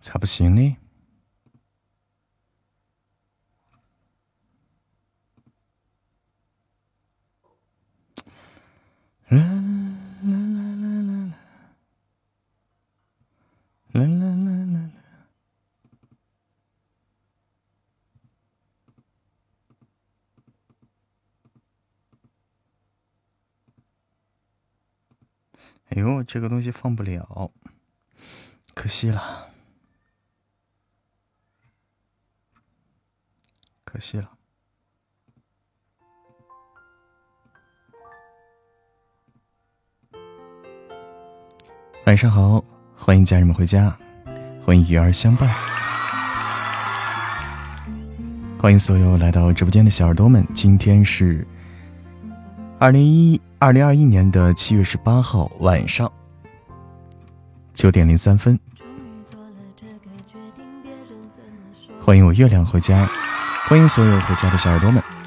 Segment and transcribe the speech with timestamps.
[0.00, 0.78] 咋不行呢？
[9.28, 9.44] 啦啦
[10.24, 11.22] 啦啦啦
[13.92, 14.90] 啦啦啦啦啦啦！
[25.90, 27.52] 哎呦，这个东西放不了，
[28.74, 29.52] 可惜了。
[33.92, 34.30] 可惜了。
[42.06, 42.62] 晚上好，
[42.96, 43.96] 欢迎家人们回家，
[44.64, 45.52] 欢迎鱼儿相伴，
[48.60, 50.46] 欢迎所有来到直播间的小耳朵们。
[50.54, 51.44] 今天是
[52.78, 56.10] 二零一二零二一年的七月十八号晚上
[57.74, 58.56] 九点零三分，
[62.00, 63.10] 欢迎我月亮回家。
[63.70, 65.19] 欢迎所有回家的小耳朵们。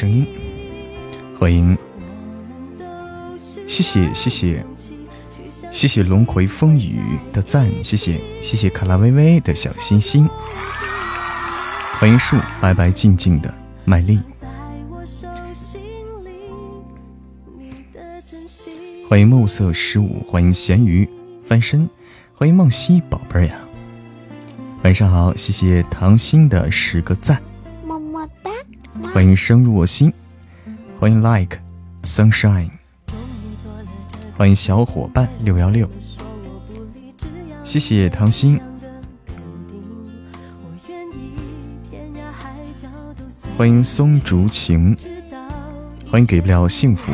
[0.00, 0.26] 声音，
[1.38, 1.76] 欢迎，
[3.68, 4.64] 谢谢谢谢。
[5.70, 10.26] 谢谢龙葵风雨的赞，谢谢谢谢卡拉微微的小心心，
[11.98, 14.18] 欢迎树白白静静的麦丽，
[19.06, 21.06] 欢迎暮色十五，欢迎咸鱼
[21.46, 21.86] 翻身，
[22.34, 23.54] 欢迎梦溪宝贝儿呀，
[24.82, 27.49] 晚上好，谢谢唐心的十个赞。
[29.12, 30.12] 欢迎生入我心，
[30.98, 31.58] 欢迎 Like
[32.04, 32.70] Sunshine，
[34.36, 35.90] 欢迎小伙伴六幺六，
[37.64, 38.60] 谢谢唐心，
[43.58, 44.96] 欢迎松竹情，
[46.10, 47.12] 欢迎给不了幸福。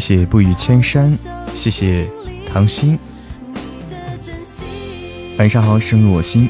[0.00, 1.10] 谢谢不语千山，
[1.54, 2.08] 谢谢
[2.50, 2.98] 唐心，
[5.36, 6.48] 晚上好，深入我心。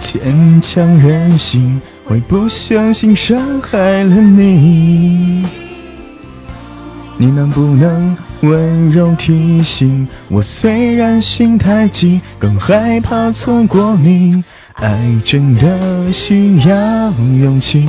[0.00, 5.46] 坚强任性，会不相信伤害了你？
[7.16, 10.42] 你能不能温柔提醒我？
[10.42, 14.42] 虽然心太急，更害怕错过你。
[14.74, 17.10] 爱真的需要
[17.40, 17.88] 勇气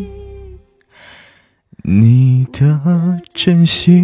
[1.83, 3.99] 你的真心。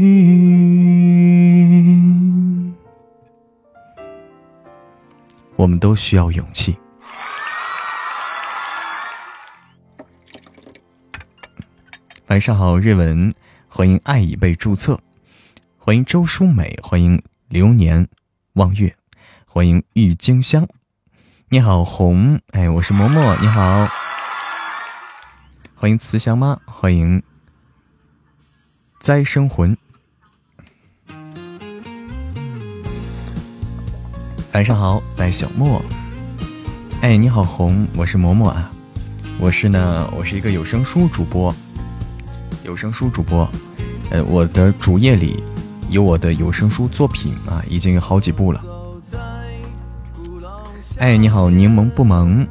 [5.55, 6.75] 我们都需要勇气。
[12.27, 13.31] 晚上好，瑞文，
[13.67, 14.99] 欢迎爱已被注册，
[15.77, 18.07] 欢迎周淑美，欢迎流年
[18.53, 18.95] 望月，
[19.45, 20.67] 欢迎郁金香。
[21.49, 23.87] 你好，红，哎，我是嬷嬷，你好，
[25.75, 27.21] 欢迎慈祥妈，欢迎
[28.99, 29.77] 灾生魂，
[34.53, 35.81] 晚上好，白小莫，
[37.01, 38.69] 哎，你好，红，我是嬷嬷啊，
[39.39, 41.55] 我是呢，我是一个有声书主播，
[42.65, 43.49] 有声书主播，
[44.09, 45.41] 呃，我的主页里
[45.89, 48.65] 有我的有声书作品啊，已经有好几部了。
[50.97, 52.45] 哎，你好，柠檬不萌，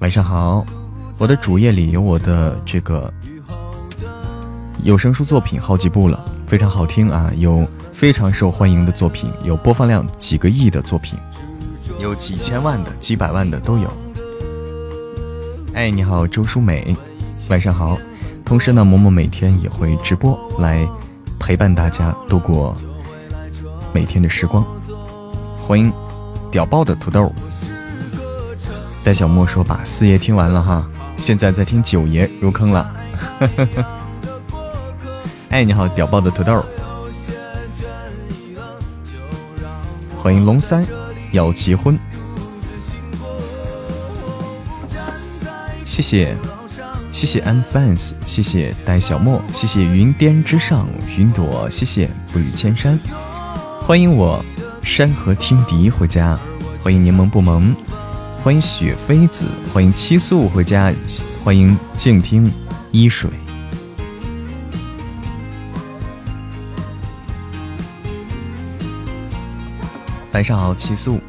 [0.00, 0.66] 晚上好。
[1.16, 3.10] 我的主页里有我的这个
[4.84, 11.18] 有声书作品好几部了，非常好听啊，有非常受欢迎的作品，有播放量几个亿的作品，
[11.98, 13.90] 有几千万的、几百万的都有。
[15.72, 16.94] 哎，你好，周淑美，
[17.48, 17.96] 晚上好。
[18.44, 20.86] 同时呢，嬷嬷每天也会直播来
[21.40, 22.76] 陪伴大家度过
[23.90, 24.62] 每天的时光。
[25.58, 25.90] 欢迎
[26.50, 27.32] 屌爆的土豆。
[29.02, 30.86] 戴小莫说：“把四爷听完了哈，
[31.16, 32.94] 现在在听九爷入坑了。
[35.54, 36.64] ”哎，你好，屌爆的土豆。
[40.18, 40.84] 欢迎龙三
[41.30, 41.96] 要结婚，
[45.84, 46.36] 谢谢。
[47.12, 52.98] 谢谢 M fans，谢谢戴小莫，谢谢云巅之上云朵，谢谢不语千山，
[53.80, 54.44] 欢迎我
[54.82, 56.36] 山河听笛回家，
[56.82, 57.72] 欢迎柠檬不萌，
[58.42, 60.92] 欢迎雪妃子，欢迎七素回家，
[61.44, 62.50] 欢迎静听
[62.90, 63.30] 依水，
[70.34, 71.20] 晚上好，七素。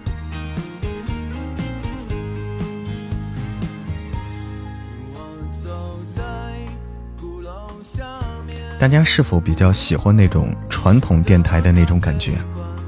[8.79, 12.31] 大家是否比较喜欢那种传统电台的那种感觉？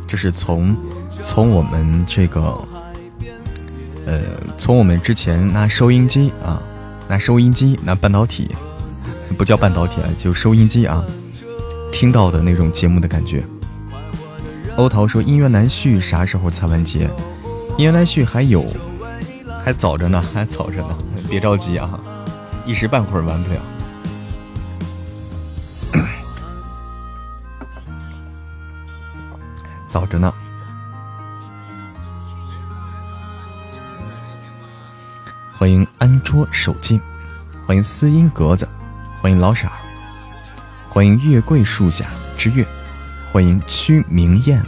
[0.08, 0.75] 就是从
[1.24, 2.68] 从我们这个，
[4.08, 4.22] 呃，
[4.58, 6.60] 从我们之前拿收音机啊，
[7.08, 8.50] 拿收音机拿半导体，
[9.38, 11.06] 不叫半导体啊，就收音机啊，
[11.94, 13.44] 听到的那种节目的感觉。
[14.78, 17.10] 欧桃说：“音乐难续啥时候才完结？
[17.78, 18.64] 音乐难续还有，
[19.66, 20.96] 还早着呢， 还早着呢，
[21.28, 22.00] 别着急啊，
[22.64, 23.60] 一时半会儿完不了。
[29.90, 30.32] ”早着呢，
[35.58, 37.02] 欢迎安卓手机，
[37.66, 38.70] 欢迎思音格子，
[39.24, 39.72] 欢迎老傻，
[40.88, 42.06] 欢迎月桂树下
[42.38, 42.64] 之月，
[43.38, 44.60] 欢迎屈明艳，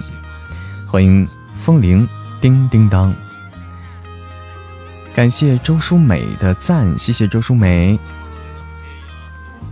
[0.85, 1.27] 欢迎
[1.65, 2.07] 风铃
[2.39, 3.11] 叮叮当，
[5.11, 7.97] 感谢周淑美的赞，谢谢周淑美，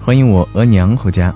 [0.02, 1.32] 欢迎我额娘回家，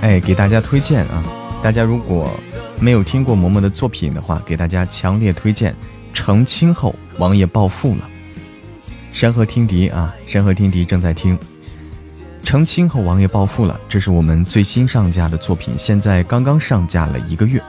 [0.00, 1.24] 哎，给大家推荐啊。
[1.60, 2.30] 大家如果
[2.78, 5.72] 没有听过嬷嬷的作品的话，给大家强烈推荐
[6.12, 8.08] 《成亲后王爷暴富了》。
[9.12, 11.36] 山河听笛啊，山河听笛正在听
[12.44, 17.60] 《成亲后王爷暴富了》，这是我们最新上架的作品，现在刚刚上架了一个月，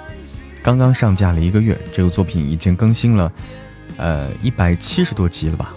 [0.61, 3.31] 刚刚上架了一个月，这个作品已经更新了，
[3.97, 5.73] 呃，一百七十多集了吧？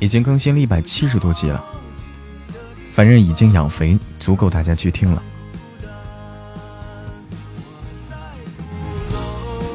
[0.00, 1.64] 已经更新了一百七十多集了，
[2.92, 5.22] 反正已经养肥，足够大家去听了。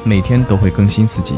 [0.04, 1.34] 每天都会更新四集。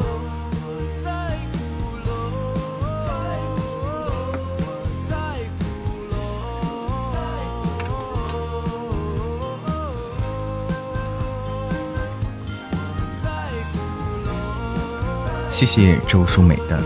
[15.54, 16.82] 谢谢周淑美的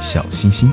[0.00, 0.70] 小心心。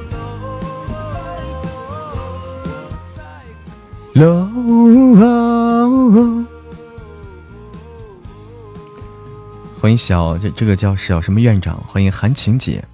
[9.81, 11.75] 欢迎小这这个叫小什么院长？
[11.87, 12.85] 欢迎韩晴姐，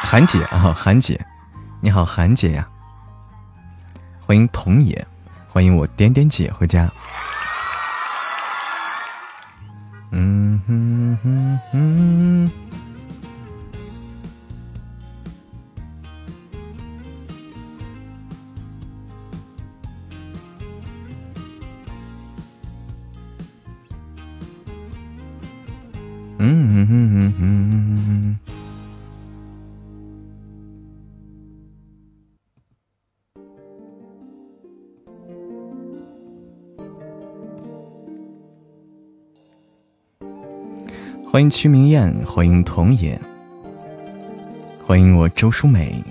[0.00, 1.20] 韩姐啊，韩姐，
[1.82, 2.66] 你好，韩姐呀。
[4.26, 5.06] 欢迎童野，
[5.46, 6.90] 欢迎我点点姐回家。
[10.10, 12.17] 嗯哼哼哼。
[41.38, 43.16] 欢迎曲明艳，欢迎童颜，
[44.84, 46.02] 欢迎我周淑美，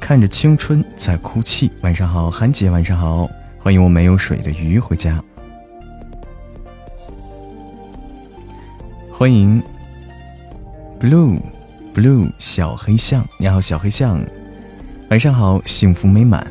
[0.00, 1.68] 看着青春在哭泣。
[1.80, 5.20] 晚上好，韩姐，晚上好，欢迎我没有水的鱼回家。
[9.10, 9.60] 欢迎
[11.00, 11.36] ，blue
[11.92, 14.24] blue 小黑象，你好，小黑象，
[15.10, 16.46] 晚上好，幸福美满。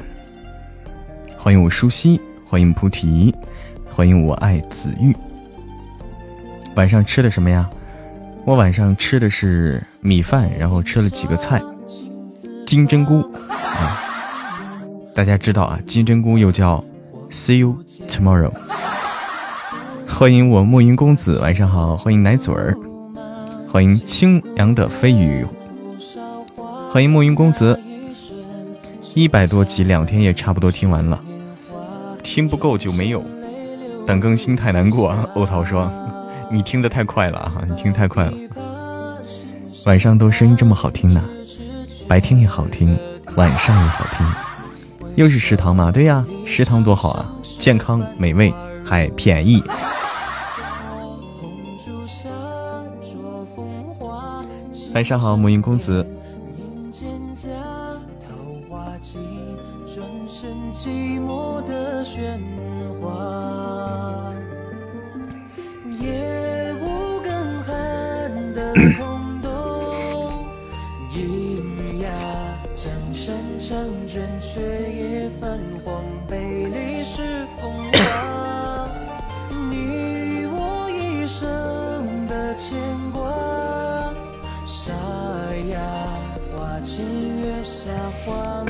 [1.38, 3.34] 欢迎我舒希，欢迎菩提，
[3.86, 5.16] 欢迎我爱紫玉。
[6.76, 7.70] 晚上吃的什么呀？
[8.46, 11.62] 我晚上吃的是米饭，然后吃了几个菜，
[12.68, 14.02] 金针菇啊，
[15.16, 16.84] 大家知道啊，金针菇又叫
[17.30, 17.78] see you
[18.10, 18.52] tomorrow，
[20.10, 21.96] 欢迎我暮云公子，晚上好。
[21.96, 22.78] 欢迎奶嘴儿，
[23.72, 25.46] 欢迎清凉的飞雨，
[26.92, 27.80] 欢迎暮云公子。
[29.16, 31.24] 一百多集，两天也差不多听完了，
[32.22, 33.24] 听不够就没有。
[34.06, 35.90] 等更新太难过啊，欧桃说
[36.54, 38.34] ：“你听的太快了啊，你听太快了。”
[39.88, 41.20] 晚上都声音这么好听呢，
[42.08, 42.96] 白天也好听，
[43.36, 44.24] 晚上也好听。
[45.16, 45.92] 又是食堂吗？
[45.92, 48.54] 对呀，食堂多好啊，健康美味
[48.86, 49.64] 还便宜。
[54.94, 56.06] 晚上好，母婴公子。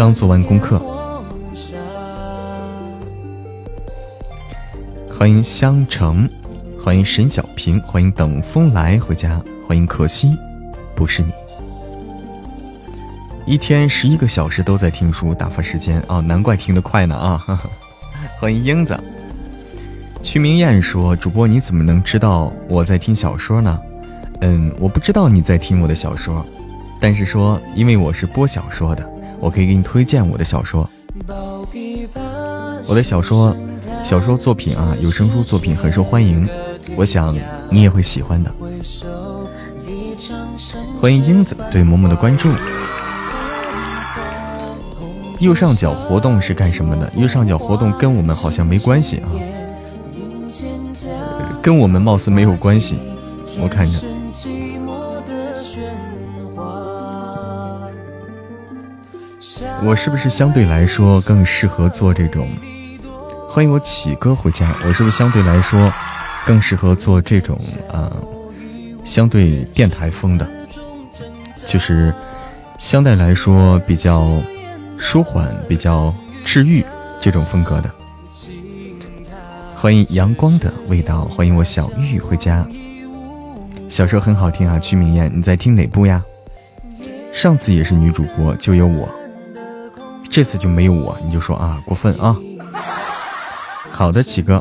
[0.03, 0.81] 刚做完功课，
[5.10, 6.29] 欢迎香橙，
[6.77, 10.38] 欢迎沈小平，欢迎等风来回家，欢迎可惜
[10.93, 11.31] 不是你。
[13.45, 17.62] 一天十一个小时都在听书打发时间哦，难怪听得快呢啊！
[18.41, 19.00] 欢迎英子，
[20.22, 23.79] 曲明艳说：“主播你怎么能知道我在听小说呢？”
[24.41, 26.45] 嗯，我不知道你在听我的小说，
[27.00, 29.12] 但是说因为我是播小说的。
[29.43, 30.89] 我可以给你推荐我的小说，
[32.88, 33.53] 我的小说
[34.01, 36.47] 小说作品啊，有声书作品很受欢迎，
[36.95, 37.38] 我想
[37.69, 38.50] 你也会喜欢的。
[40.97, 42.50] 欢迎英子对嬷嬷的关注。
[45.39, 47.12] 右上角活动是干什么的？
[47.17, 49.27] 右上角活动跟我们好像没关系啊，
[51.62, 52.97] 跟我们貌似没有关系，
[53.62, 54.00] 我看着。
[59.86, 62.48] 我是不是相对来说更适合做这种？
[63.50, 64.74] 欢迎我启哥回家。
[64.86, 65.92] 我是不是相对来说
[66.46, 67.60] 更适合做这种
[67.92, 68.10] 啊？
[69.04, 70.48] 相对电台风的，
[71.66, 72.13] 就是
[72.80, 74.42] 相对来说比较
[74.98, 76.84] 舒缓、比较治愈
[77.20, 77.92] 这种风格的。
[79.75, 82.66] 欢迎阳光的味道，欢迎我小玉回家。
[83.90, 86.24] 小说很好听啊，曲明艳，你在听哪部呀？
[87.34, 89.10] 上次也是女主播，就有我。
[90.34, 92.36] 这次就没有我，你就说啊，过分啊！
[93.92, 94.60] 好的，启哥，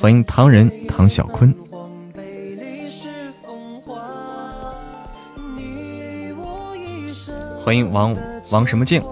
[0.00, 1.54] 欢迎唐人唐小坤，
[7.62, 8.16] 欢迎王
[8.50, 9.04] 王什么静，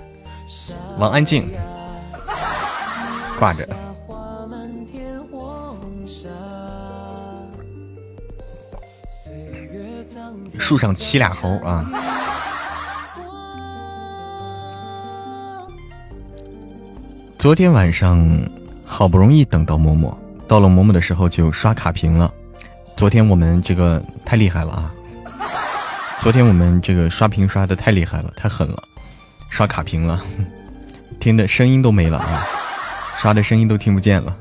[1.00, 1.48] 王安静，
[3.38, 3.66] 挂着，
[10.58, 11.90] 树上骑俩猴啊！
[17.38, 18.26] 昨天晚上
[18.84, 20.16] 好不容易等到嬷嬷，
[20.48, 22.32] 到了嬷嬷的时候就刷卡屏了。
[22.96, 24.92] 昨天我们这个太厉害了啊！
[26.18, 28.82] 昨天我们这个刷屏刷的太厉害了，太狠了，
[29.50, 30.24] 刷卡屏了，
[31.20, 32.46] 听的声音都没了啊，
[33.20, 34.34] 刷的声音都听不见了。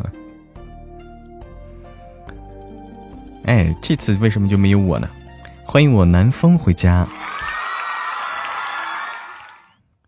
[3.44, 5.10] 哎，这次为什么就没有我呢？
[5.66, 7.06] 欢迎我南风回家，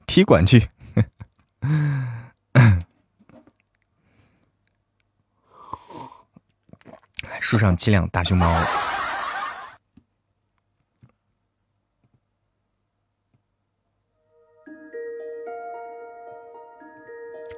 [0.08, 0.70] 踢馆去。
[7.50, 8.46] 树上七辆大熊猫，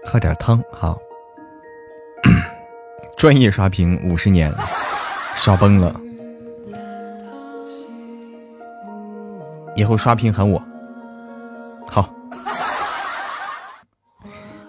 [0.05, 0.95] 喝点汤好。
[3.17, 4.53] 专业刷屏五十年，
[5.35, 5.99] 刷崩了。
[9.75, 10.63] 以后刷屏喊我，
[11.89, 12.13] 好。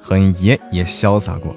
[0.01, 1.55] 很爷也潇洒过。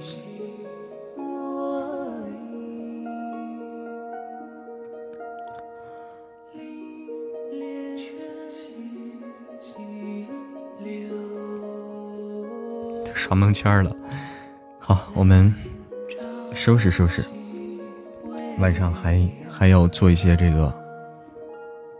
[13.23, 13.95] 刷蒙圈了，
[14.79, 15.55] 好，我们
[16.53, 17.23] 收拾收拾。
[18.59, 19.17] 晚上还
[19.49, 20.73] 还要做一些这个，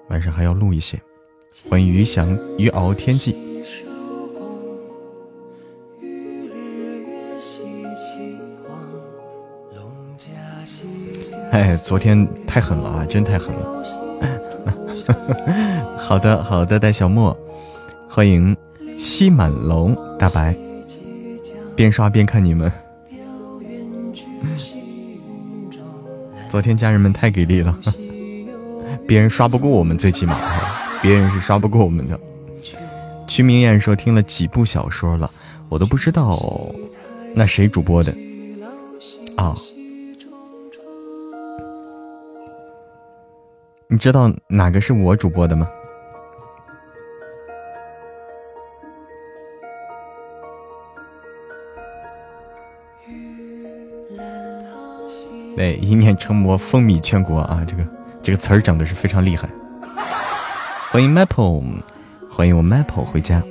[0.10, 1.00] 晚上还要录一些。
[1.70, 3.38] 欢迎鱼翔鱼熬天际。
[11.51, 13.86] 哎，昨天太狠了啊，真太狠了。
[15.98, 17.34] 好的好的，戴小莫，
[18.10, 18.53] 欢迎
[18.98, 20.53] 西满龙大白。
[21.75, 22.72] 边刷边看你们，
[26.50, 27.77] 昨天家人们太给力了，
[29.08, 30.38] 别人刷不过我们，最起码
[31.01, 32.20] 别人是刷不过我们的。
[33.27, 35.32] 曲明艳说听了几部小说了，
[35.68, 36.39] 我都不知道
[37.34, 38.13] 那谁主播的
[39.36, 39.56] 啊？
[43.88, 45.68] 你知道哪个是我主播的吗？
[55.55, 57.63] 对，一念成魔，风靡全国啊！
[57.67, 57.88] 这个
[58.22, 59.48] 这个词儿整的是非常厉害。
[60.91, 61.63] 欢迎 Maple，
[62.29, 63.41] 欢迎我 Maple 回家。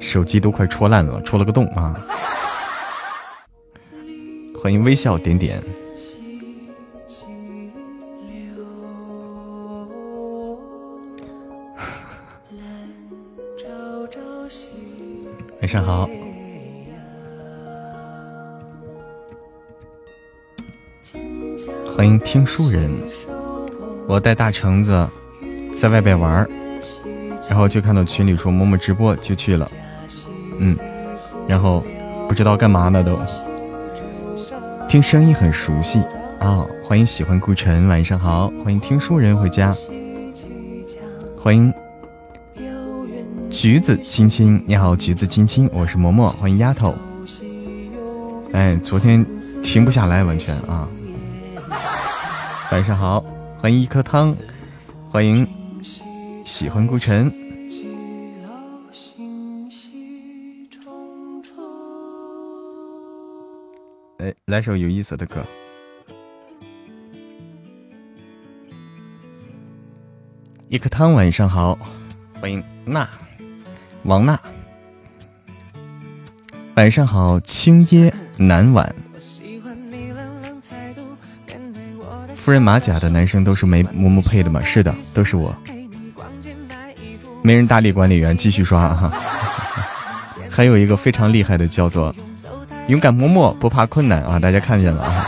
[0.00, 2.00] 手机都快戳烂了，戳了个洞啊！
[4.60, 5.62] 欢迎微笑点点。
[15.60, 16.08] 晚上好。
[21.98, 22.88] 欢迎听书人，
[24.06, 25.04] 我带大橙子
[25.76, 26.48] 在外边玩
[27.50, 29.68] 然后就看到群里说某某直播，就去了。
[30.60, 30.78] 嗯，
[31.48, 31.84] 然后
[32.28, 33.18] 不知道干嘛呢都，
[34.86, 35.98] 听声音很熟悉
[36.38, 36.64] 啊！
[36.84, 38.48] 欢迎喜欢顾晨，晚上好！
[38.62, 39.74] 欢迎听书人回家，
[41.36, 41.74] 欢迎
[43.50, 46.94] 橘子青青，你好，橘子青青，我是嬷嬷，欢迎丫头。
[48.52, 49.26] 哎，昨天
[49.64, 50.88] 停不下来，完全啊。
[52.70, 53.22] 晚上好，
[53.62, 54.36] 欢迎一颗汤，
[55.10, 55.48] 欢迎
[56.44, 57.32] 喜欢顾晨。
[64.18, 65.42] 哎，来首有意思的歌。
[70.68, 71.78] 一颗汤，晚上好，
[72.38, 73.08] 欢迎娜，
[74.02, 74.38] 王娜。
[76.76, 78.94] 晚上好，青椰南晚。
[82.48, 84.58] 夫人马甲的男生都是没嬷嬷配的吗？
[84.62, 85.54] 是的，都是我。
[87.42, 89.12] 没人搭理管理员，继续刷哈。
[90.48, 92.14] 还有一个非常厉害的，叫做
[92.86, 94.38] 勇敢嬷嬷，不怕困难啊！
[94.38, 95.26] 大家看见了啊。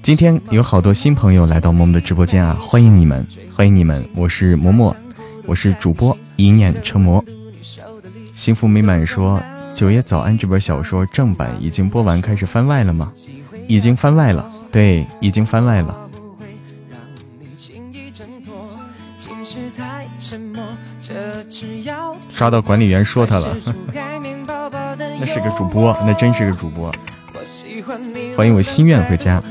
[0.00, 4.08] 今天有好多新朋友来到嬷嬷的直播间啊，欢迎你们，欢迎你们！
[4.14, 4.94] 我是嬷嬷，
[5.44, 7.24] 我是主播一念成魔，
[8.32, 9.42] 幸福美满说。
[9.74, 13.12] 九爷早安，这本小说正版已经播完，开始番外了吗？
[13.66, 16.08] 已经番外了，对，已经番外了。
[22.30, 23.56] 刷到管理员说他了，
[25.18, 26.92] 那是个主播，那真是个主播。
[28.36, 29.42] 欢迎我心愿回家。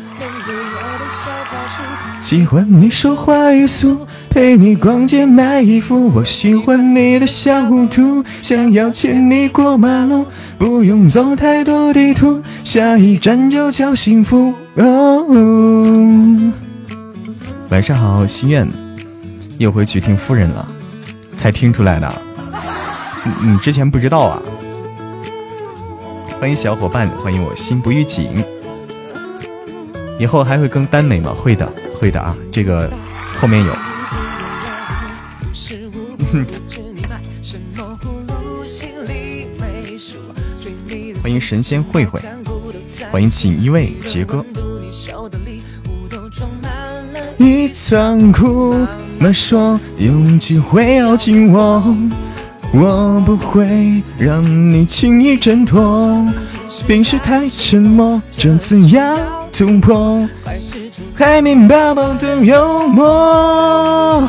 [2.22, 6.10] 喜欢你说话语速，陪你逛街买衣服。
[6.16, 10.26] 我喜欢你的小糊涂，想要牵你过马路，
[10.58, 14.54] 不用走太多地图，下一站就叫幸福。
[14.76, 15.26] 哦
[17.68, 18.66] 晚上好，心愿，
[19.58, 20.66] 又回去听夫人了，
[21.36, 22.22] 才听出来的。
[23.44, 24.42] 你 之前不知道啊？
[26.40, 28.42] 欢迎小伙伴，欢迎我心不预警。
[30.18, 31.34] 以后还会更耽美吗？
[31.38, 31.70] 会的。
[32.00, 32.90] 会的啊，这个
[33.40, 33.72] 后面有。
[41.22, 42.22] 欢迎神仙慧慧，
[43.12, 44.46] 欢迎锦衣卫杰哥。
[47.36, 48.74] 你残酷
[49.20, 51.84] 地说勇气会咬紧我，
[52.74, 56.26] 我不会让你轻易挣脱。
[56.88, 59.18] 平时太沉默，这次要
[59.52, 60.28] 突破。
[61.14, 64.24] 海绵宝宝的幽默，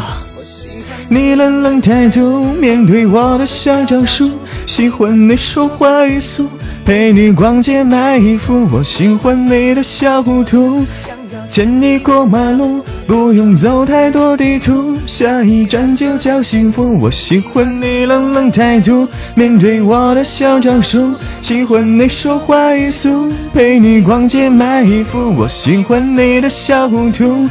[1.13, 4.31] 你冷冷态度面对我的小招数，
[4.67, 6.49] 喜欢你说话语速，
[6.87, 10.87] 陪你逛街买衣服，我喜欢你的小糊涂。
[11.51, 16.99] 牵你过马路，不用走太多地图，下一站就叫幸福。
[16.99, 25.31] 我喜欢你冷冷态度，面对我的小招数，喜欢你说话语速，陪你逛街买衣服。
[25.37, 27.47] 我喜欢你的小糊涂，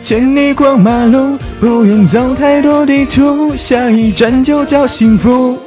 [0.00, 5.58] 牵你过马路，不用走太多地图，下一站就叫幸福。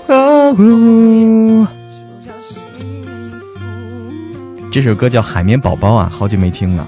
[4.71, 6.87] 这首歌叫《海绵宝宝》啊，好久没听了。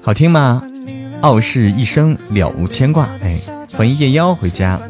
[0.00, 0.62] 好听吗？
[1.22, 3.08] 傲视一生了无牵挂。
[3.20, 3.38] 哎，
[3.74, 4.80] 欢迎夜妖回家。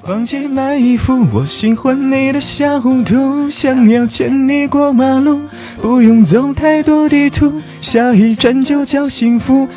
[0.00, 5.40] 逛街买衣服，我喜欢你的小糊涂，想要牵你过马路，
[5.84, 9.68] 不用走太多地图，下一站就叫幸福。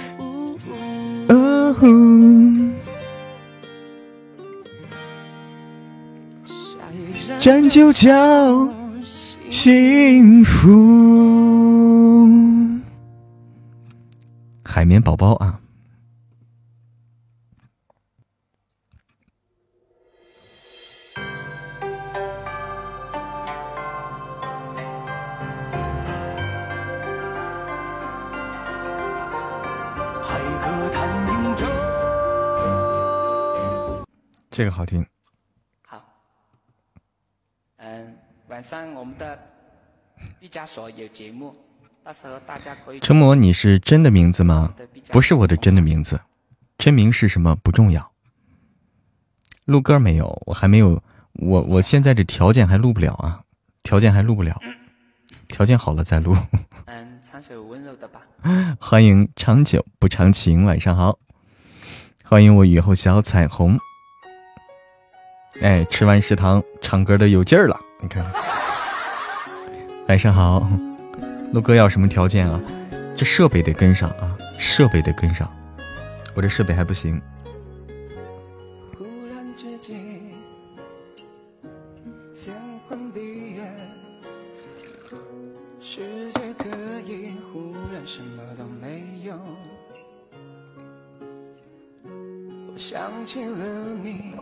[7.41, 8.69] 站就叫
[9.49, 10.71] 幸福。
[14.63, 15.59] 海绵宝宝啊！
[34.57, 35.05] 这个好听。
[35.85, 36.03] 好，
[37.77, 38.17] 嗯，
[38.47, 39.37] 晚上我们的
[40.39, 41.55] 毕加索有节目，
[42.03, 42.99] 到时候大家可以。
[42.99, 44.73] 陈魔，你是真的名字吗？
[45.11, 46.19] 不是我的真的名字，
[46.79, 48.11] 真名是什么不重要。
[49.65, 50.41] 录歌没有？
[50.47, 53.43] 我还没有，我我现在这条件还录不了啊，
[53.83, 54.59] 条件还录不了，
[55.47, 56.35] 条件好了再录。
[56.85, 58.23] 嗯，唱首温柔的吧。
[58.81, 61.19] 欢迎长久不长情，晚上好。
[62.23, 63.79] 欢迎我雨后小彩虹。
[65.61, 68.23] 哎，吃完食堂唱歌的有劲儿了，你看。
[70.07, 70.69] 晚上好，
[71.51, 72.61] 陆哥要什么条件啊？
[73.15, 75.51] 这设备得跟上啊，设备得跟上，
[76.35, 77.21] 我这设备还不行。
[92.77, 94.36] 想起了你。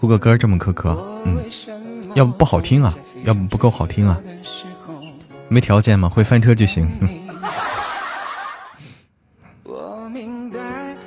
[0.00, 1.42] 录个歌这么苛刻，嗯，
[2.14, 4.20] 要不不好听啊，要不不够好听啊，
[5.48, 6.06] 没条件吗？
[6.06, 6.86] 会翻车就行。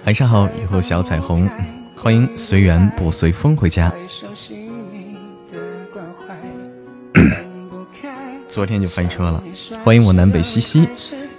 [0.05, 1.47] 晚上好，以后小彩虹，
[1.95, 3.93] 欢迎随缘不随风回家。
[8.49, 9.43] 昨天就翻车了，
[9.83, 10.87] 欢迎我南北西西，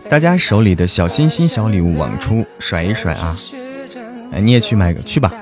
[0.09, 3.37] 大家手里的小心心、小礼物往出甩一甩啊！
[4.31, 5.33] 哎，你也去买个去吧，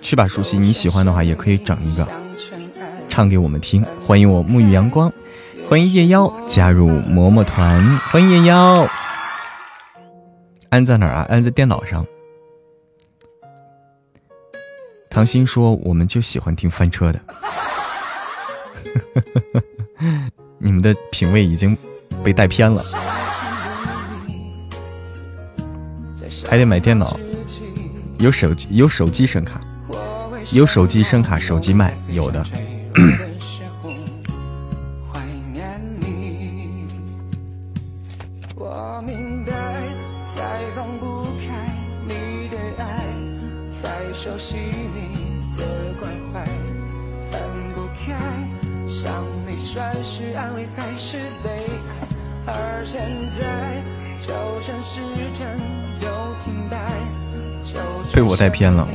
[0.00, 2.08] 去吧，熟悉你喜欢的话也可以整一个，
[3.08, 3.84] 唱给我们听。
[4.04, 5.12] 欢迎我沐浴阳光，
[5.68, 8.88] 欢迎夜妖加入嬷嬷团，欢迎夜妖。
[10.70, 11.26] 安在哪儿啊？
[11.28, 12.04] 安在电脑上。
[15.10, 17.20] 唐鑫说：“我们就喜欢听翻车的。
[20.56, 21.76] ”你们的品味已经
[22.24, 22.82] 被带偏了，
[26.48, 27.20] 还得买电脑。
[28.22, 29.60] 有手机有手机声卡，
[30.52, 32.40] 有手机声卡，手机麦有的。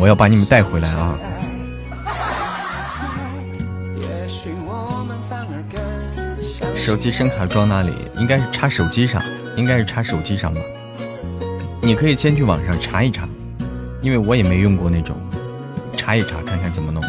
[0.08, 1.20] 我要把你们带回来啊！
[6.78, 7.92] 手机声卡装哪里？
[8.16, 9.22] 应该是插手机上，
[9.58, 10.62] 应该是插手机上吧？
[11.82, 13.28] 你可以先去网上查一查，
[14.02, 15.18] 因为我也没用过那种，
[15.98, 17.04] 查一查看看怎么弄。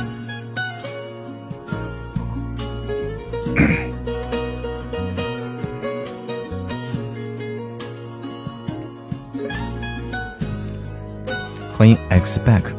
[11.76, 12.77] 欢迎 X back。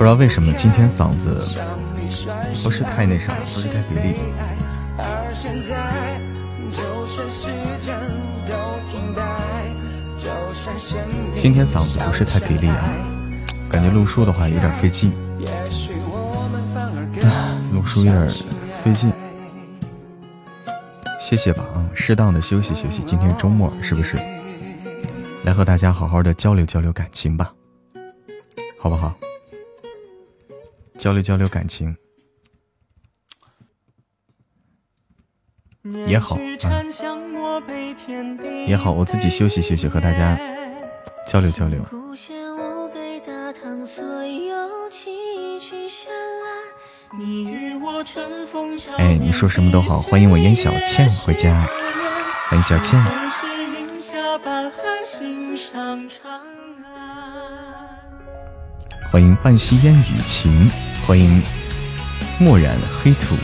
[0.00, 1.44] 不知道为什么今天嗓子
[2.64, 4.16] 不是太那啥，不是太给力。
[11.38, 12.80] 今天嗓子不是太给力啊，
[13.68, 15.12] 感觉录书的话有点费劲。
[17.70, 18.26] 录书有点
[18.82, 19.12] 费劲，
[21.20, 23.02] 歇歇吧啊，适当的休息休息。
[23.04, 24.16] 今天周末是不是？
[25.44, 27.52] 来和大家好好的交流交流感情吧，
[28.78, 29.14] 好不好？
[31.00, 31.96] 交流交流感情
[36.06, 36.38] 也好，
[38.66, 40.38] 也好，我自己休息休息，和大家
[41.26, 41.82] 交流交流。
[48.98, 51.66] 哎，你说什么都好，欢迎我燕小倩回家，
[52.50, 53.02] 欢迎小倩。
[59.10, 60.70] 欢迎半溪烟雨晴，
[61.06, 61.42] 欢迎
[62.38, 63.34] 墨染黑土。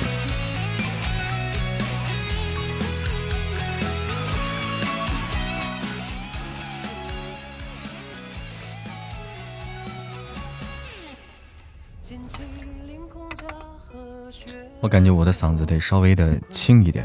[14.80, 17.04] 我感觉我的嗓子得稍微的轻一点。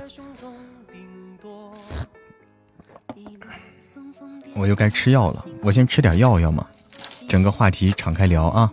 [4.53, 6.67] 我又该吃药了，我先吃点药，要吗？
[7.27, 8.71] 整个话题敞开聊啊，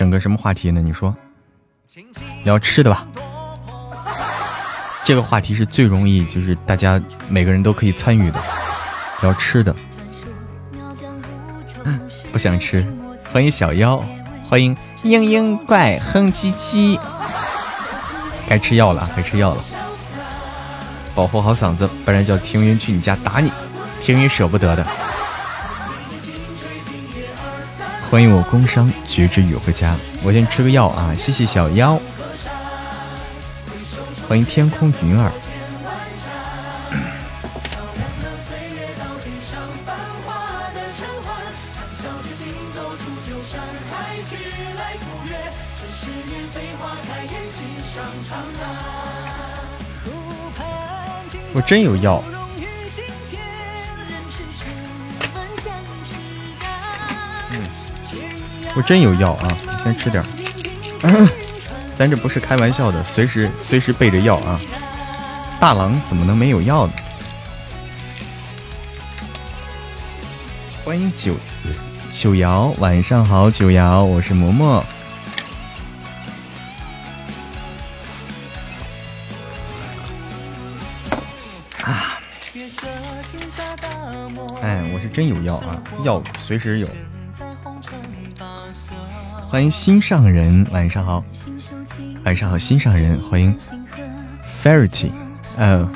[0.00, 0.80] 整个什么话题呢？
[0.80, 1.14] 你说，
[2.42, 3.06] 聊吃的吧。
[5.04, 8.40] 这个话题是最容易，就是大家每个人都可以参与的，
[9.20, 9.76] 聊吃的。
[12.32, 12.82] 不想吃，
[13.30, 14.02] 欢迎小妖，
[14.48, 16.98] 欢迎嘤嘤怪哼唧唧。
[18.48, 19.62] 该吃药了，该吃药了，
[21.14, 23.52] 保护好嗓子，不然叫听云去你家打你，
[24.00, 24.86] 听云舍不得的。
[28.10, 29.94] 欢迎我工商绝之雨回家，
[30.24, 31.14] 我先吃个药啊！
[31.16, 31.96] 谢谢小妖，
[34.28, 35.30] 欢迎天空云儿。
[51.52, 52.20] 我真有药。
[58.76, 59.48] 我真有药啊！
[59.82, 60.24] 先吃点
[61.96, 64.60] 咱这不是开玩笑的，随时随时备着药啊！
[65.58, 66.92] 大郎怎么能没有药呢？
[70.84, 71.34] 欢迎九
[72.10, 74.82] 九瑶，晚上好，九瑶，我是嬷嬷。
[81.82, 82.18] 啊！
[84.62, 86.88] 哎，我是真有药啊，药随时有。
[89.50, 91.24] 欢迎心上人，晚上好，
[92.24, 93.52] 晚上好，心上人，欢迎
[94.62, 95.10] Fairy，
[95.56, 95.90] 呃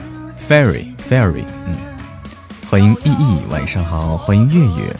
[0.49, 1.77] ，Fairy Fairy，嗯，
[2.69, 4.97] 欢迎意意，晚上好，欢迎月月，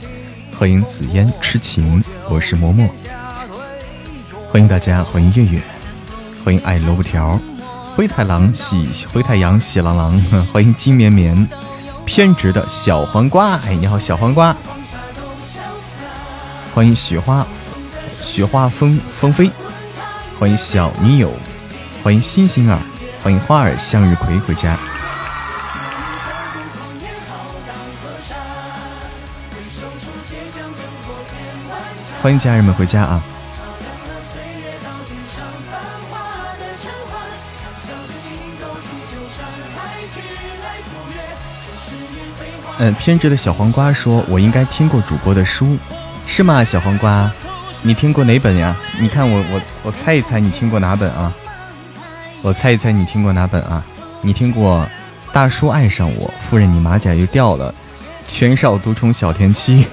[0.57, 2.89] 欢迎紫烟痴情，我是嬷嬷，
[4.53, 5.61] 欢迎大家，欢迎月月，
[6.45, 7.41] 欢迎爱萝卜条，
[7.97, 11.49] 灰太狼喜灰太阳喜狼狼， 欢迎金绵绵，
[12.05, 14.57] 偏执的小黄瓜，哎，你好，小黄瓜，
[16.73, 17.45] 欢迎雪花。
[18.21, 19.51] 雪花风风飞，
[20.39, 21.33] 欢迎小女友，
[22.03, 22.79] 欢迎星星儿，
[23.23, 24.77] 欢迎花儿向日葵回家，
[32.23, 33.23] 欢迎家人们回家啊！
[42.79, 45.79] 嗯，偏执的小黄瓜说：“我应该听过主播的书，
[46.27, 47.31] 是吗？”小黄瓜。
[47.87, 48.75] 你听过哪本呀？
[48.99, 51.31] 你看我我我猜一猜，你听过哪本啊？
[52.41, 53.85] 我猜一猜，你听过哪本啊？
[54.23, 54.89] 你听过
[55.35, 57.75] 《大叔爱上我》，夫人你马甲又掉了，
[58.27, 59.87] 全少独宠小田七，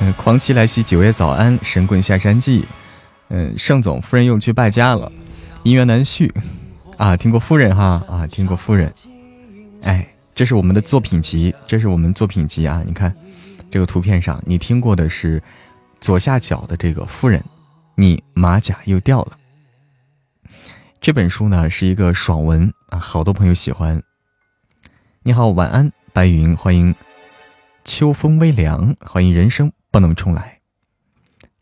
[0.00, 2.66] 嗯， 狂妻来袭九月早安，神棍下山记，
[3.28, 5.10] 嗯，盛总夫人又去败家了，
[5.62, 6.34] 姻缘难续，
[6.96, 8.92] 啊，听过夫人哈啊，听过夫人，
[9.82, 13.14] 哎，这是我们的作品集，这是我们作品集啊，你看
[13.70, 15.40] 这个图片上，你听过的是。
[16.02, 17.42] 左下角的这个夫人，
[17.94, 19.38] 你马甲又掉了。
[21.00, 24.02] 这本书呢是一个爽文啊，好多朋友喜欢。
[25.22, 26.92] 你好，晚安，白云，欢迎
[27.84, 30.58] 秋风微凉，欢迎人生不能重来。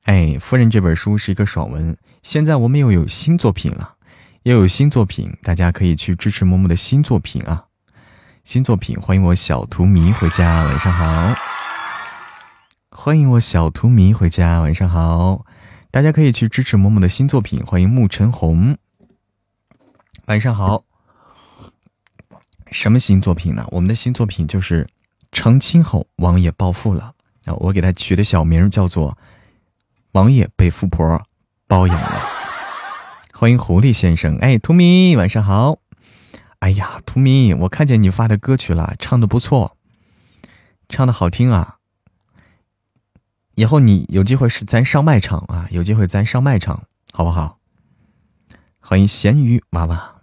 [0.05, 3.97] 哎，夫人这本书是一个爽文，现在我们又有新作品了，
[4.45, 7.67] 又有新作品，大家可以去支持默默的新作品啊！
[8.43, 11.50] 新作品，欢迎我小图迷回家，晚上好。
[13.03, 15.47] 欢迎我小图迷回家，晚上好！
[15.91, 17.65] 大家可以去支持某某的新作品。
[17.65, 18.77] 欢迎沐晨红，
[20.27, 20.85] 晚上好。
[22.71, 23.67] 什么新作品呢？
[23.71, 24.87] 我们的新作品就是
[25.33, 27.15] 成亲后王爷暴富了
[27.47, 27.55] 啊！
[27.55, 29.17] 我给他取的小名叫做
[30.13, 31.23] 王爷被富婆
[31.67, 32.21] 包养了。
[33.33, 35.79] 欢迎狐狸先生，哎，图迷晚上好。
[36.59, 39.79] 哎呀，图迷，我看见你发的歌曲了，唱的不错，
[40.91, 41.79] 唱的好听啊。
[43.61, 47.59] 以后你有机会是咱上麦场啊，有机会咱上麦场，好不好？
[48.81, 50.15] 欢迎咸鱼娃娃，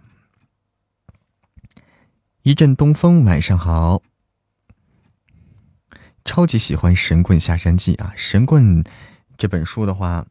[2.41, 4.01] 一阵东风，晚上好。
[6.25, 8.83] 超级喜欢《神棍下山记》啊，《神棍》
[9.37, 10.25] 这本书的话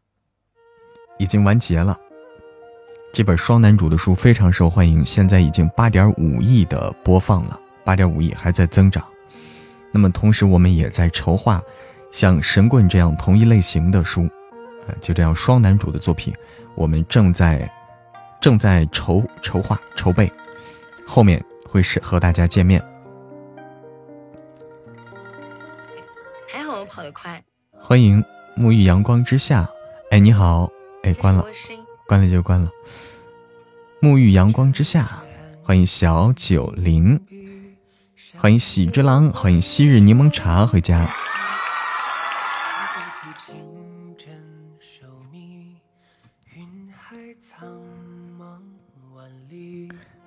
[1.21, 1.97] 已经完结了。
[3.13, 9.07] 这本双男主的书非常受欢迎，现在已经八点五亿的播放了，八点五亿还在增长。
[9.93, 11.63] 那么同时，我们也在筹划。
[12.17, 14.27] 像神棍这样同一类型的书，
[14.87, 16.33] 呃，就这样双男主的作品，
[16.75, 17.71] 我们正在
[18.41, 20.33] 正在筹筹划筹备，
[21.07, 22.83] 后面会是和大家见面。
[26.49, 27.39] 还好我跑得快。
[27.79, 28.25] 欢迎
[28.57, 29.69] 沐浴阳光之下，
[30.11, 30.71] 哎，你好，
[31.03, 31.45] 哎，关了，
[32.07, 32.71] 关了就关了。
[34.01, 35.23] 沐浴阳光之下，
[35.63, 37.21] 欢迎小九零，
[38.39, 41.07] 欢迎喜之郎，欢迎昔日柠檬茶回家。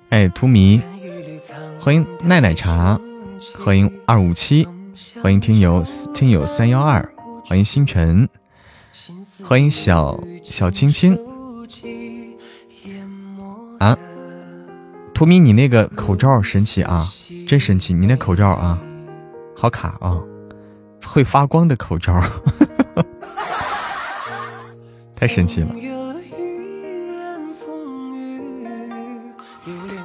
[0.09, 0.81] 哎，图迷，
[1.79, 2.99] 欢迎奈奶茶，
[3.63, 4.67] 欢迎二五七，
[5.21, 5.83] 欢迎听友
[6.15, 7.07] 听友三幺二，
[7.45, 8.27] 欢迎星辰，
[9.43, 11.15] 欢迎小小青青。
[13.77, 13.95] 啊，
[15.13, 17.07] 图迷，你那个口罩神奇啊，
[17.47, 17.93] 真神奇！
[17.93, 18.81] 你那口罩啊，
[19.55, 20.19] 好卡啊，
[21.05, 22.19] 会发光的口罩，
[25.15, 25.98] 太神奇了。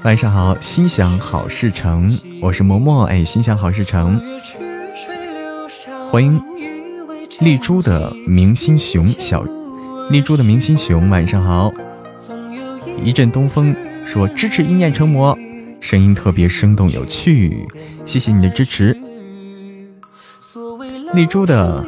[0.05, 4.21] 晚上好，心想好事成，我是嬷嬷，哎，心想好事成，
[6.11, 6.38] 欢迎
[7.40, 9.43] 丽珠的明星熊小，
[10.11, 11.73] 丽珠的明星熊，晚上好，
[13.03, 15.35] 一阵东风说支持一念成魔，
[15.81, 17.67] 声音特别生动有趣，
[18.05, 18.95] 谢谢你的支持，
[21.14, 21.83] 丽珠的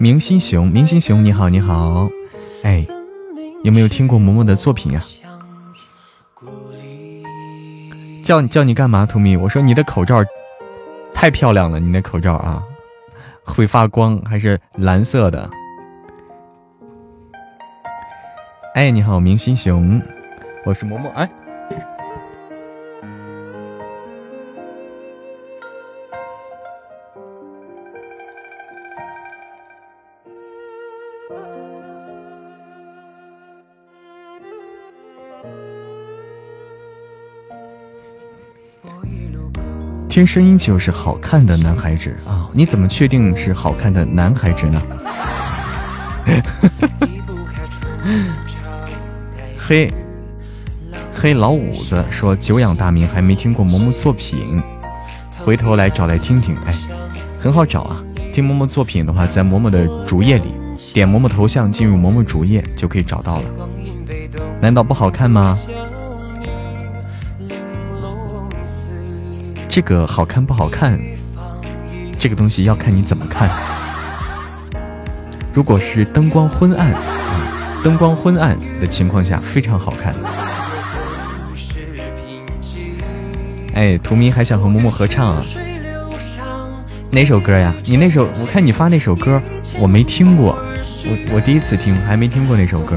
[0.00, 2.10] 明星熊，明星熊你好你好，
[2.64, 2.84] 哎，
[3.62, 5.00] 有没有听过嬷嬷的作品呀？
[8.24, 9.36] 叫你叫你干嘛，图米？
[9.36, 10.24] 我说你的口罩
[11.12, 12.62] 太漂亮了，你那口罩啊，
[13.44, 15.48] 会发光，还是蓝色的。
[18.74, 20.00] 哎，你好，明星熊，
[20.64, 21.10] 我是嬷嬷。
[21.14, 21.28] 哎。
[40.14, 42.48] 听声音就是好看的男孩子啊！
[42.52, 44.80] 你怎么确定是好看的男孩子呢？
[49.58, 49.92] 黑
[51.12, 54.62] 黑老五子说：“久仰大名，还没听过嬷嬷作品，
[55.44, 56.72] 回头来找来听听。”哎，
[57.40, 58.00] 很好找啊！
[58.32, 60.52] 听嬷嬷作品的话，在嬷嬷的主页里
[60.92, 63.44] 点嬷嬷头像，进入嬷嬷主页就可以找到了。
[64.60, 65.58] 难道不好看吗？
[69.74, 70.96] 这个好看不好看？
[72.16, 73.50] 这个东西要看你怎么看。
[75.52, 77.00] 如果是灯光昏暗啊，
[77.82, 80.14] 灯光昏暗的情况下非常好看。
[83.74, 85.44] 哎，图迷还想和嬷嬷合唱啊？
[87.10, 87.74] 哪首歌呀？
[87.84, 89.42] 你那首，我看你发那首歌，
[89.80, 90.56] 我没听过，
[91.04, 92.96] 我我第一次听，还没听过那首歌。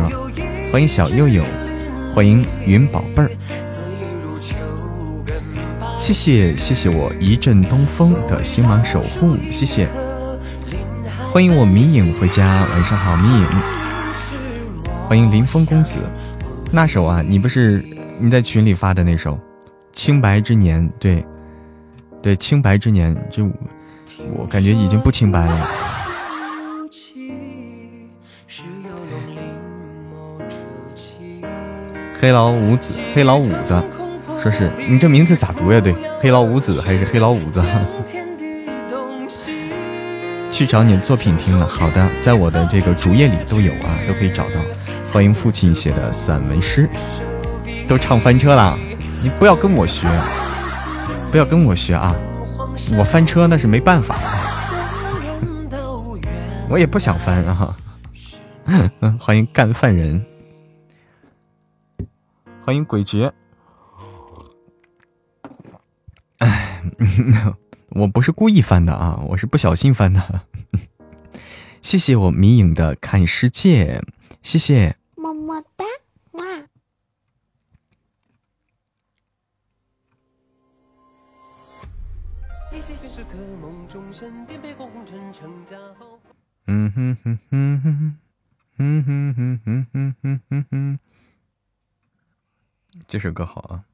[0.72, 1.44] 欢迎小佑佑，
[2.14, 3.32] 欢迎云宝贝儿。
[6.08, 9.90] 谢谢谢谢我一阵东风的星芒守护，谢谢，
[11.34, 13.46] 欢迎我迷影回家，晚上好迷影，
[15.06, 15.96] 欢迎林峰公子，
[16.72, 17.84] 那首啊，你不是
[18.20, 19.34] 你在群里发的那首
[19.92, 20.82] 《清白之年》？
[20.98, 21.26] 对，
[22.22, 23.52] 对，《清白之年》就
[24.34, 25.70] 我感觉已经不清白了。
[32.18, 33.84] 黑老五子，黑老五子。
[34.42, 35.82] 说是你这名字咋读呀？
[35.82, 37.64] 对，黑老五子还是黑老五子？
[40.52, 41.68] 去找你的作品听了。
[41.68, 44.62] 好的，在我的这个主页里都有啊，都可以找到。
[45.12, 46.90] 欢迎父亲写的散文诗，
[47.88, 48.78] 都唱翻车了。
[49.22, 50.08] 你不要跟我学，
[51.32, 52.16] 不要跟我学啊！
[52.98, 54.16] 我翻车那是没办法，
[56.70, 57.76] 我也不想翻啊。
[59.20, 60.24] 欢迎干饭人，
[62.64, 63.32] 欢迎鬼绝。
[66.38, 66.84] 哎，
[67.90, 70.46] 我不是故意翻的啊，我是不小心翻的。
[71.82, 74.02] 谢谢我迷影的看世界，
[74.44, 75.86] 谢谢么么哒，
[76.34, 76.44] 哇！
[86.70, 88.18] 嗯哼哼哼哼，
[88.78, 91.00] 嗯哼哼哼哼哼哼哼，
[93.08, 93.87] 这首歌好啊。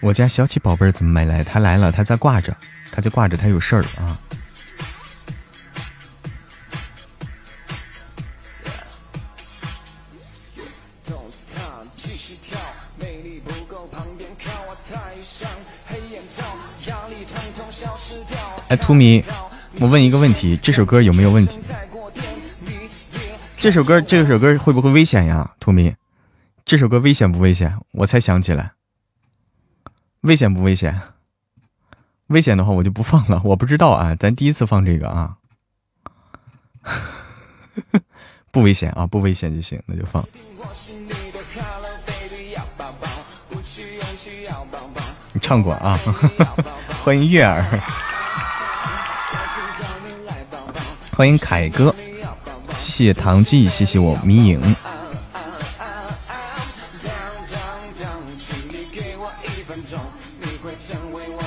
[0.00, 1.42] 我家小七宝贝儿怎么没来？
[1.42, 2.56] 他来了，他在挂着，
[2.92, 4.16] 他在挂着，他有事儿啊。
[18.68, 19.24] 哎，图米，
[19.80, 21.58] 我问一个问题，这首歌有没有问题？
[23.56, 25.54] 这首歌，这首歌会不会危险呀？
[25.58, 25.94] 图米，
[26.64, 27.76] 这首歌危险不危险？
[27.90, 28.77] 我才想起来。
[30.22, 31.00] 危险不危险？
[32.28, 35.36] 危险的话我就不放了， 我不知道啊，咱第一次放这个啊，
[38.52, 40.22] 不危险啊，不危险就行，那就放。
[45.32, 45.98] 你唱过啊？
[47.04, 47.62] 欢迎月儿，
[51.12, 51.94] 欢迎凯哥，
[52.76, 54.60] 谢谢唐记，谢谢我迷影。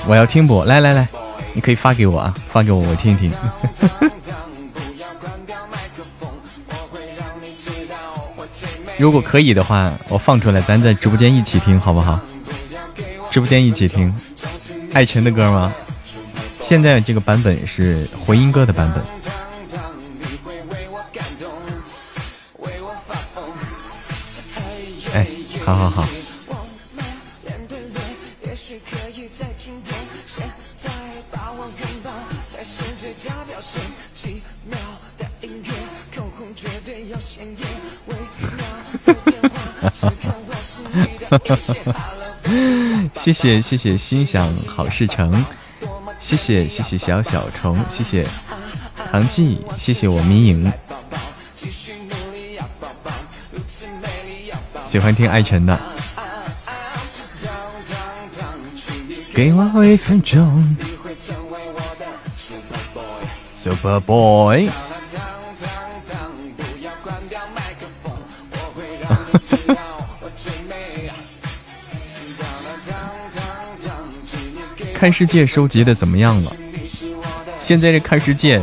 [0.06, 0.64] 我要听不？
[0.64, 1.08] 来来来，
[1.54, 3.32] 你可以发给我啊，发给我，我听一听。
[8.98, 12.20] 如果可以的话，我放出来，咱在直播间一起听，好不好？
[13.30, 14.14] 直播间一起听，
[14.92, 15.72] 爱晨的歌吗？
[16.60, 19.02] 现在这个版本是回音哥的版本。
[25.14, 25.26] 哎，
[25.64, 26.06] 好好好。
[34.14, 34.78] 奇妙
[35.16, 35.70] 的音乐，
[36.16, 37.68] 口红绝对要鲜艳。
[38.06, 38.48] 为何
[43.14, 45.44] 谢谢谢谢心想好事成，
[46.20, 48.26] 谢谢谢谢小小虫，谢谢
[49.10, 50.72] 唐记，谢谢我迷影，
[54.88, 55.78] 喜欢听爱晨的，
[59.34, 60.76] 给我一分钟。
[63.62, 64.68] ，Super Boy。
[74.94, 76.52] 看世界收集的怎么样了？
[77.58, 78.60] 现在这看世界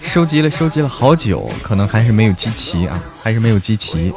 [0.00, 4.12] 收集了收集了好久，可能还是没有集齐啊，还是没有集齐。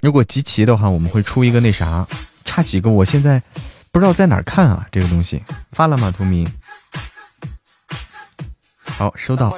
[0.00, 2.06] 如果集齐的话，我们会出一个那啥，
[2.50, 2.90] 差几个？
[2.90, 3.40] 我现在
[3.92, 5.40] 不知道在哪儿看啊，这个东西
[5.70, 6.10] 发了吗？
[6.10, 6.48] 图迷，
[8.82, 9.56] 好，收到。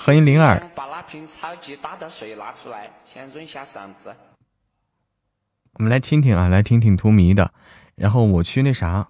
[0.00, 0.58] 欢迎灵儿。
[0.74, 4.12] 把那瓶超级大的水拿出来，先润下嗓子。
[5.74, 7.52] 我们来听听啊，来听听图迷的，
[7.94, 9.06] 然后我去那啥，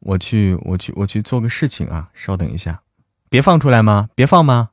[0.00, 2.82] 我去我去我去做个事情啊，稍等一下，
[3.30, 4.10] 别放出来吗？
[4.14, 4.68] 别放吗？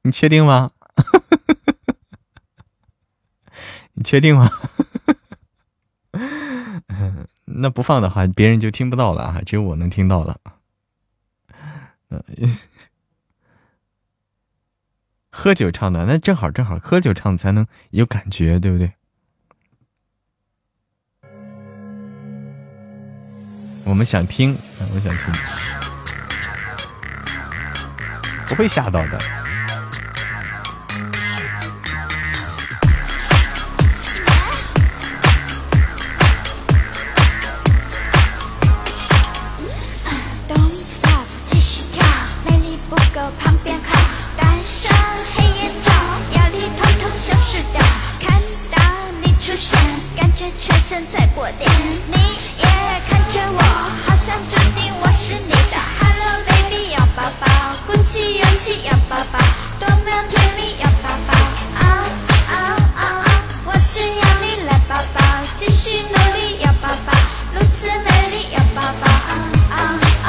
[0.00, 0.70] 你确定吗？
[3.92, 4.50] 你确定吗？
[7.44, 10.38] 那不放的话，别人就听不到了啊，只有我能听到了。
[15.30, 18.92] 喝酒唱的，那正好正好，喝酒唱才能有感觉，对不对？
[23.84, 24.56] 我们想听，
[24.94, 25.32] 我想听，
[28.46, 29.37] 不会吓到的。
[58.36, 59.38] 勇气要抱抱，
[59.80, 61.32] 多么甜蜜要抱抱。
[61.78, 62.04] 啊
[62.48, 62.52] 啊
[62.96, 63.24] 啊啊！
[63.64, 65.16] 我只要你来抱抱，
[65.56, 67.12] 继续努力要抱抱，
[67.54, 69.08] 如此美丽要抱抱。
[69.08, 69.32] 啊
[69.70, 69.76] 啊！
[70.24, 70.28] 啊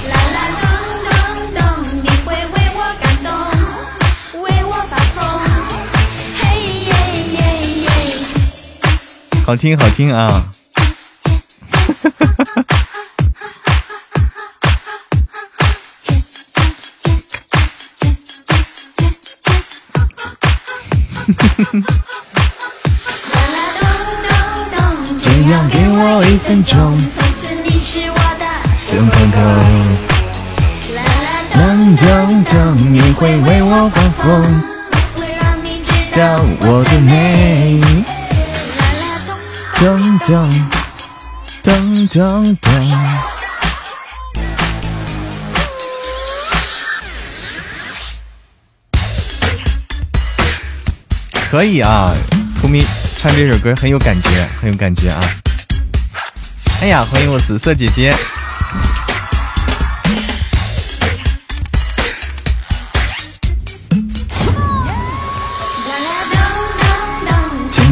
[9.51, 10.15] 好听好听啊！
[10.15, 10.31] 啦
[23.51, 23.83] 啦咚
[24.23, 24.31] 咚
[24.71, 29.67] 咚，只要给我一分钟从此你是我的 Super Girl。
[30.95, 31.59] 啦啦噔
[31.97, 32.07] 噔
[32.45, 32.55] 噔，
[32.89, 34.63] 你会为我发疯，
[35.17, 37.81] 会让你知到道我的美。
[39.81, 40.47] 噔噔
[41.63, 43.17] 噔噔噔。
[51.49, 52.13] 可以啊，
[52.55, 52.85] 图迷
[53.17, 55.19] 唱这首歌很有感觉，很有感觉啊！
[56.83, 58.13] 哎呀，欢迎我紫色姐姐。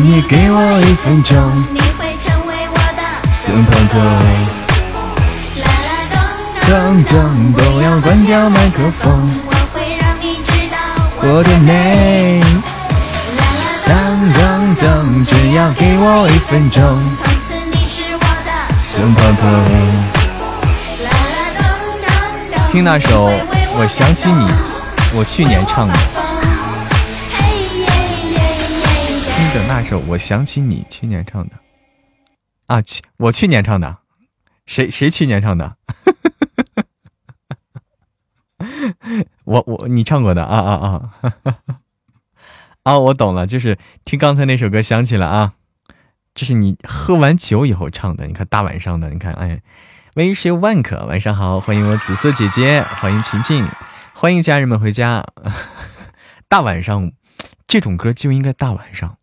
[0.02, 1.38] 你给我一分钟
[1.74, 3.02] 你会成为我的
[3.34, 4.24] ，Super Girl。
[5.60, 5.92] 啦啦
[6.66, 7.12] 咚噔噔，
[7.54, 10.78] 都要关掉麦克风，我会让你知道
[11.22, 12.40] 我的美。
[13.38, 13.92] 啦啦噔
[14.34, 14.40] 噔
[14.78, 14.88] 噔，
[15.26, 16.82] 只要给我一分钟
[17.14, 19.68] 从此你是我的，Super Girl。
[21.04, 21.62] 啦啦咚
[22.02, 22.08] 咚
[22.58, 23.28] 咚，听那首
[23.76, 24.46] 《我想起你》，
[25.14, 25.94] 我去年唱的。
[29.54, 31.56] 的那首《我想起你》，去年唱的。
[32.68, 33.98] 啊，去我去年唱的，
[34.68, 35.76] 谁谁去年唱的？
[39.46, 41.14] 我我你唱过的啊啊啊！
[42.84, 45.54] 啊，我懂了，就是听刚才那首歌想起了啊，
[46.36, 48.28] 这是你喝完酒以后唱的。
[48.28, 49.64] 你看大晚上的，你看哎，
[50.14, 53.68] 微是万可，晚上好，欢迎我紫色姐姐，欢迎晴晴，
[54.14, 55.26] 欢迎家人们回家。
[56.48, 57.12] 大晚上
[57.68, 59.18] 这种歌就应该大晚上，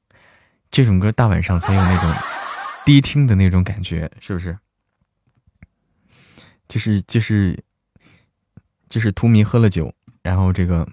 [0.76, 2.14] 这种歌大晚上才有那种
[2.84, 4.58] 低听的那种感觉，是不是？
[6.68, 7.58] 就是就是
[8.86, 10.86] 就是图迷喝了酒，然后这个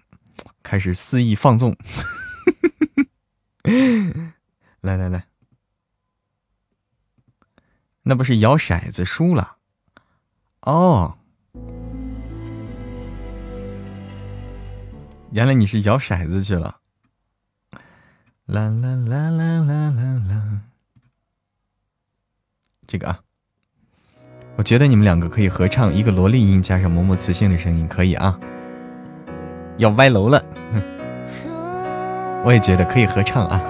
[0.64, 1.76] 开始肆意放纵。
[4.80, 5.26] 来来来，
[8.04, 9.58] 那不是摇骰子输了
[10.62, 11.18] 哦？
[15.34, 16.80] 原来你是摇骰子去了。
[18.48, 20.60] 啦啦啦啦啦啦啦，
[22.86, 23.20] 这个啊，
[24.58, 28.38] 我觉得你们两个可以合唱一个萝莉音加上某某磁性的声音，可以啊。
[29.78, 30.44] 要歪楼了，
[32.44, 33.62] 我也觉得可以合唱啊。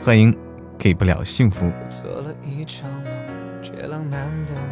[0.00, 0.32] 欢迎
[0.78, 3.12] 给不了幸福，做了一场梦，
[3.60, 4.62] 却浪漫的梦。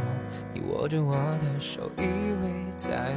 [0.55, 3.15] 你握着我的手，依偎在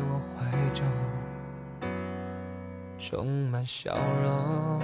[3.07, 4.81] 充满笑容。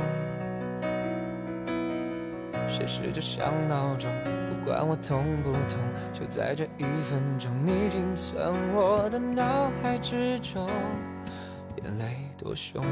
[2.67, 4.11] 谁试着像闹钟，
[4.47, 5.79] 不管我痛不痛，
[6.13, 10.69] 就在这一分钟，你仅存我的脑海之中，
[11.83, 12.05] 眼泪
[12.37, 12.83] 多汹涌。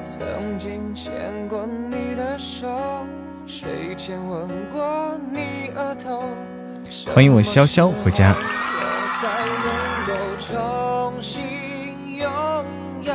[0.00, 2.66] 曾经牵过你的手，
[3.44, 6.22] 谁亲吻过你额头？
[7.14, 8.34] 欢迎我潇潇回家。
[8.34, 8.40] 我
[9.20, 11.65] 才能够重新
[12.16, 12.26] 拥
[13.02, 13.12] 有。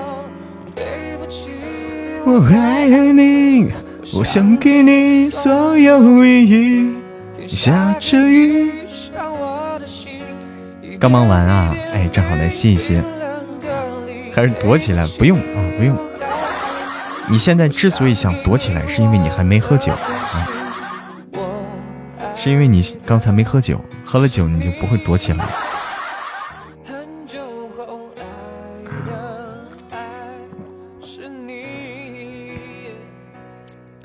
[0.76, 1.50] 对不起，
[2.24, 3.68] 我爱你，
[4.14, 6.96] 我想给你所有意义。
[7.48, 8.72] 下着雨，
[11.00, 13.04] 刚忙完啊，哎，正好来歇一歇，
[14.34, 15.08] 还是躲起来？
[15.18, 15.98] 不用啊，不用。
[17.28, 20.48] 你现在之所以想躲起来，是因为你还没喝酒啊，
[22.36, 25.46] 是因为你刚才没喝酒，喝了酒你就不会躲起来。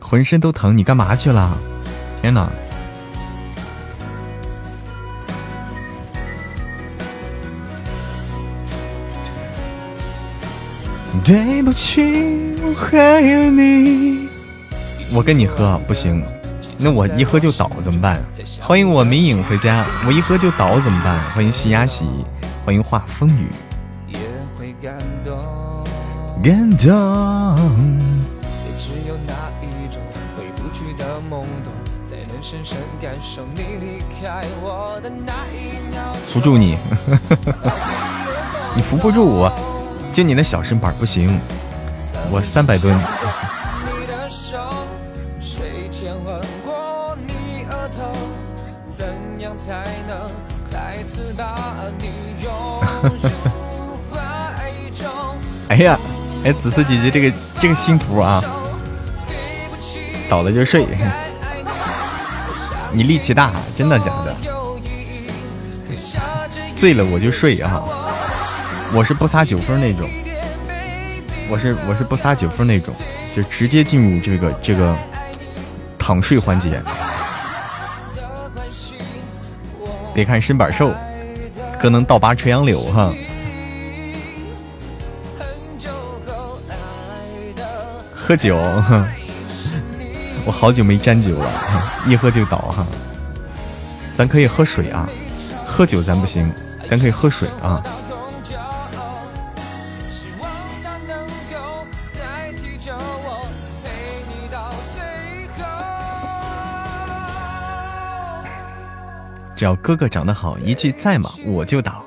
[0.09, 1.59] 浑身都疼，你干嘛去了？
[2.23, 2.49] 天哪！
[11.25, 14.29] 对不起，我还有你。
[15.13, 16.23] 我跟你喝不行，
[16.79, 18.23] 那我一喝就倒怎么办？
[18.61, 21.19] 欢迎我迷影回家，我一喝就倒怎么办？
[21.31, 22.05] 欢迎喜呀喜，
[22.65, 23.49] 欢迎画风雨，
[24.07, 24.19] 也
[24.57, 25.37] 会感动。
[26.45, 27.45] 感动。
[36.27, 36.77] 扶住你，
[38.74, 39.53] 你扶不住我。
[40.12, 41.39] 就你那小身板不行，
[42.31, 42.99] 我三百吨。
[55.68, 55.99] 哎呀，
[56.45, 58.43] 哎，紫色姐姐，这个这个新图啊，
[60.31, 60.87] 倒了就睡。
[62.97, 64.34] 你力气大，真的假的？
[66.78, 67.84] 醉了我就睡啊！
[68.94, 70.09] 我是不撒酒疯那种，
[71.51, 72.94] 我是我是不撒酒疯那种，
[73.36, 74.97] 就直接进入这个这个
[75.99, 76.82] 躺睡环节。
[80.14, 80.90] 别看身板瘦，
[81.78, 83.12] 哥能倒拔垂杨柳哈。
[88.14, 88.59] 喝酒，
[90.47, 91.51] 我好久没沾酒了，
[92.07, 92.86] 一喝就倒哈。
[94.16, 95.09] 咱可以喝水啊，
[95.66, 96.49] 喝酒咱不行，
[96.88, 97.82] 咱可以喝水啊。
[109.57, 112.05] 只要哥哥长得好，一句在吗我就倒。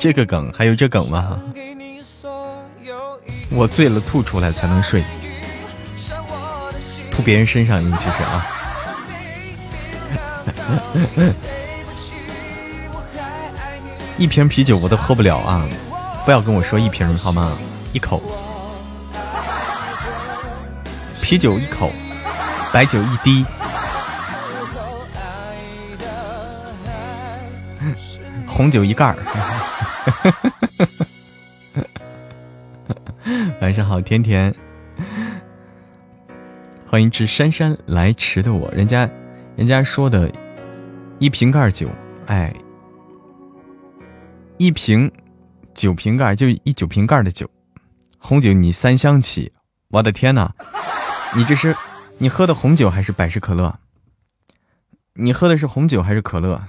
[0.00, 1.40] 这个梗还有这梗吗？
[3.50, 5.04] 我醉了吐出来才能睡，
[7.16, 8.46] 吐别人身上，你其实啊，
[14.18, 15.66] 一瓶啤酒我都喝不了啊！
[16.26, 17.56] 不要跟我说一瓶好吗？
[17.92, 18.22] 一口，
[21.22, 21.90] 啤酒一口，
[22.72, 23.46] 白酒一滴，
[28.46, 29.16] 红酒一盖儿。
[33.60, 34.54] 晚上好，甜甜，
[36.96, 38.70] 欢迎至姗姗来迟的我。
[38.70, 39.06] 人家，
[39.54, 40.32] 人家说的，
[41.18, 41.90] 一瓶盖酒，
[42.24, 42.50] 哎，
[44.56, 45.12] 一瓶
[45.74, 47.50] 酒瓶盖就一酒瓶盖的酒，
[48.16, 49.52] 红酒你三箱起，
[49.88, 50.54] 我的天哪！
[51.36, 51.76] 你这是
[52.18, 53.78] 你喝的红酒还是百事可乐？
[55.12, 56.62] 你喝的是红酒还是可乐？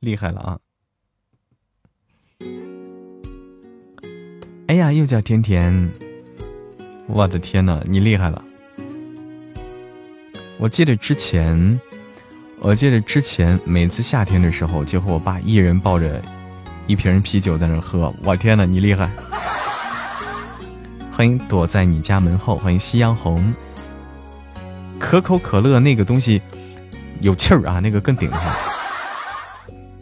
[0.00, 0.58] 厉害了啊！
[4.68, 5.92] 哎呀，又叫甜甜！
[7.06, 8.42] 我的天呐，你厉害了！
[10.58, 11.80] 我记得之前，
[12.60, 16.22] 我记得之前每次夏天的时候，就和我爸一人抱着
[16.86, 18.12] 一瓶啤酒在那喝。
[18.22, 19.10] 我天呐，你厉害！
[21.10, 23.52] 欢迎躲在你家门后，欢迎夕阳红。
[25.00, 26.40] 可口可乐那个东西
[27.20, 28.56] 有气儿啊，那个更顶哈，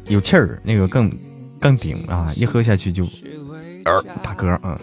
[0.08, 1.10] 有气儿，那个更
[1.58, 3.08] 更顶啊，一喝下去就。
[4.22, 4.78] 大哥，嗯，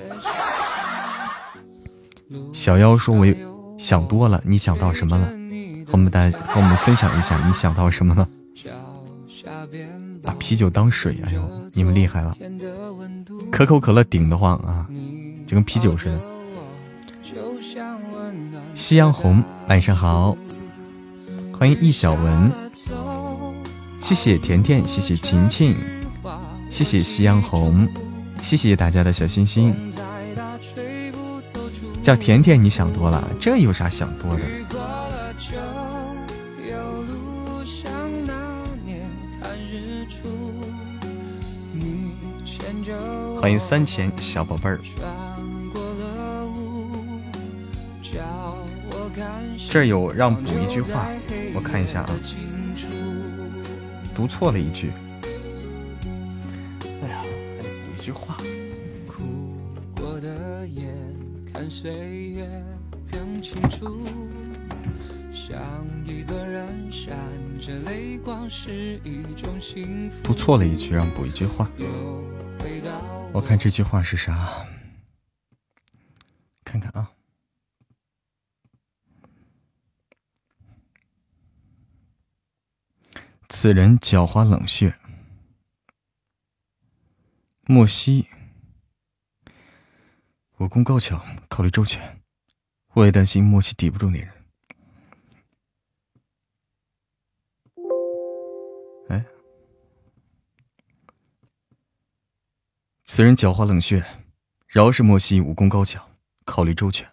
[2.52, 3.26] 小妖说：“我
[3.78, 5.32] 想多了，你想到什么了？
[5.88, 8.28] 和我们大家和我们分享一下，你想到什么了？
[10.22, 12.36] 把啤酒当水，哎呦，你们厉害了！
[13.50, 14.86] 可口可乐顶得慌啊，
[15.46, 16.20] 就跟啤酒似的。”
[18.76, 20.36] 夕阳红，晚上好，
[21.58, 22.52] 欢迎易小文，
[24.02, 25.74] 谢谢甜甜，谢谢晴晴，
[26.70, 27.88] 谢谢夕阳红。
[28.42, 29.74] 谢谢大家的小心心。
[32.04, 34.42] 叫甜甜，你想多了，这有啥想多的？
[43.48, 44.78] 欢迎三千小宝贝儿。
[49.72, 51.08] 这有让补一句话，
[51.56, 52.10] 我看一下啊，
[54.14, 54.92] 读错了一句。
[57.02, 57.24] 哎呀，
[57.96, 58.36] 一句话。
[70.22, 71.66] 读错了一句，让补一句话。
[73.34, 74.68] 我看这句话是啥？
[76.64, 77.14] 看看啊。
[83.50, 84.98] 此人狡猾冷血。
[87.66, 88.28] 莫西，
[90.58, 92.22] 武功高强，考虑周全，
[92.94, 94.37] 我也担心莫西抵不住那人。
[103.10, 104.06] 此人狡猾冷血，
[104.68, 106.06] 饶是莫西武功高强，
[106.44, 107.10] 考虑周全，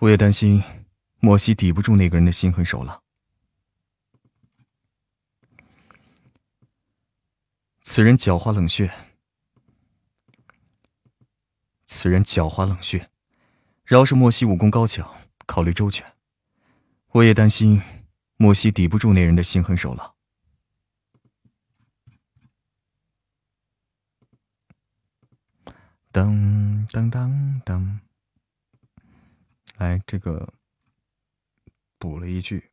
[0.00, 0.60] 我也担心
[1.20, 3.00] 莫西抵不住那个人的心狠手辣。
[7.80, 8.92] 此人狡猾冷血。
[11.86, 13.08] 此人狡猾冷血，
[13.84, 15.08] 饶是莫西武功高强，
[15.46, 16.04] 考虑周全，
[17.12, 17.80] 我也担心
[18.36, 20.11] 莫西抵不住那人的心狠手辣。
[26.12, 28.00] 噔噔噔噔。
[29.78, 30.52] 来这个
[31.98, 32.70] 补了一句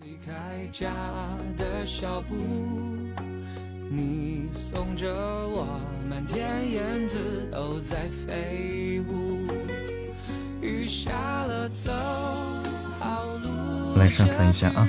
[0.00, 0.90] 离开家
[1.56, 2.34] 的小步
[4.68, 5.64] 送着我，
[6.10, 7.16] 满天燕子
[7.52, 9.46] 都在飞舞。
[10.60, 11.92] 雨下了走
[12.98, 14.88] 好路，来上传一下啊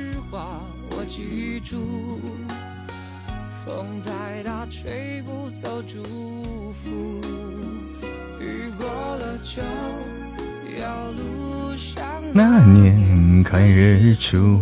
[0.90, 2.20] 我记住。
[3.64, 6.02] 风再大，吹不走祝
[6.74, 7.22] 福。
[8.40, 9.62] 雨过了就
[10.82, 12.04] 要路上
[12.34, 14.60] 那年看日出，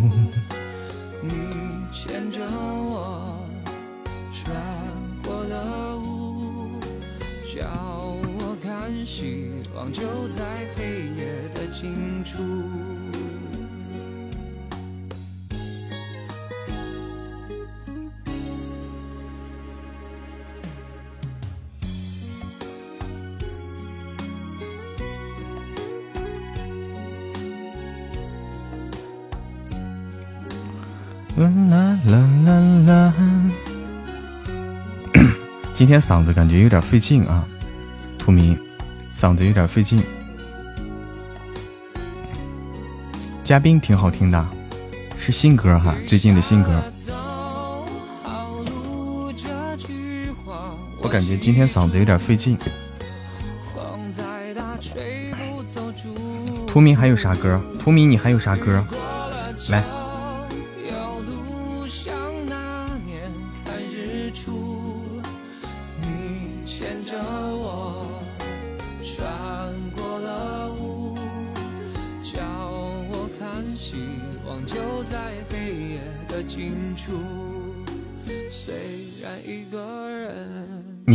[35.96, 37.48] 天嗓子感觉有点费劲啊，
[38.20, 38.60] 图明，
[39.14, 40.04] 嗓子有点费劲。
[43.46, 44.46] 嘉宾挺好听的，
[45.18, 46.84] 是新歌哈，最近的新歌。
[51.00, 52.58] 我感觉今天嗓子有点费劲。
[53.74, 56.66] 风再大，吹不走祝福。
[56.68, 57.62] 图迷还有啥歌？
[57.80, 58.86] 图迷你还有啥歌？
[59.70, 59.82] 来，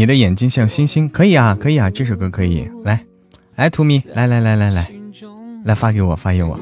[0.01, 2.67] 你的眼睛像星星，可以啊，可以啊，这首歌可以。
[2.85, 3.05] 来，
[3.55, 4.91] 来，图迷，来来来来来，
[5.63, 6.59] 来发给我，发给我，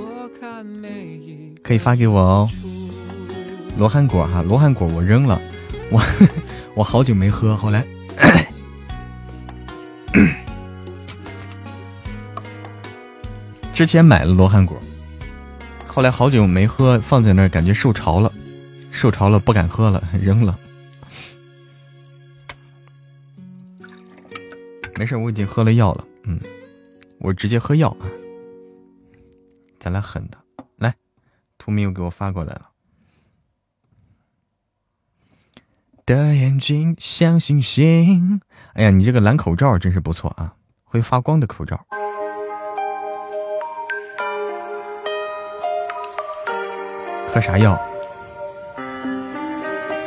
[1.62, 2.50] 可以发给我哦。
[3.76, 5.40] 罗汉果哈，罗汉果我扔了，
[5.92, 6.02] 我
[6.74, 7.86] 我好久没喝，后来。
[13.72, 14.76] 之前买了罗汉果，
[15.86, 18.32] 后来好久没喝，放在那儿感觉受潮了，
[18.90, 20.58] 受潮了不敢喝了，扔了。
[24.98, 26.40] 没事，我已经喝了药了，嗯，
[27.20, 28.10] 我直接喝药啊。
[29.78, 30.36] 咱俩狠的，
[30.74, 30.92] 来，
[31.56, 32.70] 图米又给我发过来了。
[36.04, 38.40] 的眼睛像星星，
[38.72, 41.86] 哎呀，你这个蓝口罩真是不错啊，会发光的口罩。
[47.28, 47.80] 喝啥药？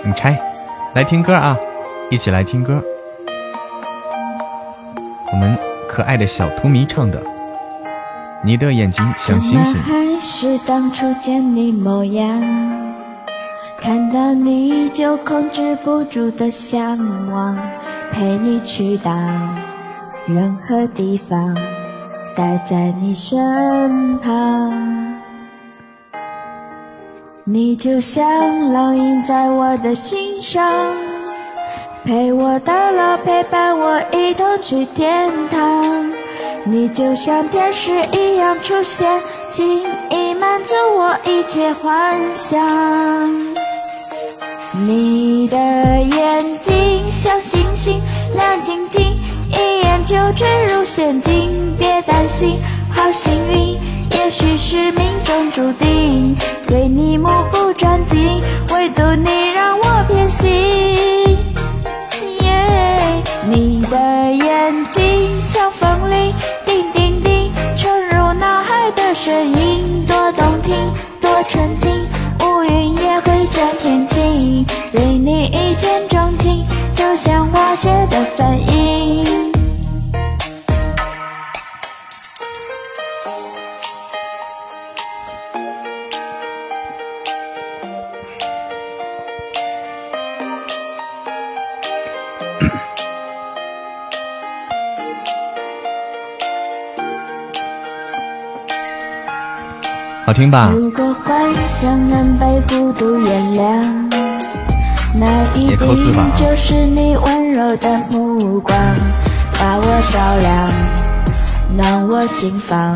[0.04, 0.38] 你拆，
[0.94, 1.58] 来听歌啊，
[2.10, 2.84] 一起来听歌。
[5.32, 5.57] 我们
[5.88, 7.21] 可爱的小图迷唱的
[8.43, 9.73] 《你的眼睛像星星》。
[9.82, 12.41] 还是当初见你模样，
[13.79, 16.97] 看到你就控制不住的向
[17.32, 17.57] 往，
[18.11, 19.11] 陪你去到
[20.27, 21.55] 任何地方，
[22.36, 24.71] 待在你身旁。
[27.43, 28.23] 你就像
[28.71, 30.61] 烙印在我的心上，
[32.04, 36.12] 陪我到老，陪伴我一同去天堂。
[36.64, 39.08] 你就像天使一样出现，
[39.52, 42.60] 轻易满足我一切幻想。
[44.74, 48.02] 你的眼睛像星星，
[48.36, 49.04] 亮晶晶，
[49.52, 51.76] 一眼就坠入陷阱。
[51.78, 52.58] 别担心，
[52.89, 53.78] 好幸运，
[54.18, 56.36] 也许是命中注定。
[56.68, 58.41] 对你目不转睛，
[58.74, 61.20] 唯独你让我偏心。
[63.54, 63.97] 你的
[64.34, 66.34] 眼睛像风铃，
[66.66, 70.74] 叮叮叮，沉入脑海的声音，多动听，
[71.20, 71.91] 多纯净，
[72.45, 74.66] 乌云也会转天晴。
[74.93, 76.64] 对你一见钟情，
[76.95, 79.30] 就像化学的反应。
[100.26, 100.72] 好听吧？
[100.74, 103.84] 如果幻想能被孤独原谅，
[105.15, 108.78] 那一也扣字吧定就是你温柔的目光，
[109.53, 110.72] 把我照亮，
[111.76, 112.95] 暖我心房，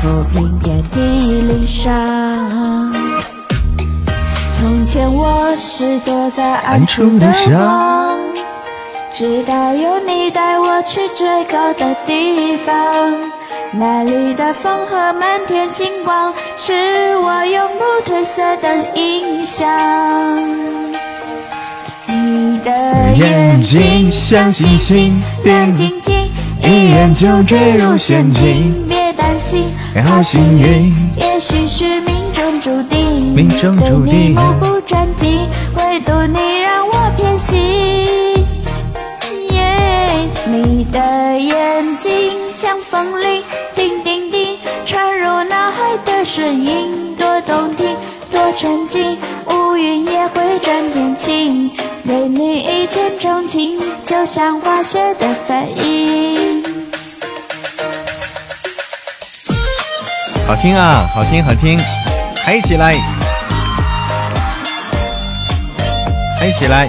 [0.00, 2.92] 抚平遍体鳞伤。
[4.52, 8.18] 从前我是躲在暗处的暗处的光，
[9.10, 12.74] 直到有你带我去最高的地方。
[13.72, 16.72] 那里的风和满天星光，是
[17.18, 19.68] 我永不褪色的印象。
[22.06, 22.70] 你的
[23.14, 26.14] 眼睛像星星，亮晶晶，
[26.62, 28.86] 一眼就坠入陷阱。
[28.88, 29.64] 别担心，
[30.06, 33.34] 好幸运，也许是命中注定。
[33.34, 35.46] 命中注定对你目不转睛，
[35.76, 38.27] 唯独你让我偏心。
[46.38, 47.96] 声音多动听，
[48.30, 51.68] 多沉静，乌云也会转天晴。
[52.06, 56.62] 对你一见钟情，就像化学的反应。
[60.46, 61.76] 好听啊，好听好听，
[62.36, 62.94] 嗨起来，
[66.38, 66.88] 嗨起来！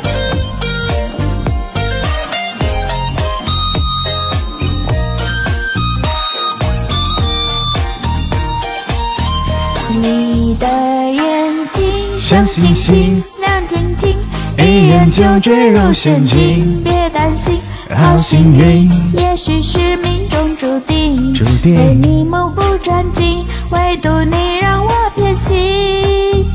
[10.60, 10.68] 的
[11.12, 14.16] 眼睛像星星，亮晶晶，
[14.57, 16.82] 一眼就坠入陷阱。
[16.84, 17.57] 别担心，
[17.95, 21.34] 好幸运，也许是命中注定。
[21.34, 26.45] 注定对你目不转睛，唯独你让我偏心。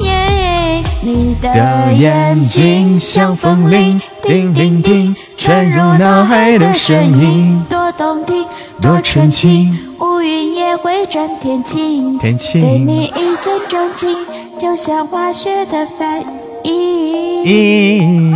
[0.00, 8.46] 耶，你的眼睛像风铃，叮叮叮，传入脑海的声音多动听，
[8.80, 12.18] 多纯情，乌云也会转天晴。
[12.18, 14.12] 天晴对你一见钟情，
[14.58, 16.20] 就像化学的反
[16.64, 18.32] 应。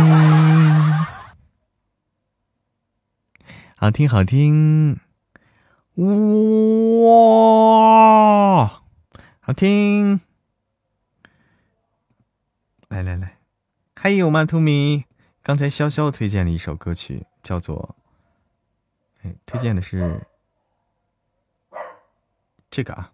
[3.75, 4.97] 好听好听，
[7.03, 8.81] 哇，
[9.41, 10.21] 好听！
[12.87, 13.39] 来来来，
[13.93, 15.03] 还有吗，兔米？
[15.43, 17.97] 刚才潇潇推荐了一首歌曲，叫做……
[19.21, 20.25] 哎，推荐的是
[22.69, 23.11] 这个啊。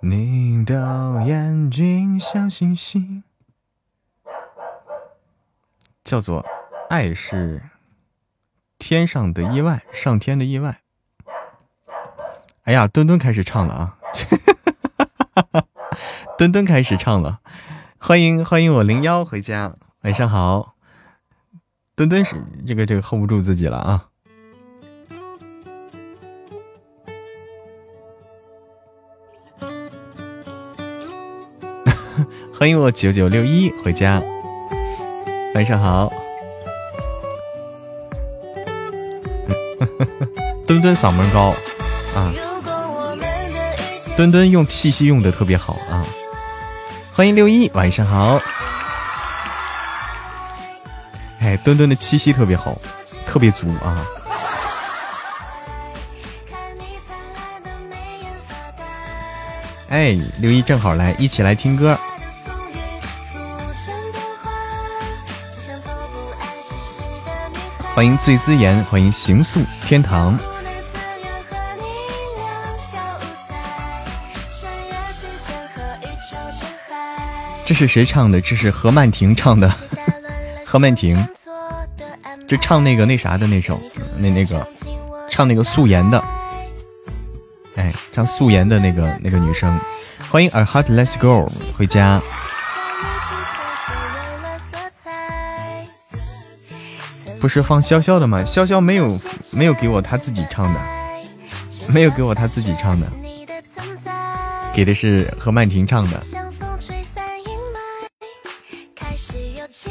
[0.00, 3.24] 你的眼睛像星星，
[6.04, 6.42] 叫做
[6.88, 7.70] 《爱是
[8.78, 10.82] 天上的意外》，上天的意外。
[12.64, 13.98] 哎呀，墩墩开始唱了啊！
[16.38, 17.40] 墩墩开始唱了，
[17.98, 20.75] 欢迎欢迎我零幺回家，晚上好。
[21.96, 22.36] 墩墩是
[22.66, 24.04] 这个这个 hold 不住自己了啊！
[32.52, 34.22] 欢迎我九九六一回家，
[35.54, 36.12] 晚上好。
[40.66, 41.54] 墩墩嗓门高
[42.14, 42.30] 啊，
[44.18, 46.04] 墩墩用气息用的特别好啊。
[47.14, 48.38] 欢迎六一，晚上好。
[51.46, 52.76] 哎，墩墩的气息特别好，
[53.24, 54.04] 特别足啊。
[59.88, 61.96] 哎，六一正好来，一起来听歌。
[67.94, 70.36] 欢迎醉姿言，欢迎行宿天堂。
[77.64, 78.40] 这是谁唱的？
[78.40, 79.72] 这是何曼婷唱的。
[80.68, 81.16] 何曼婷，
[82.48, 83.80] 就唱那个那啥的那首，
[84.18, 84.66] 那那个
[85.30, 86.22] 唱那个素颜的，
[87.76, 89.78] 哎，唱素颜的那个那个女生。
[90.28, 91.48] 欢迎 A Heart Let's Go
[91.78, 92.20] 回家。
[97.38, 98.42] 不是放潇潇的吗？
[98.44, 99.16] 潇潇没有
[99.52, 100.80] 没有给我他自己唱的，
[101.86, 103.06] 没有给我他自己唱的，
[104.74, 106.20] 给的是何曼婷唱的。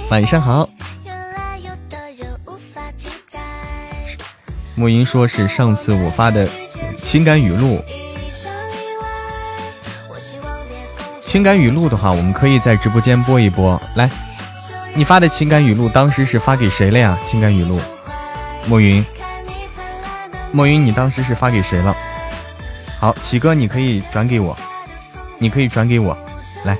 [0.09, 0.69] 晚上好，
[4.75, 6.47] 莫云说是上次我发的
[7.01, 7.83] 情感语录，
[11.25, 13.81] 情感语录的话，我们可以在直播间播一播。
[13.95, 14.07] 来，
[14.93, 17.17] 你发的情感语录当时是发给谁了呀？
[17.27, 17.81] 情感语录，
[18.67, 19.03] 莫云，
[20.51, 21.95] 莫云，你当时是发给谁了？
[22.99, 24.55] 好，启哥，你可以转给我，
[25.39, 26.15] 你可以转给我，
[26.63, 26.77] 来。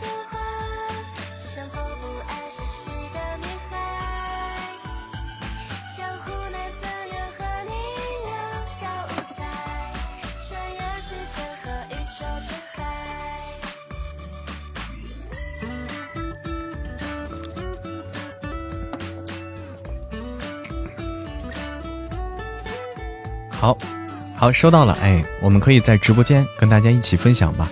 [24.46, 24.96] 好，收到了。
[25.02, 27.68] 哎，我们可以在直播间跟大家一起分享吧，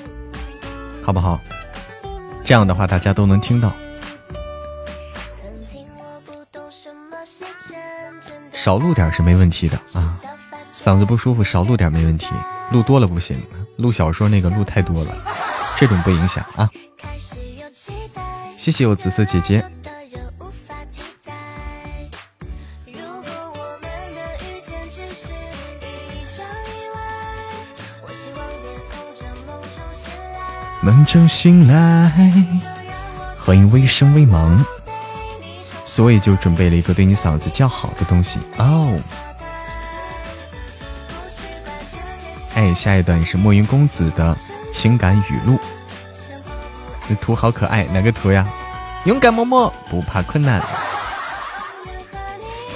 [1.04, 1.40] 好不好？
[2.44, 3.72] 这样的话，大家都能听到。
[8.52, 10.20] 少录点是没问题的啊，
[10.76, 12.26] 嗓子不舒服少录点没问题，
[12.72, 13.40] 录多了不行，
[13.76, 15.16] 录小说那个录太多了，
[15.78, 16.68] 这种不影响啊。
[18.58, 19.64] 谢谢我紫色姐姐。
[30.84, 32.12] 梦中醒来，
[33.40, 34.60] 欢迎微生微茫，
[35.86, 39.00] 所以就准备了一个对你嗓子较好的东西哦。
[42.56, 44.36] 哎，下一段是墨云公子的
[44.74, 45.58] 情感语录，
[47.08, 48.46] 这图好可爱，哪个图呀？
[49.06, 50.62] 勇敢默默，不怕困难。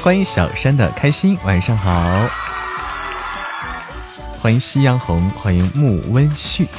[0.01, 2.21] 欢迎小山的开心，晚上好。
[4.39, 6.69] 欢迎夕阳红，欢迎木温旭。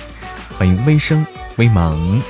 [0.58, 1.24] 欢迎微生
[1.56, 2.20] 微茫，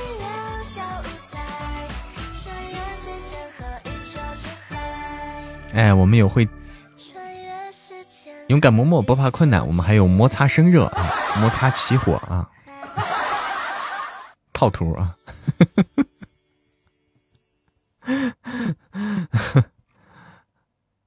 [5.73, 6.47] 哎，我们有会
[8.49, 11.09] 勇敢嬷嬷不怕困难，我们还有摩擦生热啊，
[11.39, 12.47] 摩擦起火啊，
[14.53, 15.15] 套图啊，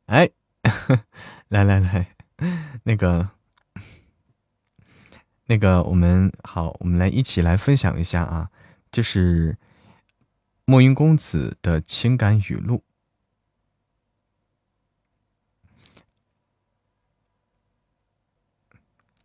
[0.07, 0.29] 哎，
[1.47, 2.09] 来来来，
[2.83, 3.29] 那个。
[5.53, 8.51] 那个，我们好，我们来一起来分享一下啊，
[8.91, 9.59] 这是
[10.65, 12.83] 墨云公子的情感语录。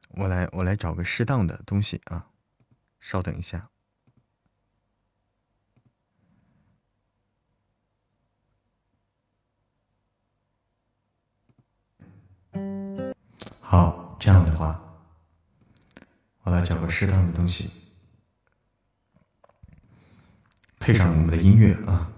[0.09, 2.27] 我来，我来找个适当的东西啊，
[2.99, 3.69] 稍等一下。
[13.61, 14.86] 好，这样的话。
[16.47, 17.69] 我来找个适当的东西，
[20.79, 22.09] 配上我们的音乐啊！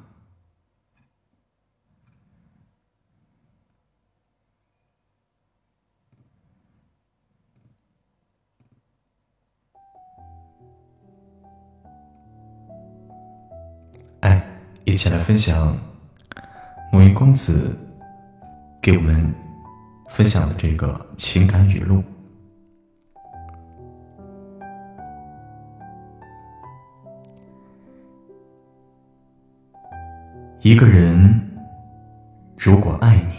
[14.19, 14.47] 哎，
[14.85, 15.75] 一起来分享
[16.93, 17.75] 某一公子
[18.79, 19.33] 给我们
[20.07, 22.03] 分享的这个情感语录。
[30.61, 31.39] 一个人
[32.57, 33.33] 如果爱你，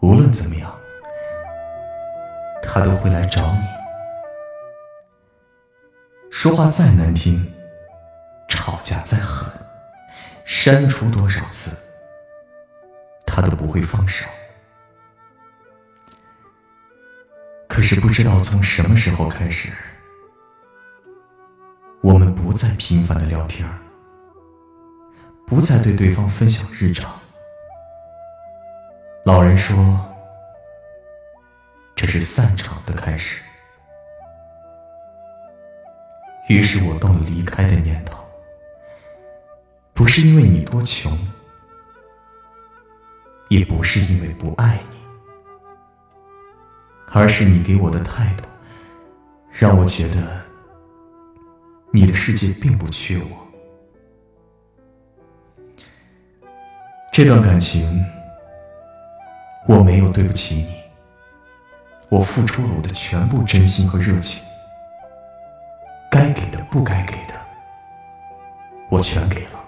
[0.00, 0.70] 无论怎么样，
[2.62, 3.62] 他都会来找你。
[6.30, 7.42] 说话再难听，
[8.50, 9.50] 吵架再狠，
[10.44, 11.70] 删除多少次，
[13.24, 14.26] 他都不会放手。
[17.66, 19.72] 可是不知道从什么时候开始，
[22.02, 23.79] 我们不再频繁的聊天儿。
[25.50, 27.12] 不再对对方分享日常。
[29.24, 29.98] 老人说，
[31.96, 33.42] 这是散场的开始。
[36.48, 38.24] 于是我动了离开的念头，
[39.92, 41.18] 不是因为你多穷，
[43.48, 44.96] 也不是因为不爱你，
[47.10, 48.44] 而是你给我的态度，
[49.50, 50.46] 让我觉得
[51.90, 53.39] 你的世界并不缺我。
[57.12, 58.06] 这段感情，
[59.66, 60.80] 我没有对不起你。
[62.08, 64.40] 我付出了我的全部真心和热情，
[66.08, 67.34] 该给的不该给的，
[68.88, 69.60] 我全给了。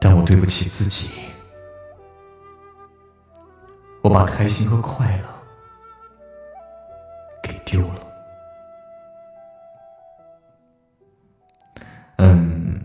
[0.00, 1.10] 但我对不起自己，
[4.02, 5.17] 我把开心和快乐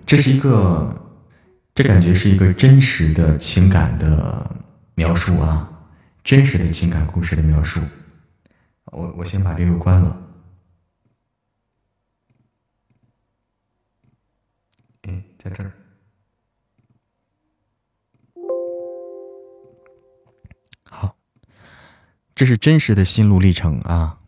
[0.05, 0.95] 这是一个，
[1.73, 4.63] 这感觉是一个真实的情感的
[4.95, 5.67] 描述啊，
[6.23, 7.79] 真实的情感故事的描述。
[8.85, 10.15] 我我先把这个关了。
[15.03, 15.71] 哎，在这儿。
[20.83, 21.15] 好，
[22.35, 24.19] 这是真实的心路历程啊，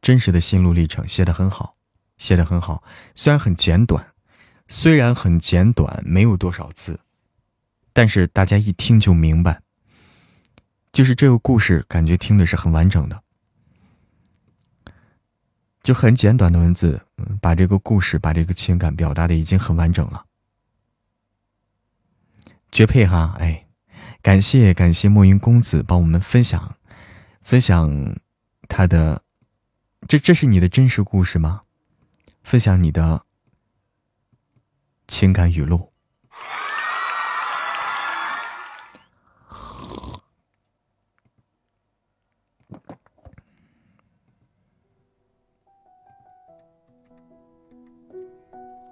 [0.00, 1.76] 真实的心路历程写的很好，
[2.16, 2.84] 写的很好，
[3.16, 4.11] 虽然很简短。
[4.74, 6.98] 虽然很简短，没有多少字，
[7.92, 9.60] 但是大家一听就明白。
[10.90, 13.22] 就是这个故事，感觉听的是很完整的，
[15.82, 17.02] 就很简短的文字，
[17.38, 20.24] 把这个故事、把这个情感表达的已经很完整了，
[22.72, 23.36] 绝配哈！
[23.38, 23.66] 哎，
[24.22, 26.76] 感谢感谢墨云公子帮我们分享，
[27.42, 28.16] 分享
[28.68, 29.22] 他的，
[30.08, 31.60] 这这是你的真实故事吗？
[32.42, 33.26] 分享你的。
[35.12, 35.92] 情感语录。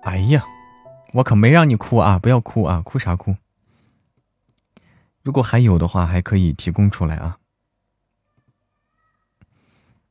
[0.03, 0.45] 哎呀，
[1.15, 2.19] 我可没让你哭啊！
[2.19, 2.83] 不要哭啊！
[2.85, 3.35] 哭啥哭？
[5.23, 7.39] 如果还有的话，还可以提供出来啊。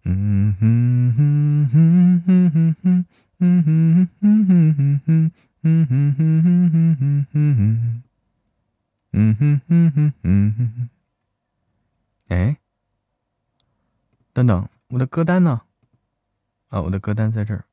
[0.05, 3.05] 嗯哼哼哼哼哼哼，
[3.37, 5.31] 嗯哼哼哼哼哼。
[5.61, 8.03] 哼哼哼哼哼。
[9.11, 10.89] 嗯哼哼哼哼哼，
[12.27, 12.57] 哎，
[14.33, 15.61] 等等，我的歌单呢？
[16.67, 17.65] 啊，我的歌单在这儿。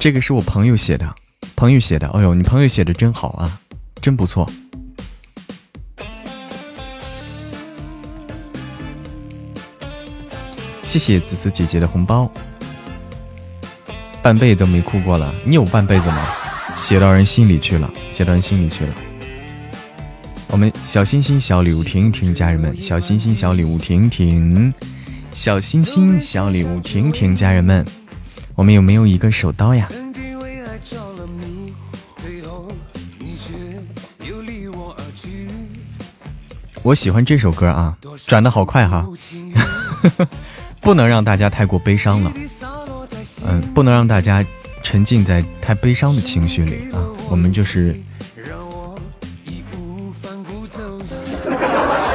[0.00, 1.14] 这个是我朋友写的，
[1.54, 2.08] 朋友写的。
[2.08, 3.60] 哎呦，你朋友写的真好啊，
[4.02, 4.50] 真不错。
[10.82, 12.28] 谢谢子子姐姐的红包，
[14.22, 15.34] 半辈子没哭过了。
[15.44, 16.26] 你有半辈子吗？
[16.76, 18.94] 写到人心里去了，写到人心里去了。
[20.48, 24.72] 我们小星星小礼物停一停，家人们，小星星小礼物停一停，
[25.32, 27.84] 小星星小礼物停一停，家人们，
[28.54, 29.88] 我们有没有一个手刀呀？
[36.82, 37.96] 我喜欢这首歌啊，
[38.26, 39.06] 转的好快哈，
[40.80, 42.32] 不能让大家太过悲伤了，
[43.46, 44.44] 嗯，不能让大家。
[44.84, 46.98] 沉浸在太悲伤的情绪里啊，
[47.30, 47.96] 我们就是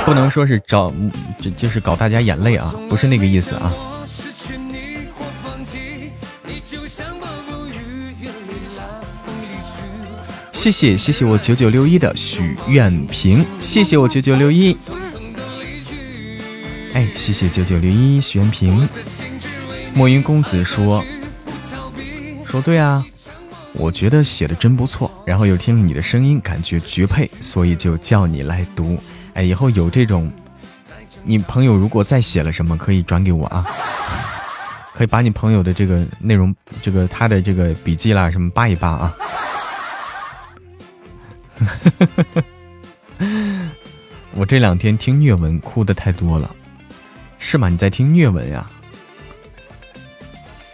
[0.03, 0.93] 不能说是找，
[1.39, 3.73] 就就是搞大家眼泪啊，不是那个意思啊。
[10.51, 14.75] 谢谢谢谢我九九六一的许愿瓶，谢谢我九九六一，
[16.93, 18.89] 哎，谢谢九九六一许愿瓶。
[19.93, 21.01] 墨云公子说。
[22.49, 23.05] 说对啊，
[23.73, 28.97] 我觉得写的真不错，然后又听了你的声音，感觉绝配，所以就叫你来读。
[29.33, 30.31] 哎，以后有这种，
[31.23, 33.67] 你朋友如果再写了什么，可以转给我啊，
[34.95, 39.13] 可以把你朋友的这个内容，这个他的这个笔记啦什么扒一扒啊。
[44.33, 46.55] 我这两天听虐文哭的太多了，
[47.37, 47.67] 是吗？
[47.67, 48.69] 你在听虐文呀？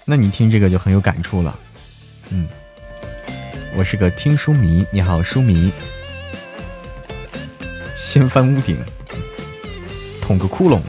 [0.06, 1.58] 那你听这个就很有感触了。
[2.30, 2.46] 嗯，
[3.78, 4.86] 我是个听书迷。
[4.92, 5.72] 你好，书迷。
[7.96, 8.78] 先翻屋顶，
[10.22, 10.82] 捅个窟窿。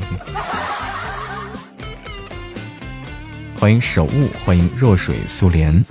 [3.54, 5.84] 欢迎守雾，欢迎弱水苏莲。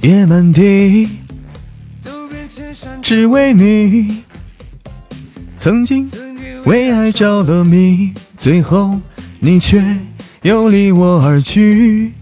[0.00, 1.08] 夜满地，
[3.02, 4.24] 只为你。
[5.58, 6.10] 曾经
[6.64, 8.98] 为爱着了迷，最后
[9.38, 9.80] 你却
[10.42, 12.12] 又离我而去。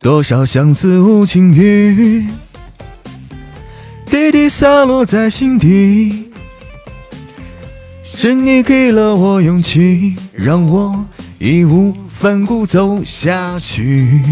[0.00, 2.26] 多少相思无情雨，
[4.06, 6.30] 滴滴洒落在心底。
[8.02, 11.04] 是你给了我勇气，让我
[11.38, 14.22] 义无反顾走下去。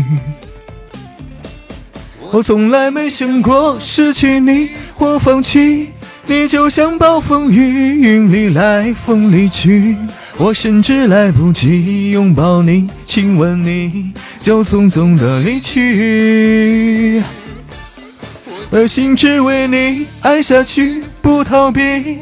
[2.33, 5.89] 我从来没想过失去你或放弃，
[6.27, 9.97] 你就像暴风雨，云里来风里去。
[10.37, 14.13] 我甚至来不及拥抱你、亲吻你，
[14.43, 17.23] 就匆匆的离去。
[18.71, 22.19] 我心只为你爱下去，不逃避。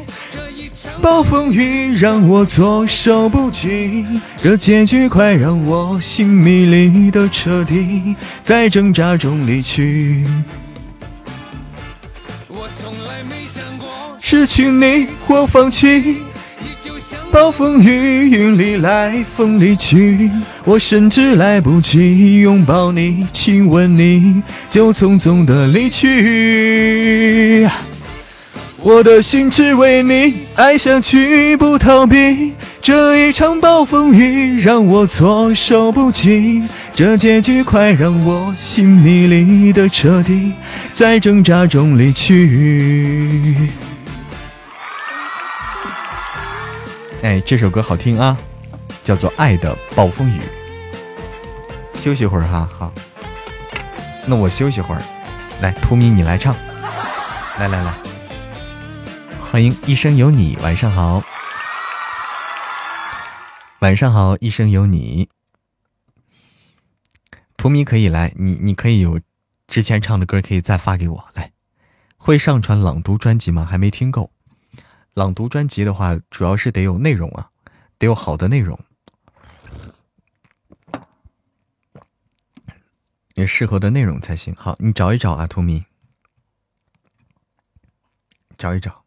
[1.01, 4.05] 暴风雨让我措手不及，
[4.37, 10.23] 这结局快让我心迷离的彻底，在挣扎中离去。
[12.47, 13.87] 我从来没想过
[14.21, 16.17] 失去你或放弃。
[17.33, 20.29] 暴风雨，云里来，风里去，
[20.63, 27.67] 我甚至来不及拥抱你、亲吻你，就匆匆的离去。
[28.83, 32.53] 我的心只为你爱下去，不逃避。
[32.83, 36.61] 这一场暴风雨让我措手不及，
[36.93, 40.51] 这结局快让我心迷离的彻底，
[40.93, 43.55] 在挣扎中离去。
[47.23, 48.37] 哎，这首歌好听啊，
[49.05, 50.41] 叫做《爱的暴风雨》。
[51.97, 52.93] 休息会儿哈，好。
[54.27, 55.01] 那我休息会儿，
[55.61, 56.53] 来，图米你来唱，
[57.57, 57.93] 来来来，
[59.39, 61.23] 欢迎一生有你，晚上好，
[63.79, 65.29] 晚上好，一生有你。
[67.55, 69.17] 图米可以来，你你可以有
[69.65, 71.53] 之前唱的歌可以再发给我来。
[72.17, 73.65] 会上传朗读专辑吗？
[73.65, 74.32] 还没听够。
[75.13, 77.51] 朗读专辑的话，主要是得有内容啊，
[77.99, 78.79] 得有好的内容，
[83.35, 84.55] 也适合的内容才行。
[84.55, 85.85] 好，你找一找啊，图米，
[88.57, 89.03] 找一找。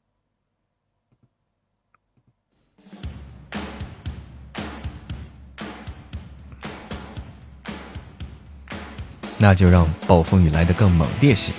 [9.39, 11.53] 那就让暴风雨来得更猛烈些。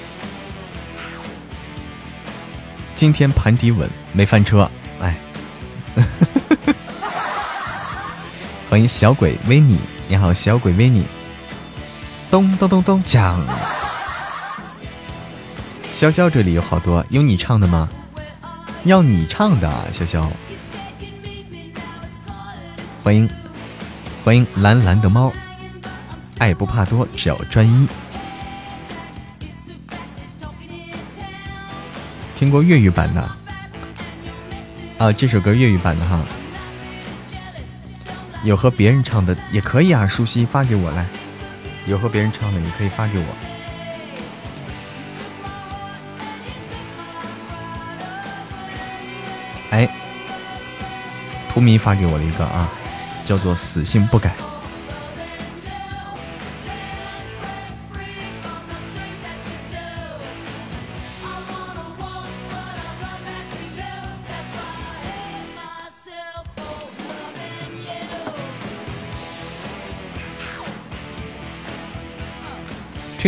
[2.97, 4.67] 今天盘底稳，没翻车，
[4.99, 5.15] 哎。
[8.67, 11.05] 欢迎小鬼维尼，你好，小鬼维尼。
[12.31, 13.37] 咚咚咚咚锵！
[15.95, 17.87] 潇潇这里有好多，有你唱的吗？
[18.85, 20.27] 要你唱的，潇潇。
[23.03, 23.29] 欢迎
[24.23, 25.31] 欢迎蓝蓝的猫，
[26.39, 27.87] 爱不怕多，只要专一。
[32.37, 33.21] 听过粤语版的
[34.99, 35.11] 啊？
[35.11, 36.21] 这首歌粤语版的哈。
[38.43, 41.03] 有和别人唱的也可以啊，舒希发给我来。
[41.87, 43.25] 有和别人唱的，你可以发给我。
[49.71, 49.89] 哎，
[51.51, 52.69] 图迷发给我了一个啊，
[53.25, 54.35] 叫做“死性不改”。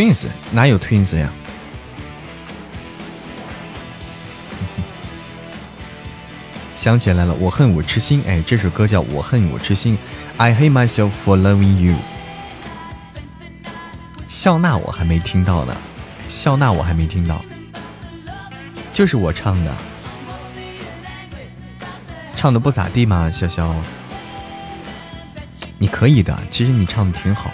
[0.00, 1.30] Twins 哪有 Twins 呀？
[6.74, 8.22] 想起来了，我恨我痴心。
[8.26, 9.98] 哎，这首歌叫《我恨我痴心》
[10.38, 11.94] ，I hate myself for loving you。
[14.26, 15.76] 笑纳我还没听到呢，
[16.30, 17.44] 笑纳我还没听到，
[18.94, 19.74] 就是我唱的，
[22.34, 23.30] 唱的不咋地吗？
[23.30, 23.70] 潇潇，
[25.76, 27.50] 你可以的，其实你唱的挺好。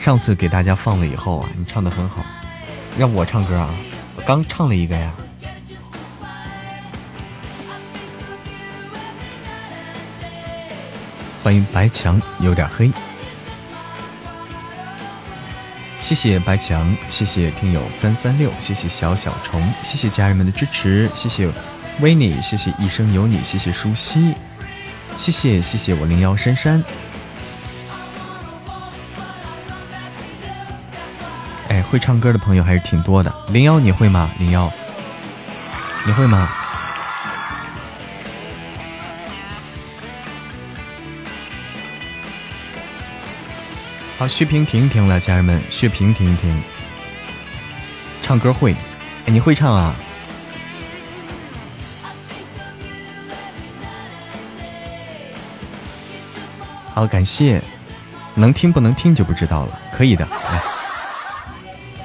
[0.00, 2.24] 上次给大家放了以后啊，你唱的很好，
[2.98, 3.68] 让我唱歌啊，
[4.16, 5.12] 我刚唱了一个呀。
[11.44, 12.90] 欢迎白墙有点黑，
[16.00, 21.46] 谢谢白墙，谢谢听友三三六，谢谢小小虫，谢谢家人们的支持，谢谢
[22.00, 24.34] 维尼，谢谢一生有你，谢谢舒希，
[25.18, 26.82] 谢谢谢谢我零幺珊珊。
[31.90, 33.34] 会唱歌的朋友还是挺多的。
[33.48, 34.30] 零幺，你会吗？
[34.38, 34.72] 零幺，
[36.06, 36.48] 你会吗？
[44.16, 46.62] 好，血瓶停一停了，家人们，血瓶停一停。
[48.22, 48.76] 唱歌会，
[49.26, 49.96] 你会唱啊？
[56.94, 57.60] 好，感谢。
[58.36, 60.69] 能听不能听就不知道了，可以的，来。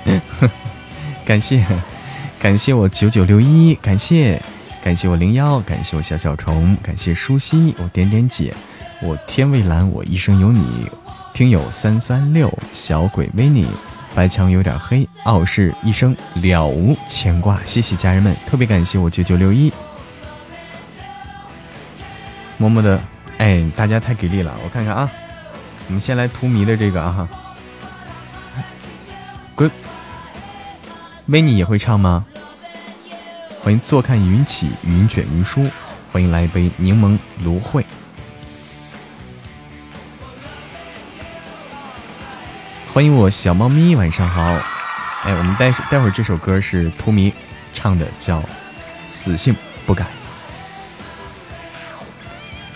[1.26, 1.66] 感谢，
[2.40, 4.40] 感谢我九九六一，感谢，
[4.84, 8.54] 感谢我零幺，感谢我小小虫，感谢舒心，我点点姐，
[9.02, 10.88] 我天蔚蓝，我一生有你，
[11.34, 13.66] 听友三三六，小鬼维尼，
[14.14, 19.74] 白墙有点黑，傲视一生了无牵挂，谢谢家人们，特别感谢我九九六一，
[22.58, 23.02] 么么的，
[23.40, 25.10] 哎，大家太给力了，我看看啊，
[25.88, 27.28] 我们先来图迷的这个啊。
[31.28, 32.24] 维尼也会唱吗？
[33.64, 35.68] 欢迎坐看云起，云卷云舒。
[36.12, 37.84] 欢迎来一杯柠檬芦荟。
[42.94, 44.44] 欢迎我小猫咪，晚上好。
[45.24, 47.34] 哎，我们待待会儿这首歌是图迷
[47.74, 48.40] 唱的，叫
[49.08, 49.56] 《死性
[49.88, 50.04] 不改》。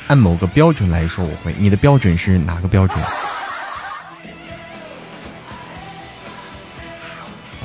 [0.07, 1.53] 按某个标准来说，我会。
[1.59, 2.99] 你的标准是哪个标准？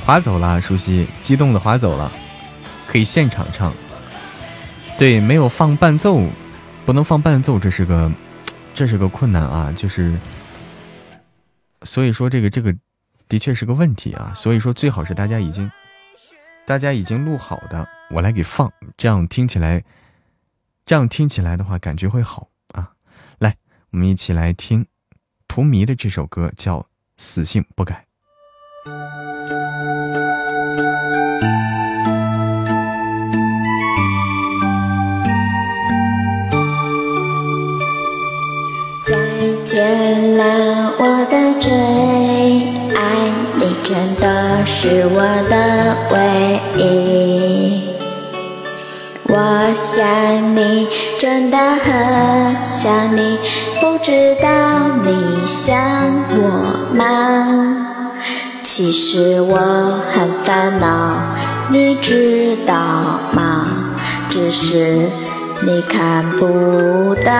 [0.05, 2.11] 划走了，熟悉，激动的划走了，
[2.87, 3.73] 可以现场唱。
[4.99, 6.21] 对，没有放伴奏，
[6.85, 8.11] 不能放伴奏，这是个，
[8.75, 10.15] 这是个困难啊，就是，
[11.81, 12.73] 所以说这个这个
[13.27, 15.71] 的确是个问题啊，所以说最好是大家已经，
[16.67, 19.83] 大家已经录好的，我来给放，这样听起来，
[20.85, 22.91] 这样听起来的话感觉会好啊。
[23.39, 23.57] 来，
[23.89, 24.85] 我们一起来听
[25.47, 26.79] 图迷的这首歌，叫
[27.17, 27.95] 《死性不改》。
[39.75, 41.69] 见了我的最
[42.95, 42.97] 爱，
[43.55, 45.19] 你真的是我
[45.49, 46.17] 的唯
[46.77, 47.83] 一。
[49.25, 49.35] 我
[49.75, 50.87] 想你，
[51.19, 53.37] 真的很想你，
[53.81, 54.47] 不知道
[55.03, 55.75] 你想
[56.29, 58.15] 我吗？
[58.63, 61.17] 其实我很烦恼，
[61.69, 62.73] 你知道
[63.33, 63.93] 吗？
[64.29, 65.01] 只是。
[65.65, 67.31] 你看不到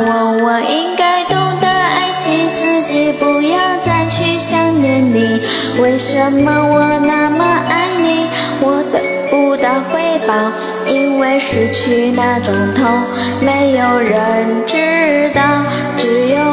[0.00, 4.80] 我，我应该懂得爱惜自己，不要再去想。
[4.80, 5.40] 念你。
[5.80, 8.28] 为什么我那么爱你，
[8.60, 10.32] 我得不到回报？
[10.86, 12.86] 因为失去那种痛，
[13.40, 15.42] 没有人知道，
[15.96, 16.51] 只有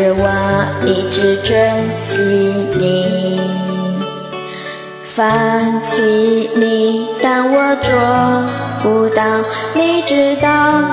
[0.00, 0.30] 是我
[0.86, 2.22] 一直珍惜
[2.78, 3.38] 你。
[5.04, 7.92] 放弃你，但我做
[8.82, 9.22] 不到，
[9.74, 10.48] 你知道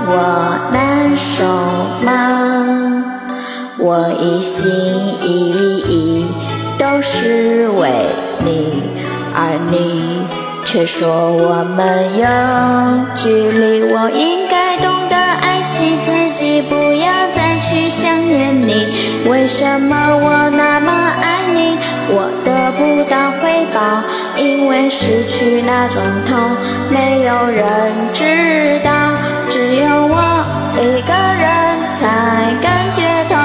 [0.10, 1.46] 我难受
[2.04, 3.06] 吗？
[3.78, 4.70] 我一心
[5.22, 6.26] 一意
[6.78, 7.90] 都是为
[8.44, 8.92] 你，
[9.34, 10.28] 而你
[10.66, 12.28] 却说我们有
[13.16, 13.84] 距离。
[13.84, 17.47] 我应该懂得爱惜自己，不要再
[18.28, 18.74] 念你。
[19.30, 20.92] 为什么我那么
[21.22, 21.78] 爱你，
[22.10, 24.04] 我得不到回报？
[24.38, 26.56] 因为失去那种痛，
[26.90, 28.92] 没有人知道，
[29.50, 30.16] 只有我
[30.78, 31.12] 一个
[31.44, 31.48] 人
[32.00, 32.08] 才
[32.62, 33.36] 感觉痛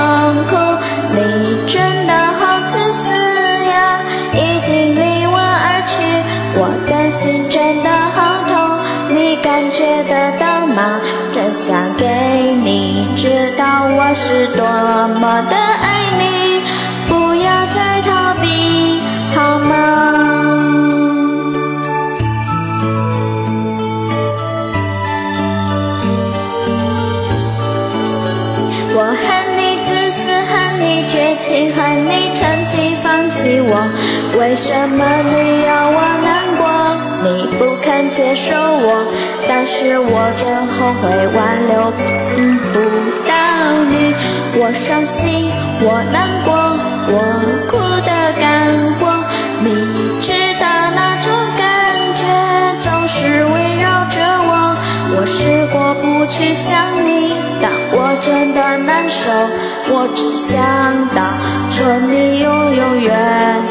[0.50, 0.52] 苦。
[1.14, 1.18] 你
[1.66, 3.10] 真的好自私
[3.66, 4.00] 呀，
[4.34, 5.94] 已经离我而去，
[6.54, 8.54] 我的心真的好痛，
[9.14, 11.00] 你感觉得到吗？
[11.30, 12.06] 真想给
[13.80, 14.62] 我是多
[15.18, 15.84] 么的爱
[16.18, 16.22] 你，
[17.08, 18.44] 不要再逃避
[19.34, 19.70] 好吗？
[28.94, 29.24] 我恨
[29.56, 30.20] 你自私，
[30.50, 33.70] 恨你绝情，恨你趁机放弃我。
[34.38, 36.62] 为什么你要我难过？
[37.24, 39.06] 你不肯接受我，
[39.48, 41.90] 但是我真后悔挽留
[42.72, 42.76] 不
[44.54, 45.50] 我伤心，
[45.80, 46.52] 我难过，
[47.08, 47.14] 我
[47.68, 48.10] 哭得
[48.40, 48.42] 干
[48.98, 49.00] 活。
[49.60, 49.66] 你
[50.20, 50.64] 知道
[50.94, 51.62] 那种感
[52.18, 52.22] 觉
[52.80, 54.16] 总是围绕着
[54.48, 54.50] 我。
[55.14, 59.30] 我试过不去想你，但我真的难受。
[59.94, 60.56] 我只想
[61.14, 61.22] 到
[61.70, 63.61] 说你永永远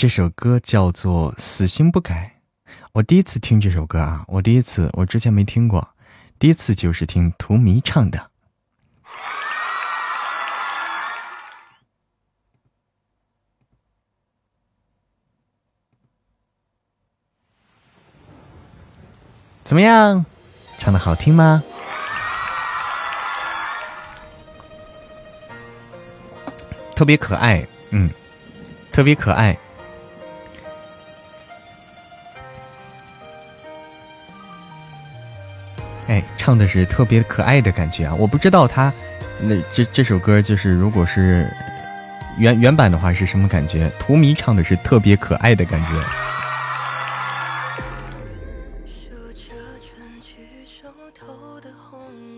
[0.00, 2.40] 这首歌叫做《死心不改》。
[2.92, 5.86] 我第一次听这首歌啊，我第一次，我之前没听过，
[6.38, 8.30] 第一次就是听荼蘼唱的。
[19.62, 20.24] 怎么样，
[20.78, 21.62] 唱的好听吗？
[26.96, 28.08] 特别可爱，嗯，
[28.90, 29.54] 特别可爱。
[36.10, 38.12] 哎，唱的是特别可爱的感觉啊！
[38.12, 38.92] 我不知道他
[39.40, 41.48] 那这这首歌就是如果是
[42.36, 43.88] 原原版的话是什么感觉？
[44.00, 45.88] 荼蘼唱的是特别可爱的感觉。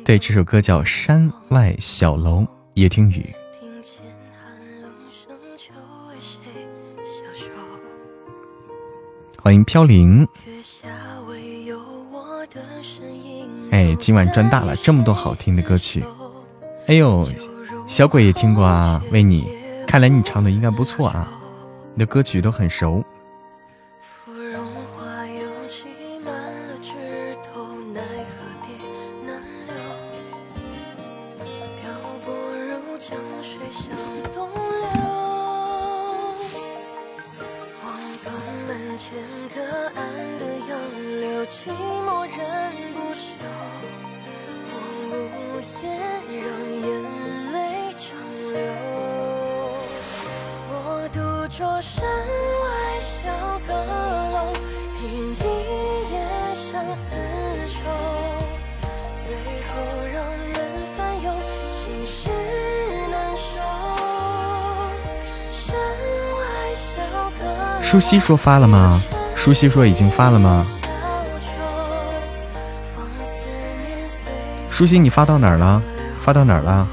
[0.04, 2.40] 对，这首歌叫《山外小楼》，
[2.74, 3.24] 夜听雨。
[9.42, 10.28] 欢迎飘零。
[13.72, 16.04] 哎，今晚赚大了，这么多好听的歌曲。
[16.88, 17.26] 哎呦，
[17.86, 19.48] 小鬼也听过啊，为你。
[19.86, 21.26] 看来你唱的应该不错啊，
[21.94, 23.02] 你的歌曲都很熟。
[67.92, 68.98] 舒西说发了吗？
[69.36, 70.64] 舒西说已经发了吗？
[74.70, 75.82] 舒西，你发到哪儿了？
[76.22, 76.88] 发到哪儿了？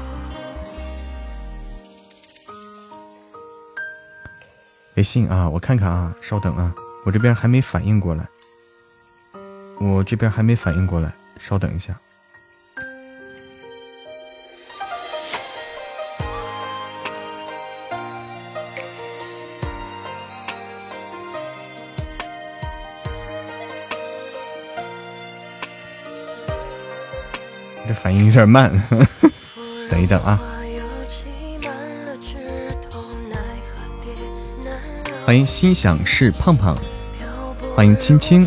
[4.96, 6.70] 微信啊，我看看啊，稍等啊，
[7.06, 8.28] 我这边还没反应过来，
[9.80, 11.98] 我这边还没反应过来，稍等一下。
[28.02, 28.70] 反应有点慢，
[29.90, 30.40] 等一等啊。
[35.26, 36.76] 欢迎心想事胖胖，
[37.76, 38.44] 欢迎青青，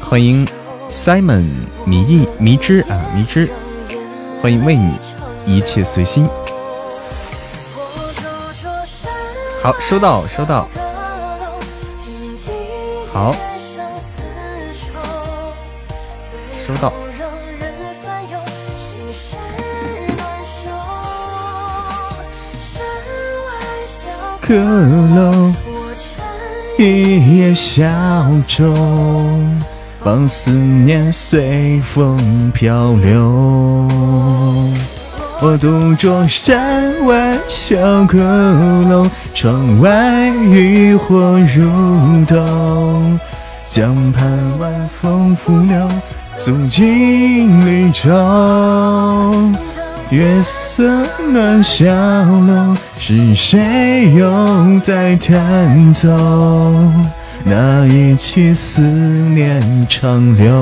[0.00, 0.46] 欢迎
[0.90, 1.46] Simon
[1.86, 3.48] 迷意迷之啊迷之，
[4.42, 4.94] 欢迎为你
[5.46, 6.28] 一切随心。
[9.62, 10.66] 好，收到收到，
[13.12, 13.34] 好。
[16.66, 16.90] 收到。
[24.40, 24.54] 阁
[25.14, 25.52] 楼，
[26.78, 27.84] 一叶小
[28.48, 28.74] 舟，
[30.02, 33.86] 放思念随风漂流。
[35.42, 38.18] 我独坐山外小阁
[38.90, 41.64] 楼，窗外渔火如
[42.26, 42.36] 豆，
[43.64, 45.88] 江畔晚风拂柳。
[46.36, 48.10] 诉尽离愁，
[50.10, 56.08] 月色暖小楼，是谁又在弹奏？
[57.44, 60.52] 那一曲思念长流。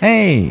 [0.00, 0.46] 哎，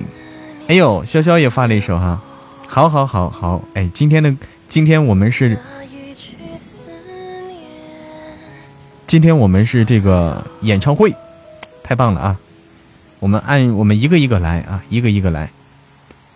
[0.67, 2.21] 哎呦，潇潇也发了一首哈，
[2.67, 4.35] 好，好，好，好，哎，今天的
[4.67, 5.59] 今天我们是。
[9.07, 11.11] 今天我们是这个演唱会，
[11.81, 12.39] 太棒了啊！
[13.17, 15.49] 我们按我们一个一个来啊，一个一个来。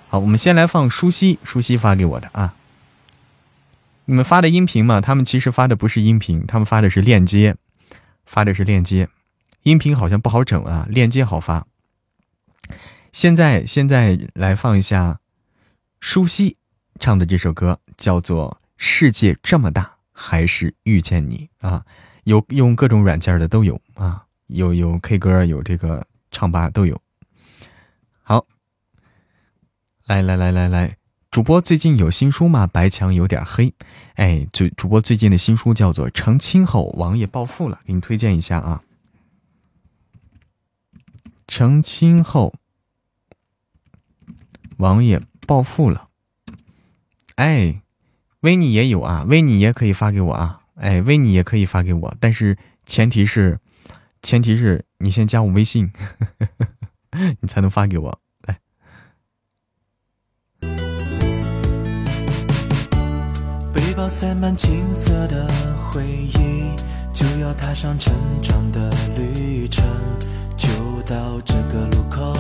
[0.10, 2.56] 好，我们先来放舒西，舒西发给我的啊。
[4.06, 7.56] 你们发的音频嘛，他们其实发的不是音频，他们发的是链接，
[8.26, 9.08] 发的是链接。
[9.62, 11.68] 音频好像不好整啊，链接好发。
[13.14, 15.20] 现在现在来放一下
[16.00, 16.58] 舒西
[17.00, 21.86] 唱的这首歌，叫做《世界这么大，还是遇见你》啊。
[22.24, 27.00] 有用各种软件的都有啊，有有 K 歌，有这个唱吧都有。
[28.24, 28.48] 好，
[30.06, 30.98] 来来来来来，
[31.30, 32.66] 主播最近有新书吗？
[32.66, 33.72] 白墙有点黑，
[34.16, 38.82] 哎，主主播最近的新书叫做《成亲后王爷暴富了》，给你推荐一下啊。
[41.48, 42.56] 成亲后
[44.78, 46.10] 王爷暴富了，
[47.36, 47.82] 哎，
[48.42, 50.62] 维尼也有啊，维尼也可以发给我啊。
[50.76, 53.60] 哎，维尼也可以发给我，但是前提是，
[54.24, 55.92] 前提是你先加我微信，
[57.42, 58.20] 你才能发给我。
[58.48, 58.60] 来，
[63.72, 65.48] 背包塞满青涩的
[65.78, 66.76] 回忆，
[67.14, 69.86] 就要踏上成长的旅程，
[70.58, 70.68] 就
[71.04, 72.34] 到这个路口，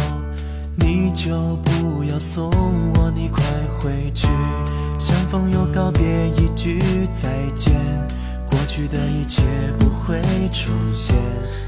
[0.75, 2.49] 你就不要送
[2.95, 3.43] 我，你快
[3.79, 4.27] 回去，
[4.97, 6.03] 相逢又告别，
[6.37, 6.79] 一句
[7.11, 7.73] 再见。
[8.49, 9.41] 过去的一切
[9.79, 10.21] 不会
[10.51, 11.15] 重现。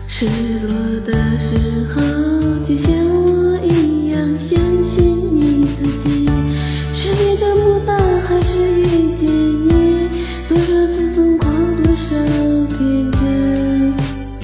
[0.08, 0.26] 失
[0.68, 2.02] 落的时候，
[2.64, 5.04] 就像我一样相信
[5.36, 6.28] 你自己。
[6.94, 10.10] 世界这么大，还是遇见你。
[10.48, 11.52] 多少次疯狂，
[11.84, 12.16] 多少
[12.70, 13.94] 天真。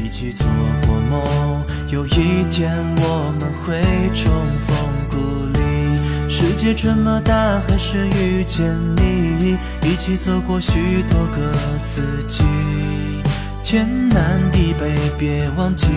[0.04, 0.46] 一起做
[0.86, 3.31] 过梦，有一天我们
[3.72, 3.80] 会
[4.14, 4.30] 重
[4.68, 4.78] 逢
[5.10, 5.16] 故
[5.58, 6.30] 里。
[6.30, 9.58] 世界这么大，还是遇见你。
[9.84, 12.44] 一起走过许多个四季，
[13.64, 15.88] 天南地北，别忘记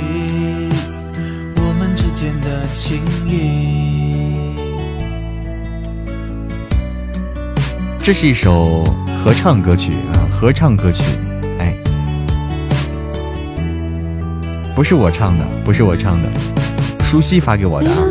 [1.56, 4.54] 我们之间的情谊。
[7.98, 8.84] 这是一首
[9.18, 11.02] 合唱歌曲啊，合唱歌曲，
[11.58, 11.74] 哎，
[14.76, 16.28] 不是我唱的，不是我唱的，
[17.14, 18.04] 舒西发给我的啊。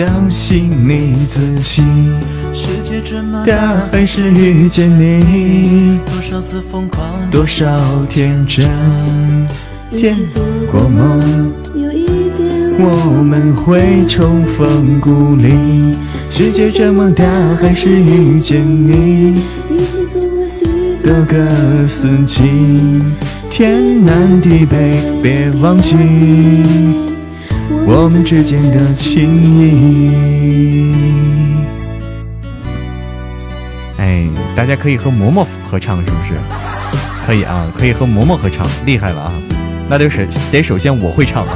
[0.00, 1.82] 相信你自己，
[2.52, 3.54] 世界这么大，
[3.92, 6.00] 还是遇见你。
[6.04, 7.64] 多少次疯狂，多少
[8.08, 8.66] 天真，
[9.92, 10.12] 天
[10.70, 12.06] 过梦，有一
[12.36, 15.94] 天我们会重逢故里。
[16.28, 17.24] 世界这么大，
[17.60, 19.40] 还是遇见你。
[21.04, 22.42] 多个四季，
[23.48, 25.94] 天南地北，别忘记
[27.86, 30.90] 我们之间的情谊。
[34.10, 36.34] 哎，大家可以和嬷嬷合唱，是不是？
[37.24, 39.32] 可以啊，可以和嬷嬷合唱，厉害了啊！
[39.88, 40.20] 那得首
[40.50, 41.52] 得首先我会唱啊，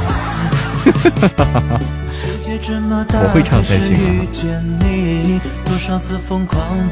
[3.11, 3.99] 我会唱才行啊。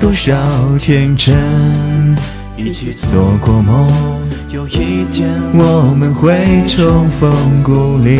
[0.02, 0.36] 多少
[0.78, 2.14] 天真，
[2.58, 3.88] 一起做过梦，
[4.50, 8.20] 有一天我们会重逢故里。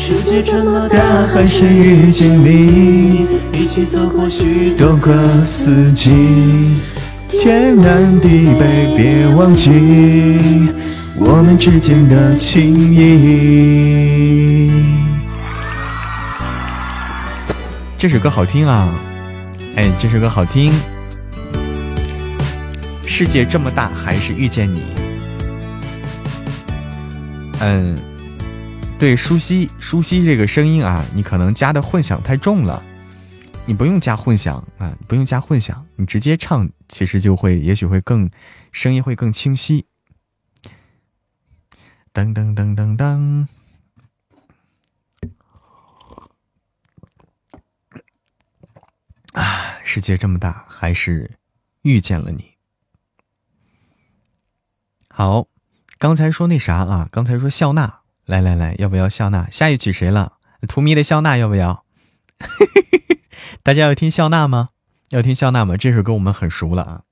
[0.00, 6.76] 世界这么大，还是遇见你，一起走过许多个四季。
[7.28, 9.68] 天南地北，别忘记
[11.16, 14.70] 我们之间的情谊。
[17.98, 18.88] 这首歌好听啊！
[19.74, 20.72] 哎，这首歌好听。
[23.04, 24.80] 世界这么大，还是遇见你。
[27.58, 27.96] 嗯，
[28.98, 32.82] 对，舒西，舒西这个声音啊，你可能加的混响太重了。
[33.64, 38.28] 你不用加混响啊，不用加混响，你直接唱，其实就会，也许会更，
[38.72, 39.86] 声音会更清晰。
[42.12, 43.46] 噔噔噔噔噔，
[49.32, 51.30] 啊，世界这么大，还是
[51.82, 52.54] 遇见了你。
[55.08, 55.46] 好，
[55.98, 57.97] 刚才说那啥啊，刚才说笑纳，
[58.28, 59.48] 来来来，要不要笑纳？
[59.50, 60.34] 下一曲谁了？
[60.68, 61.86] 图迷的笑纳要不要？
[62.38, 63.20] 嘿嘿嘿嘿。
[63.62, 64.68] 大家要听笑纳吗？
[65.08, 65.78] 要听笑纳吗？
[65.78, 67.02] 这首歌我们很熟了啊，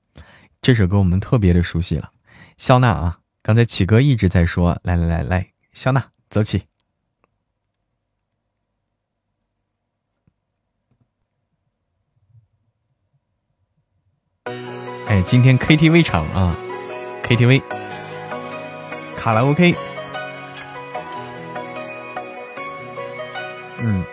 [0.61, 2.11] 这首歌我们特别的熟悉了。
[2.59, 6.65] 笑纳啊，刚才启哥一直在说，来来来来，笑纳走起。
[15.07, 16.55] 哎，今天 KTV 场啊
[17.23, 17.63] ，KTV，
[19.17, 19.75] 卡拉 OK，
[23.81, 24.05] 嗯。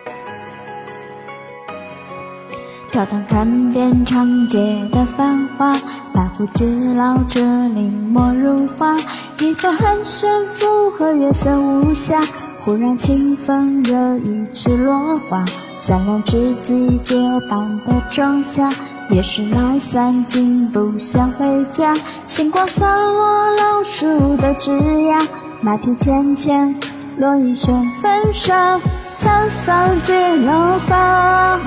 [2.91, 5.73] 跳堂看遍长街的繁华，
[6.13, 8.95] 白胡子老者临摹如画，
[9.39, 12.23] 一番寒暄附和月色无暇，
[12.63, 15.43] 忽然清风惹一池落花，
[15.79, 17.15] 三两知己结
[17.49, 18.69] 伴的仲夏，
[19.09, 21.95] 夜市老三竟不想回家，
[22.27, 25.19] 星光洒落老树的枝桠，
[25.61, 26.75] 马蹄浅浅
[27.17, 28.77] 落一身风沙。
[29.19, 31.57] 沧桑结了发，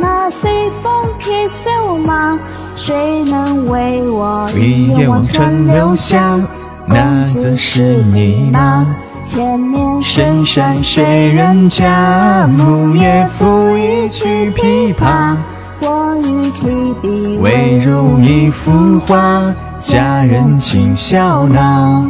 [0.00, 2.38] 那随风披瘦马，
[2.74, 6.38] 谁能为我一眼望穿流霞？
[6.86, 8.86] 那自是你吗？
[9.24, 12.46] 千年深山谁人家？
[12.48, 15.36] 木叶抚一曲琵琶，
[15.80, 19.42] 我欲提笔未如一幅画，
[19.78, 22.06] 佳人请笑纳。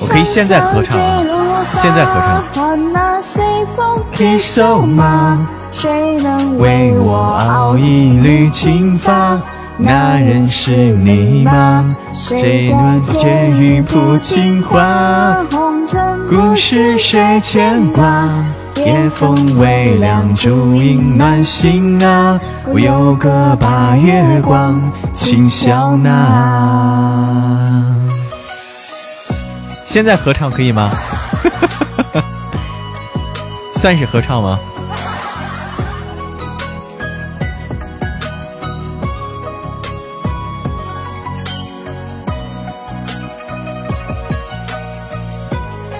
[0.00, 1.43] 我可以现在合唱啊，
[1.82, 2.44] 现在合唱。
[4.86, 5.38] 马，
[5.70, 9.38] 谁能为我熬一缕青发？
[9.76, 11.96] 那人是你吗？
[12.14, 15.36] 谁能解玉谱情话？
[16.30, 18.28] 故事谁牵挂？
[18.76, 22.38] 夜风微凉，烛影暖心啊！
[22.72, 24.80] 我有个把月光，
[25.12, 27.84] 请笑纳。
[29.84, 30.90] 现在合唱可以吗？
[33.76, 34.58] 算是合唱吗？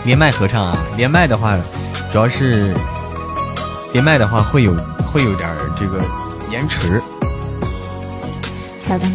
[0.04, 0.76] 连麦合唱啊！
[0.98, 1.56] 连麦的话，
[2.12, 2.74] 主要是
[3.94, 4.76] 连麦的话会有
[5.06, 5.48] 会有点
[5.78, 5.98] 这个
[6.50, 7.02] 延迟。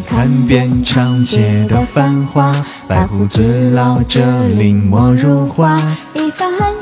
[0.04, 2.52] 看遍长街的繁华，
[2.88, 5.80] 白胡子老者临摹如画，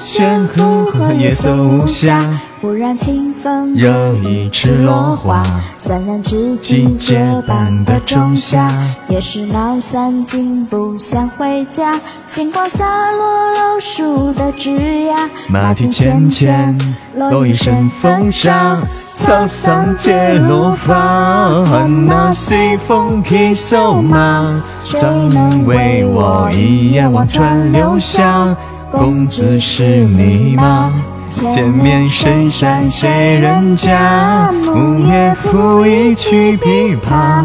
[0.08, 2.22] 一番寒暄附和夜色无暇。
[2.62, 5.44] 忽然清风惹一池落花，
[5.78, 8.72] 三两知己结伴的仲夏，
[9.08, 12.00] 也是闹三更不想回家。
[12.24, 16.76] 星光洒落老树的枝桠，马蹄浅浅
[17.14, 18.78] 落一身风沙。
[19.14, 28.56] 沧桑结落芳，那随风披瘦马，怎能为我一眼望穿流霞？
[28.90, 30.92] 公子是你吗？
[31.28, 34.50] 前面深山谁人家？
[34.52, 37.44] 木叶抚一曲琵琶，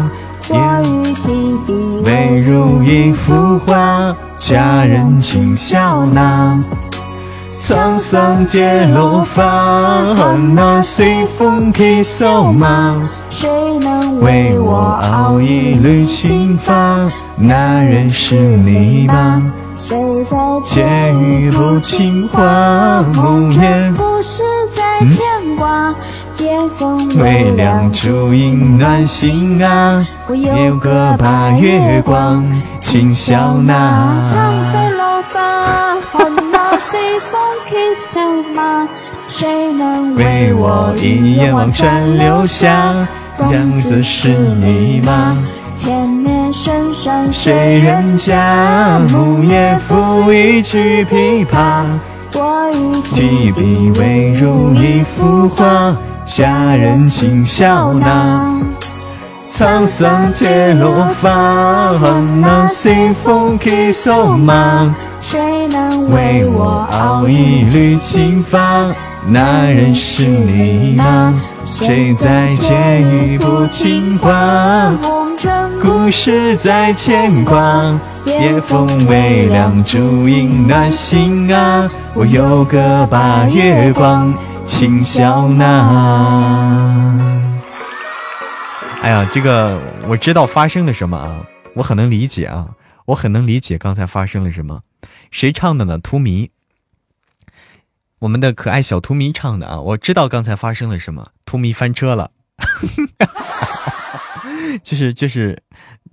[2.04, 6.58] 唯如一幅画，佳人轻笑纳。
[7.60, 10.14] 沧桑皆落发，
[10.54, 12.96] 那随风披瘦马，
[13.30, 13.48] 谁
[13.80, 14.76] 能为我
[15.12, 17.10] 熬一缕青发？
[17.36, 19.42] 那人是你吗？
[19.74, 20.82] 谁在借
[21.14, 25.92] 一部青花，木叶故事在牵挂，
[26.38, 30.06] 夜风微凉，烛影暖心啊。
[30.28, 32.46] 我有个把月光，
[32.78, 34.30] 轻笑纳。
[34.32, 35.96] 沧桑落花，
[36.52, 38.20] 那随风去瘦
[38.54, 38.88] 马，
[39.28, 42.68] 谁能为我一眼望穿流霞？
[43.50, 45.36] 样子是你吗？
[45.76, 49.00] 前面深山谁人家？
[49.10, 51.84] 木叶抚一曲琵琶，
[52.34, 55.94] 我与提笔唯如一幅画，
[56.24, 58.50] 佳人轻笑纳。
[59.52, 61.92] 沧桑皆落发，
[62.40, 68.86] 那随风去瘦马，谁能为我熬一缕青发？
[69.26, 71.34] 那人是你吗？
[71.64, 74.92] 谁在借一部青花？
[75.82, 81.90] 故事在牵挂，夜风微凉，烛影暖心啊。
[82.14, 84.34] 我有个把月光，
[84.66, 85.64] 轻笑纳。
[89.02, 91.44] 哎呀，这个我知道发生了什么啊，
[91.74, 92.68] 我很能理解啊，
[93.06, 94.80] 我很能理解刚才发生了什么。
[95.30, 95.98] 谁唱的呢？
[95.98, 96.50] 图迷，
[98.20, 99.78] 我们的可爱小图迷唱的啊。
[99.80, 102.30] 我知道刚才发生了什么，图迷翻车了。
[104.82, 105.62] 就是就是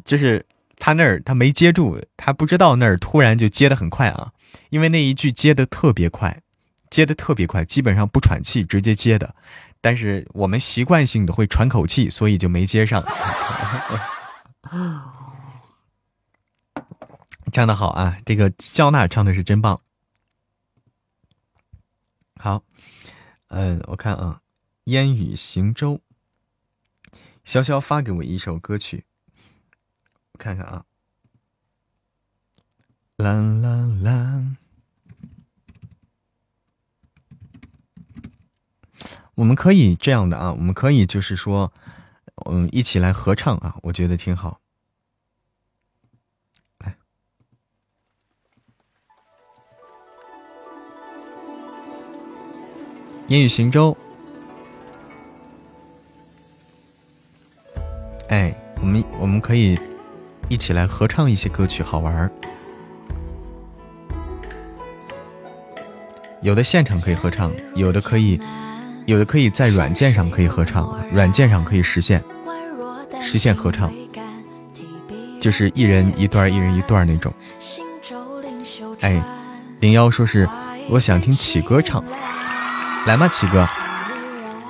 [0.03, 0.45] 就是
[0.78, 4.32] 他那儿他没接住，他不知道那儿突然就接的很快啊，
[4.69, 6.41] 因为那一句接的特别快，
[6.90, 9.36] 接的特别快，基本上不喘气直接接的，
[9.80, 13.03] 但是我们习惯性的会喘口气，所以就没接上。
[17.52, 19.82] 唱的好啊，这个焦娜唱的是真棒。
[22.40, 22.64] 好，
[23.49, 24.40] 嗯，我看啊，
[24.86, 25.99] 烟雨行舟。
[27.45, 29.05] 潇潇发给我一首歌曲，
[30.34, 30.85] 我看看啊。
[33.18, 34.55] 啦啦啦！
[39.35, 41.72] 我们可以这样的啊，我们可以就是说，
[42.49, 44.59] 嗯，一起来合唱啊，我觉得挺好。
[46.80, 46.97] 来，
[53.27, 53.95] 烟雨行舟。
[58.32, 59.78] 哎，我们我们可以
[60.48, 62.32] 一起来合唱一些歌曲，好玩儿。
[66.40, 68.40] 有的现场可以合唱，有的可以，
[69.06, 72.24] 有的可以在软件上可以合唱，软件上可以实现
[73.22, 73.91] 实现合唱，
[75.41, 77.34] 就是一人一段，一人一段那种。
[79.02, 79.22] 哎，
[79.82, 80.48] 零幺说是
[80.90, 82.02] 我想听启哥唱，
[83.06, 83.68] 来嘛，启哥，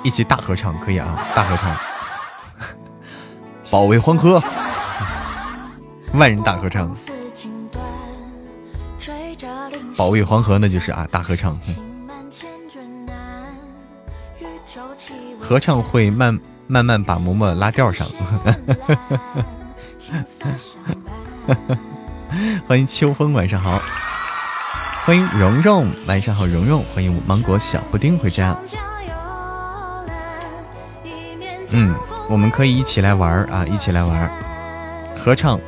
[0.02, 1.91] 一起大合唱可以啊，大合唱。
[3.72, 4.38] 保卫黄河，
[6.12, 6.94] 万人大合唱。
[9.96, 11.58] 保卫黄河，那就是啊，大合唱。
[15.40, 18.06] 合唱会慢慢慢把嬷嬷拉调上。
[22.68, 23.80] 欢迎秋风，晚上好。
[25.06, 26.84] 欢迎蓉蓉，晚上好，蓉蓉。
[26.94, 28.54] 欢迎芒果小布丁回家。
[31.72, 31.94] 嗯。
[32.32, 33.66] 我们可以一起来玩啊！
[33.66, 34.30] 一起来玩，
[35.18, 35.60] 合唱，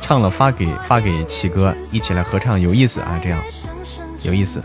[0.00, 3.18] 唱了发给发给七哥，一起来合唱有意思啊！
[3.20, 3.42] 这样
[4.22, 4.62] 有意思，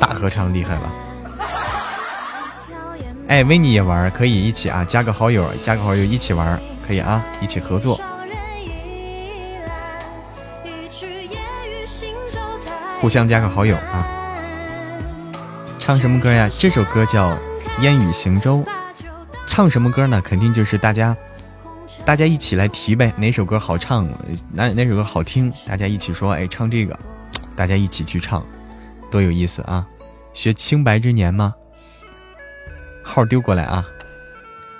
[0.00, 0.92] 大合唱厉害了。
[3.28, 4.84] 哎，维尼也玩，可以一起啊！
[4.84, 7.22] 加个好友，加个好友一起玩，可以啊！
[7.40, 8.00] 一起合作，
[13.00, 14.08] 互相加个好友啊！
[15.78, 16.50] 唱什么歌呀？
[16.58, 17.30] 这首歌叫
[17.80, 18.56] 《烟雨行舟》。
[19.48, 20.20] 唱什么歌呢？
[20.22, 21.16] 肯定就是大家，
[22.04, 23.12] 大家一起来提呗。
[23.16, 24.06] 哪首歌好唱？
[24.52, 25.52] 哪哪首歌好听？
[25.66, 26.96] 大家一起说，哎，唱这个，
[27.56, 28.46] 大家一起去唱，
[29.10, 29.84] 多有意思啊！
[30.32, 31.52] 学清白之年吗？
[33.02, 33.84] 号丢过来啊！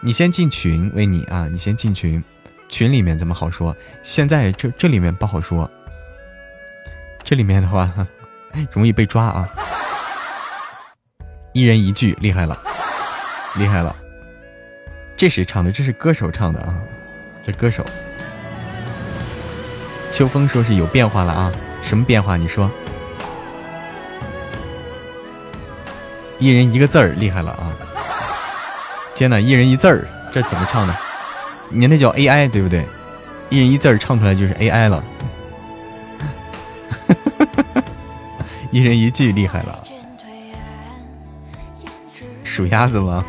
[0.00, 1.48] 你先进群，为你啊！
[1.50, 2.22] 你先进群，
[2.68, 3.74] 群里面怎么好说？
[4.04, 5.68] 现在这这里面不好说，
[7.24, 7.92] 这里面的话
[8.70, 9.48] 容易被抓啊！
[11.52, 12.56] 一人一句，厉害了，
[13.56, 13.96] 厉害了。
[15.18, 15.72] 这谁唱的？
[15.72, 16.72] 这是歌手唱的啊，
[17.44, 17.84] 这歌手。
[20.12, 22.36] 秋风说是有变化了啊，什么变化？
[22.36, 22.70] 你说。
[26.38, 27.74] 一人一个字儿，厉害了啊！
[29.16, 30.94] 天哪，一人一字儿，这怎么唱的？
[31.68, 32.86] 你那叫 AI 对不对？
[33.50, 35.02] 一人一字儿唱出来就是 AI 了。
[38.70, 39.82] 一人一句，厉害了。
[42.44, 43.24] 数鸭子吗？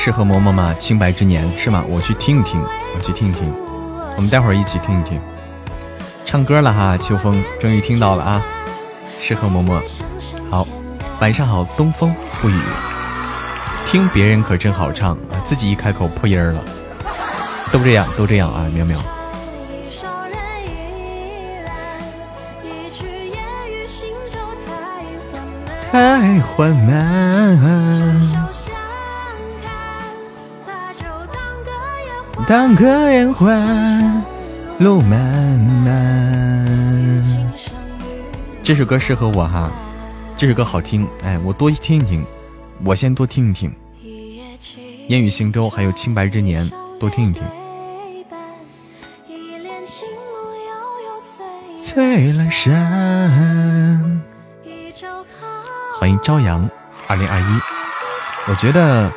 [0.00, 0.72] 适合嬷嬷吗？
[0.78, 1.84] 清白之年是吗？
[1.88, 2.62] 我去听一听，
[2.94, 3.52] 我去听一听，
[4.16, 5.20] 我们待会儿一起听一听。
[6.24, 8.42] 唱歌了哈，秋风终于听到了啊！
[9.20, 9.82] 适合嬷嬷，
[10.48, 10.66] 好，
[11.20, 12.58] 晚上好，东风不语。
[13.86, 16.62] 听别人可真好唱，自己一开口破音儿了。
[17.72, 18.98] 都这样，都这样啊，苗苗。
[25.90, 28.27] 太缓慢。
[32.48, 34.24] 当歌言欢，
[34.78, 35.20] 路漫
[35.84, 37.22] 漫。
[38.64, 39.70] 这首歌适合我哈，
[40.34, 42.24] 这首歌好听，哎，我多听一听，
[42.82, 43.70] 我先多听一听。
[45.08, 46.66] 烟雨行舟还有清白之年，
[46.98, 47.42] 多听一听。
[51.84, 54.22] 翠阑珊。
[55.98, 56.66] 欢迎朝阳
[57.08, 57.44] 二零二一，
[58.46, 59.12] 我觉得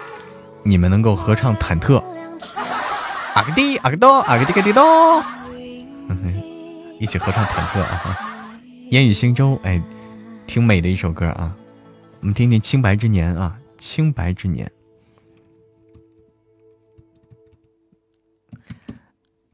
[0.64, 2.04] 你们能够合唱忐忑。
[3.34, 5.24] 阿克迪阿克多阿克迪克迪多，
[7.00, 8.18] 一起合唱忐忑啊！
[8.90, 9.82] 烟雨星舟，哎，
[10.46, 11.56] 挺美的一首歌啊。
[12.20, 14.70] 我们听听清白之年啊，清白之年。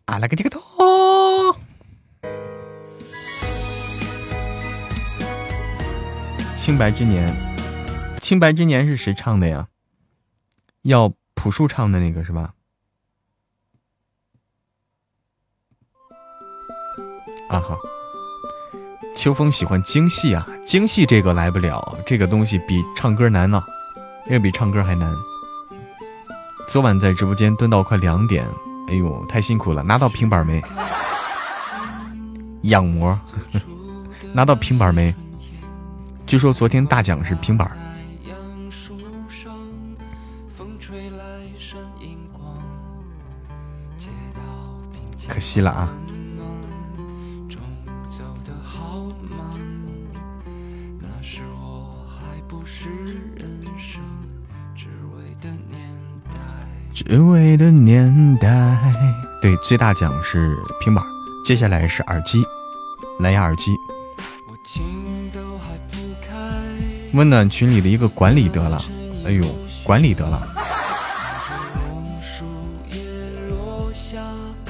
[0.06, 1.56] 阿拉克迪克多，
[6.58, 7.34] 清白之年，
[8.22, 9.68] 清白之年是谁唱的呀？
[10.82, 12.56] 要朴树唱的那个是吧？
[17.50, 17.78] 啊哈，
[19.16, 23.64] 秋风喜欢精细啊，精细这个来不了，这个东西比唱歌难呢，
[24.26, 25.16] 这个比唱歌还难。
[26.68, 28.46] 昨晚在直播间蹲到快两点，
[28.90, 29.82] 哎呦，太辛苦了。
[29.82, 30.62] 拿到平板没？
[32.64, 33.18] 养膜，
[34.34, 35.16] 拿到平板没？
[36.26, 37.70] 据说昨天大奖是平板。
[45.30, 45.94] 可惜了啊。
[57.06, 58.76] 只为的年代，
[59.40, 61.06] 对，最大奖是平板，
[61.46, 62.44] 接下来是耳机，
[63.20, 63.78] 蓝牙耳机。
[67.14, 68.82] 温暖群里的一个管理得了，
[69.28, 69.46] 哎呦，
[69.84, 70.48] 管理得了。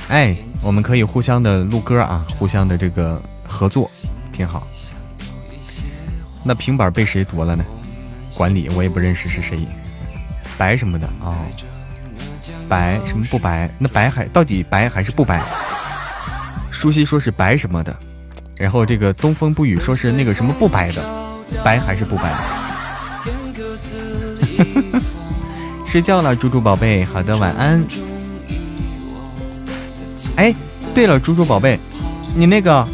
[0.10, 3.90] 哎，我们可以互相的录歌啊，互相的这个合作，
[4.34, 4.68] 挺好。
[6.44, 7.64] 那平板被谁夺了呢？
[8.36, 9.66] 管理我也不认识是谁，
[10.58, 11.40] 白什么的啊。
[12.68, 13.70] 白什么不白？
[13.78, 15.42] 那白还到底白还是不白？
[16.70, 17.96] 舒西说是白什么的，
[18.56, 21.04] 然后这个东风不语说是那个什么不白的，
[21.64, 22.34] 白还是不白？
[25.86, 27.84] 睡觉了，猪猪宝贝，好的，晚安。
[30.36, 30.54] 哎，
[30.94, 31.80] 对了，猪猪宝贝，
[32.36, 32.88] 你那个，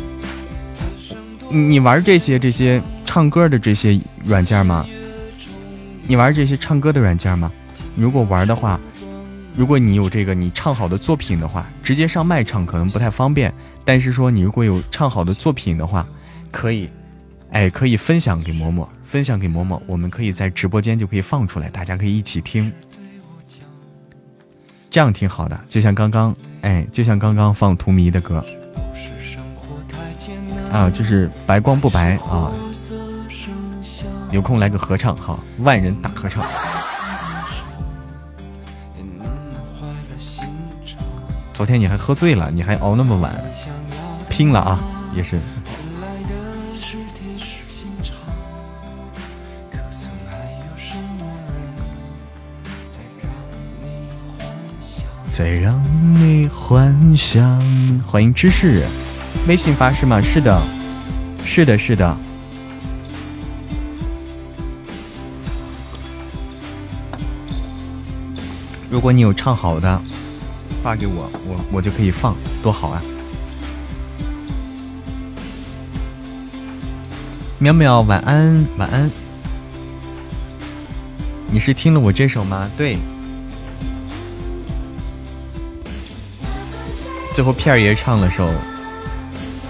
[1.49, 4.85] 你玩这些这些唱歌的这些软件吗？
[6.07, 7.51] 你玩这些唱歌的软件吗？
[7.95, 8.79] 如果玩的话。
[9.55, 13.53] 如果你有这个你唱好的作品的话，直接上麦唱可能不太方便。
[13.85, 16.07] 但是说你如果有唱好的作品的话，
[16.51, 16.89] 可以，
[17.51, 22.71] 哎，可以分享给嬷嬷，分享给嬷嬷，我们可以在直播间就可以放出来，大家可以一起听，
[24.89, 25.59] 这样挺好的。
[25.69, 28.43] 就像刚刚，哎，就像刚刚放荼蘼的歌，
[30.71, 32.51] 啊，就是白光不白啊，
[34.31, 36.43] 有空来个合唱，好，万人大合唱。
[41.53, 43.31] 昨天你还喝醉了，你还熬那么晚，
[44.27, 44.83] 拼了啊，
[45.15, 45.39] 也是。
[55.27, 55.79] 再让
[56.15, 57.59] 你幻想，
[58.01, 58.83] 欢迎芝士，
[59.47, 60.19] 微信发是吗？
[60.21, 60.61] 是的，
[61.43, 62.17] 是的，是的。
[68.89, 70.01] 如果你有唱好的，
[70.83, 73.01] 发给我，我我就可以放，多好啊！
[77.61, 79.09] 淼淼，晚安，晚安。
[81.49, 82.69] 你是听了我这首吗？
[82.77, 82.97] 对。
[87.33, 88.49] 最后片儿爷唱了首，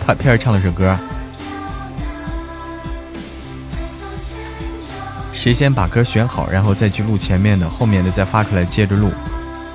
[0.03, 0.97] 他片儿唱了首歌。
[5.31, 9.11] 谁先把歌选好，然后再去录前面的，后面的再发出来接着录。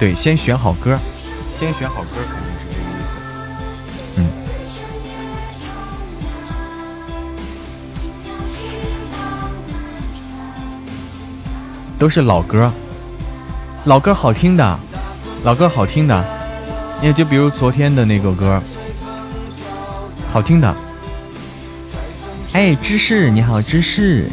[0.01, 0.99] 对，先选好歌，
[1.59, 3.19] 先选好歌肯定是这个意思。
[4.17, 4.31] 嗯，
[11.99, 12.71] 都是老歌，
[13.87, 14.79] 老歌好听的，
[15.43, 16.25] 老歌好听的，
[17.03, 18.63] 也就比如昨天的那个歌，
[20.33, 20.73] 好听的。
[22.53, 24.31] 哎，芝士你好，芝士。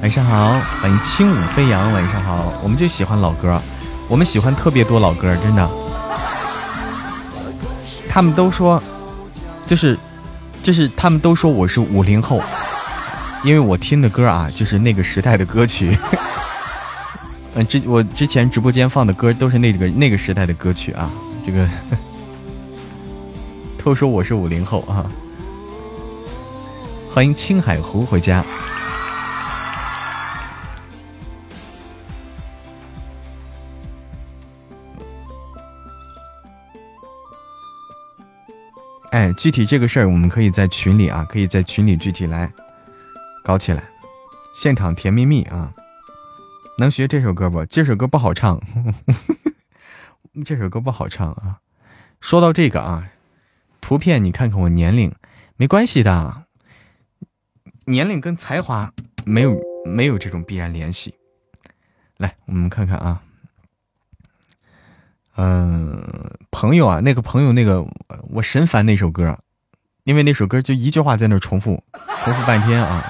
[0.00, 1.92] 晚上好，欢迎轻舞飞扬。
[1.92, 3.60] 晚上好，我们就喜欢老歌，
[4.06, 5.68] 我们喜欢特别多老歌，真的。
[8.18, 8.82] 他们都说，
[9.64, 9.96] 就是，
[10.60, 12.42] 就是他们都说我是五零后，
[13.44, 15.96] 因为我听的歌啊，就是那个时代的歌曲。
[17.54, 21.08] 嗯， 之我之前直播间放的歌都是那个那个时代的歌曲啊。
[21.46, 21.64] 这个
[23.84, 25.06] 都说我是五零后啊。
[27.08, 28.44] 欢迎青海湖回家。
[39.18, 42.48] 哎，具体这个事儿，我们可以在群里啊，可以在群里具体来
[43.42, 43.82] 搞起来，
[44.54, 45.74] 现场甜蜜蜜啊！
[46.78, 47.64] 能学这首歌不？
[47.66, 48.62] 这首歌不好唱，
[50.46, 51.58] 这首歌不好唱啊！
[52.20, 53.10] 说到这个啊，
[53.80, 55.12] 图片你看看我年龄，
[55.56, 56.44] 没关系的，
[57.86, 58.92] 年龄跟才华
[59.24, 61.12] 没有没有这种必然联系。
[62.18, 63.20] 来，我们看看啊。
[65.38, 66.02] 嗯，
[66.50, 67.86] 朋友啊，那个朋友，那个
[68.30, 69.38] 我神烦那首歌，
[70.02, 71.80] 因为那首歌就一句话在那重复，
[72.24, 73.06] 重复半天啊，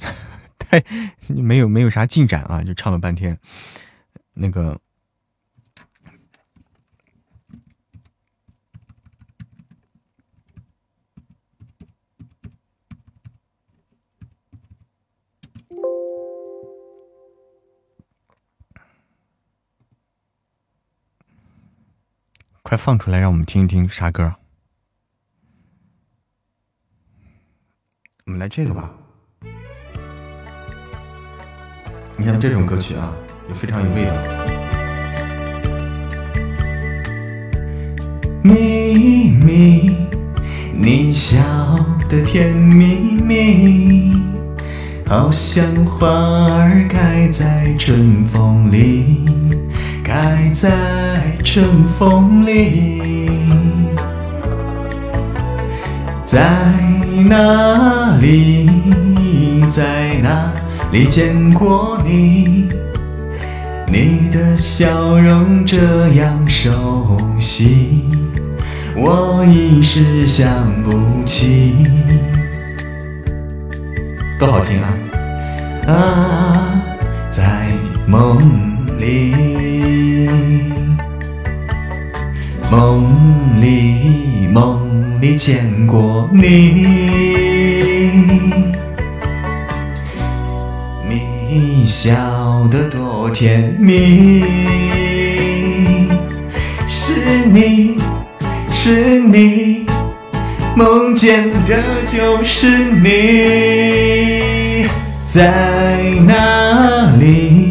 [0.58, 0.82] 太
[1.28, 3.38] 没有没有啥进展啊，就唱了半天，
[4.32, 4.78] 那个。
[22.64, 24.36] 快放出来，让我们听一听啥歌？
[28.24, 28.90] 我们来这个吧。
[32.16, 33.12] 你看这种歌曲啊，
[33.48, 34.14] 也非常有味道。
[38.42, 39.94] 秘密，
[40.72, 41.36] 你笑
[42.08, 44.16] 得甜蜜蜜，
[45.06, 46.08] 好像花
[46.50, 49.22] 儿开在春风里。
[50.14, 50.70] 开在
[51.42, 53.02] 春风里，
[56.24, 56.40] 在
[57.28, 58.70] 哪里，
[59.68, 60.52] 在哪
[60.92, 62.68] 里见过你？
[63.88, 68.04] 你的笑容这样熟悉，
[68.94, 70.48] 我一时想
[70.84, 71.74] 不起。
[74.38, 75.92] 多好听啊！
[75.92, 76.80] 啊，
[77.32, 77.72] 在
[78.06, 78.38] 梦
[79.04, 79.34] 里。
[82.70, 83.04] 梦
[83.60, 86.40] 里梦里见过你，
[91.08, 92.12] 你笑
[92.70, 94.42] 得多甜蜜，
[96.88, 97.96] 是你
[98.72, 99.86] 是你，
[100.74, 104.88] 梦见的就是你，
[105.26, 107.63] 在哪里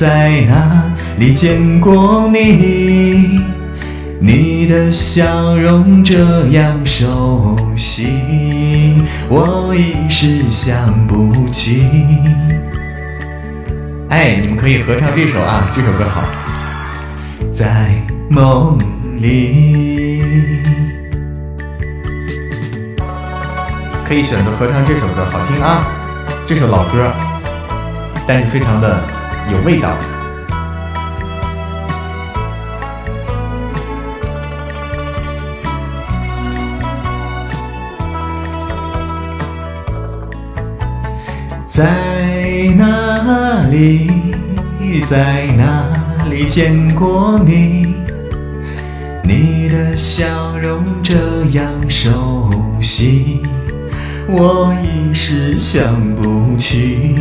[0.00, 3.38] 在哪里见过你？
[4.18, 8.08] 你的笑容这样熟悉，
[9.28, 11.86] 我一时想不起。
[14.08, 16.22] 哎，你们可以合唱这首啊，这首歌好。
[17.52, 17.90] 在
[18.30, 18.78] 梦
[19.18, 20.22] 里，
[24.08, 25.84] 可以选择合唱这首歌，好听啊。
[26.46, 27.12] 这首老歌，
[28.26, 28.98] 但是非常的
[29.50, 29.96] 有味道。
[41.64, 41.86] 在
[42.76, 44.10] 哪里，
[45.06, 47.94] 在哪里见过你？
[49.24, 51.14] 你的笑容这
[51.52, 52.50] 样熟
[52.82, 53.40] 悉，
[54.28, 57.16] 我一时想不起。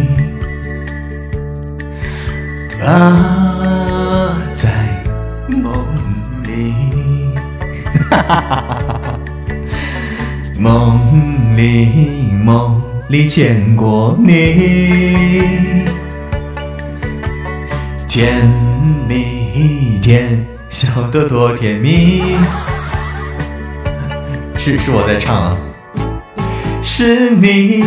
[2.82, 4.70] 啊，在
[5.48, 5.86] 梦
[6.44, 6.74] 里，
[10.58, 10.98] 梦
[11.58, 15.84] 里梦里见过你，
[18.08, 18.46] 甜
[19.08, 22.24] 蜜甜，笑得多甜蜜，
[24.58, 25.58] 是是我在唱啊，
[26.82, 27.84] 是你。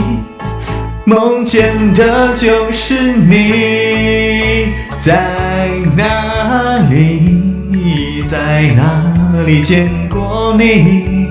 [1.04, 4.72] 梦见的就是你，
[5.02, 11.26] 在哪里，在哪里见过你？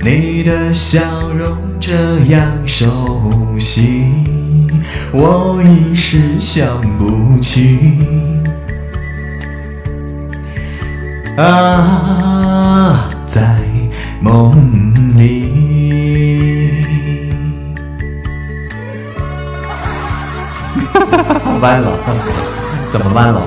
[0.00, 1.00] 你的笑
[1.38, 1.92] 容这
[2.26, 4.06] 样熟悉，
[5.12, 6.66] 我一时想
[6.98, 7.78] 不起。
[11.36, 13.56] 啊，在
[14.20, 14.52] 梦
[21.60, 21.98] 弯了，
[22.92, 23.46] 怎么弯了？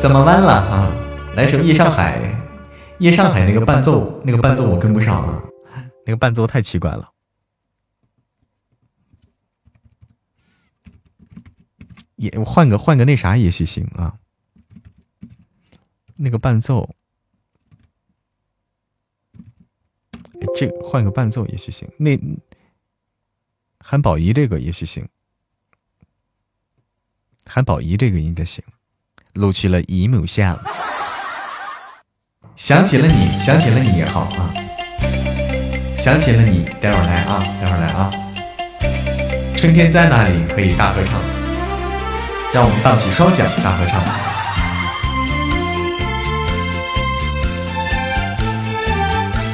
[0.00, 0.92] 怎么弯了啊？
[1.34, 2.18] 来首《夜上海》。
[2.98, 5.40] 夜上海那个伴奏，那个伴奏我跟不上了，
[6.04, 7.12] 那个伴奏太奇怪了。
[12.16, 14.18] 也我换个换个那啥也许行啊，
[16.16, 16.90] 那个伴奏，
[20.56, 21.88] 这换个伴奏也许行。
[21.98, 22.18] 那
[23.78, 25.08] 韩宝仪这个也许行，
[27.50, 28.62] 韩宝仪这个应该行，
[29.32, 30.54] 录取了姨母线。
[32.54, 34.52] 想起了你，想起了你也好啊。
[35.96, 38.10] 想起了你，待会儿来啊，待会儿来啊。
[39.56, 40.44] 春天在哪里？
[40.54, 41.20] 可以大合唱，
[42.52, 44.02] 让我们荡起双桨，大合唱。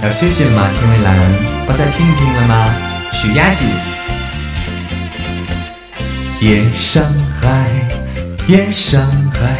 [0.02, 0.68] 要休息了吗？
[0.74, 1.16] 天蔚蓝，
[1.64, 2.74] 不再听一听了吗？
[3.12, 3.64] 许鸭子。
[6.40, 7.04] 夜上
[7.44, 7.68] 海，
[8.48, 9.58] 夜上海。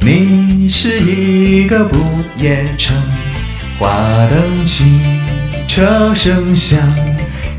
[0.00, 1.96] 你是一个不
[2.38, 2.94] 夜城，
[3.78, 3.88] 花
[4.28, 4.84] 灯起，
[5.66, 6.78] 车声响，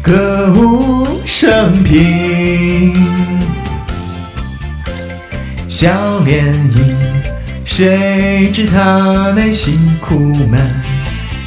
[0.04, 2.94] 歌舞升平。
[5.68, 6.96] 笑脸迎，
[7.66, 10.20] 谁知他内心苦
[10.50, 10.62] 闷？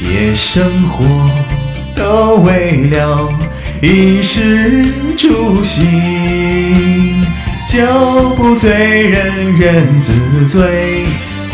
[0.03, 1.05] 夜生活
[1.95, 3.29] 都为了
[3.81, 4.85] 衣食
[5.17, 7.20] 住行。
[7.71, 7.79] 酒
[8.31, 11.05] 不醉，人人自醉，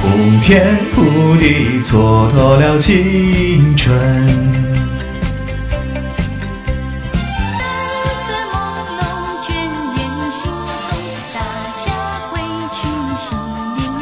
[0.00, 0.08] 呼
[0.42, 3.94] 天呼地，蹉跎了青春。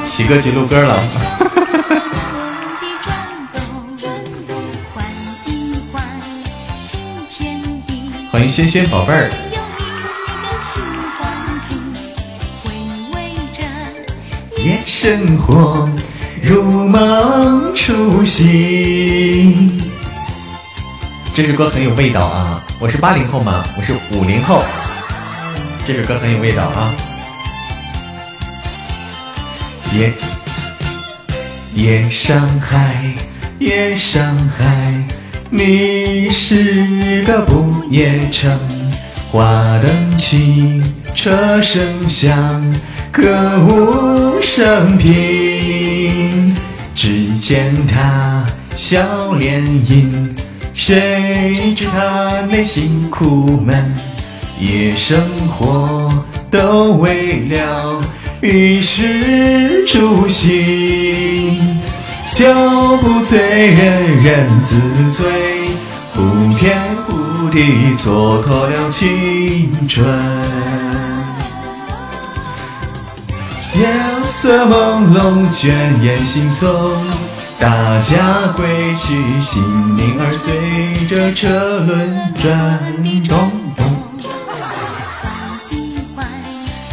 [0.07, 0.97] 起歌曲 录歌了。
[8.31, 9.44] 欢迎轩轩宝贝儿。
[14.65, 15.87] 夜生活，
[16.41, 19.79] 如梦初醒。
[21.35, 22.65] 这首歌很有味道啊！
[22.81, 23.63] 我是八零后吗？
[23.77, 24.63] 我是五零后。
[25.87, 26.95] 这首歌很有味道啊！
[29.93, 30.11] 夜
[31.75, 33.13] 夜上海，
[33.59, 35.05] 夜上海，
[35.51, 38.59] 你是个不夜城。
[39.31, 40.83] 花灯起，
[41.15, 42.35] 车声响。
[43.17, 43.23] 歌
[43.69, 46.53] 舞升平，
[46.97, 50.35] 只见他笑脸迎，
[50.75, 53.95] 谁知他内心苦闷？
[54.59, 55.17] 夜生
[55.47, 56.13] 活
[56.51, 58.03] 都为了
[58.43, 61.79] 衣食住行，
[62.35, 62.45] 酒
[63.01, 64.75] 不醉，人人自
[65.13, 65.25] 醉，
[66.13, 66.77] 胡天
[67.07, 67.61] 胡地，
[67.97, 70.05] 蹉跎了青春。
[73.77, 73.89] 夜
[74.41, 75.67] 色朦胧，倦
[76.01, 76.69] 眼惺忪，
[77.59, 79.61] 大家归去，心
[79.97, 80.55] 灵儿随
[81.09, 82.79] 着车轮转
[83.29, 83.85] 动动。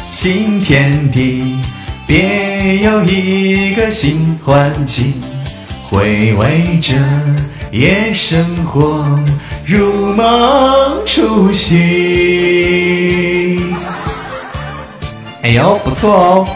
[0.03, 1.56] 新天地，
[2.08, 5.22] 别有一个新环境，
[5.88, 6.95] 回味着
[7.72, 9.06] 夜生活，
[9.68, 11.78] 如梦初醒。
[15.44, 16.48] 哎呦，不错哦。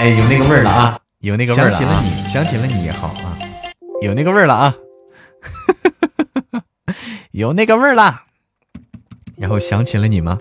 [0.00, 0.98] 哎，有那个味儿了啊！
[1.18, 1.78] 有那个味儿了啊！
[1.78, 3.38] 想起了你，想起了你也好啊，
[4.00, 4.74] 有那个味儿了啊，
[7.32, 8.22] 有那个味儿了。
[9.36, 10.40] 然后想起了你吗？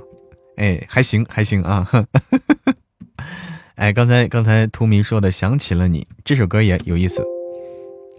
[0.55, 1.85] 哎，还行还行啊。
[3.75, 7.21] 哎，刚才刚才图迷说的想起了你这首歌也有意思。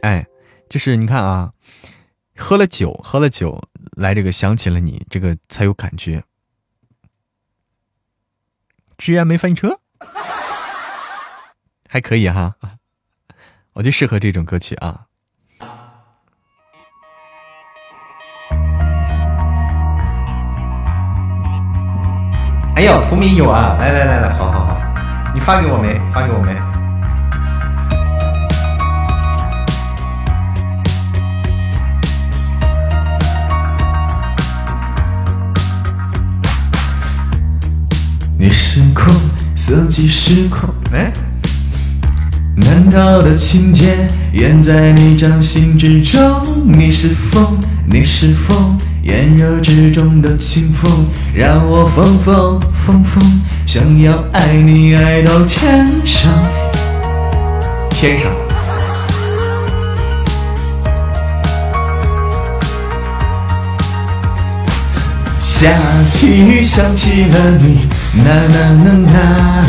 [0.03, 0.27] 哎，
[0.69, 1.55] 就是你看啊，
[2.37, 6.23] 喝了酒喝了酒来这个想起了你这个才有感觉。
[8.99, 9.81] 居然没翻车。
[11.93, 12.55] 还可以哈，
[13.73, 15.07] 我就适合这种歌曲啊。
[22.77, 23.77] 哎呦，图名有啊！
[23.77, 24.81] 来来来来，好好好，
[25.35, 25.99] 你发给我没？
[26.13, 26.55] 发给我没？
[38.39, 39.13] 你失控，
[39.57, 40.73] 色即失控。
[40.95, 41.13] 哎，
[42.57, 46.21] 难逃的情节，远在你掌心之中。
[46.67, 48.79] 你是风，你是风。
[49.03, 56.31] 炎热之中的清风，让我疯疯疯疯，想要爱你爱到天上，
[57.89, 58.31] 天上。
[65.41, 65.69] 下
[66.11, 67.89] 起雨想起了你，
[68.23, 69.67] 呐呐呐呐，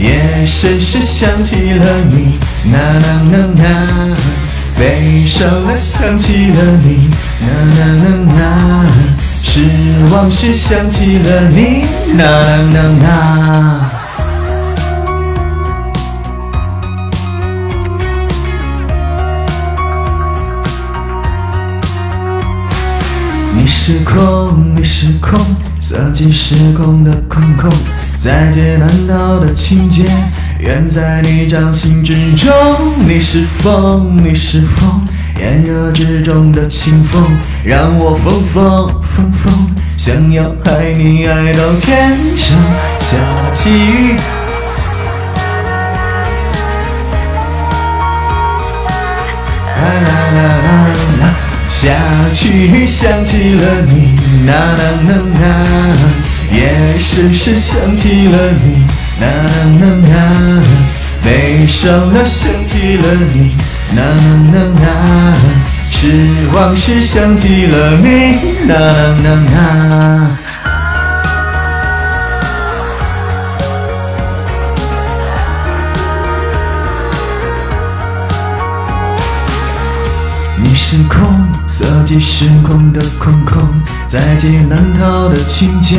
[0.00, 2.38] 夜深时想起了你，
[2.72, 4.16] 呐呐呐呐，
[4.78, 7.10] 悲伤了想起了你。
[7.38, 7.46] 呐
[7.76, 8.40] 呐呐呐，
[9.42, 9.60] 失
[10.10, 11.84] 望时想起了你。
[12.16, 13.90] 呐呐呐呐，
[23.54, 25.38] 你失控，你失控，
[25.78, 27.70] 色即失控的空空，
[28.22, 30.04] 在劫难逃的情节，
[30.58, 32.52] 远在你掌心之中。
[33.08, 35.06] 你是风，你是风。
[35.38, 37.24] 炎热之中的清风，
[37.64, 42.58] 让我疯疯疯疯，想要爱你爱到天上。
[43.00, 43.16] 下
[43.54, 44.16] 起雨，
[49.76, 50.68] 啦啦啦啦
[51.22, 51.24] 啦，
[51.70, 51.88] 下
[52.34, 54.14] 起雨想起了你，
[54.44, 55.10] 呐呐呐
[55.40, 55.96] 呐，
[56.52, 58.84] 夜深时想起了你，
[59.20, 59.26] 呐
[59.78, 60.62] 呐呐呐，
[61.24, 63.56] 悲伤了想起了你。
[63.94, 64.02] 呐
[64.52, 65.36] 呐呐呐，
[65.90, 68.06] 失望时想起了你。
[68.66, 68.74] 呐
[69.22, 70.38] 呐呐呐，
[80.62, 83.62] 你是空，色即是空的空空，
[84.08, 85.96] 在劫难逃的情节，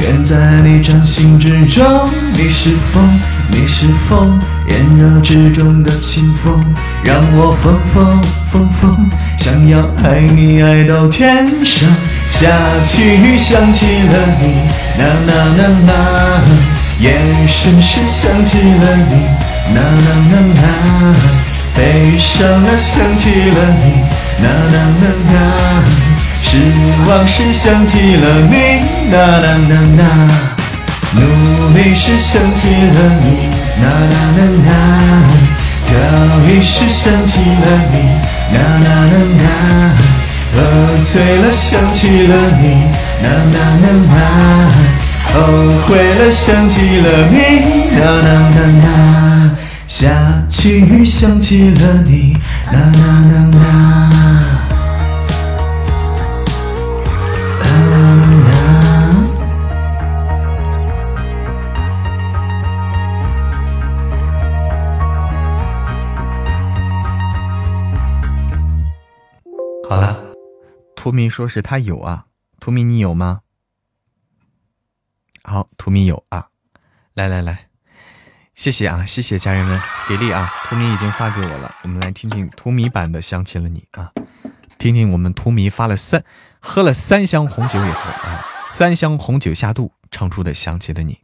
[0.00, 2.10] 远在你掌心之中。
[2.32, 3.20] 你是风，
[3.50, 4.38] 你是风。
[4.68, 6.64] 炎热之中的清风，
[7.04, 8.20] 让我疯疯
[8.50, 9.08] 疯疯，
[9.38, 11.88] 想要爱你爱到天上。
[12.28, 12.48] 下
[12.84, 14.68] 起雨想起了你，
[14.98, 16.42] 啦啦啦啦，
[16.98, 17.14] 夜
[17.46, 19.14] 深时想起了你，
[19.74, 21.14] 啦啦啦啦，
[21.76, 24.02] 悲伤了想起了你，
[24.42, 25.36] 啦啦啦啦，
[26.42, 26.58] 失
[27.08, 30.02] 望时想起了你，呐呐呐呐，
[31.12, 33.66] 努力时想起了你。
[33.82, 34.70] 呐呐呐呐，
[35.86, 37.96] 飘雨时想起了你，
[38.54, 39.44] 呐呐呐呐，
[40.54, 42.64] 喝醉了想起了你，
[43.22, 44.70] 呐呐呐呐，
[45.34, 45.42] 后
[45.86, 49.50] 悔了想起了你，呐呐呐呐，
[49.88, 50.08] 下
[50.48, 52.36] 起雨想起了你，
[52.70, 54.65] 呐呐呐呐。
[71.06, 72.26] 图米说是他有啊，
[72.58, 73.42] 图米你有吗？
[75.44, 76.48] 好，图米有啊，
[77.14, 77.68] 来来来，
[78.56, 80.52] 谢谢啊，谢谢家人们给力啊！
[80.64, 84.10] 图米已经发给我了，我们来听听图米版的《想起了你》啊，
[84.78, 86.24] 听听我们图米发了三
[86.58, 91.02] 喝了三箱红酒以后啊，三箱红酒下肚唱出的《想起了》。
[91.04, 91.20] 你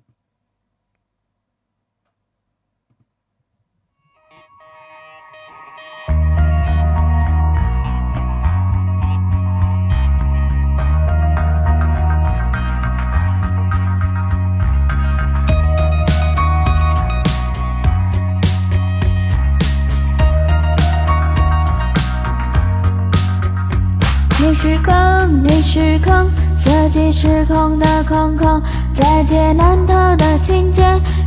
[26.93, 28.63] 即失控的空空，
[28.93, 30.83] 在劫难逃的情节，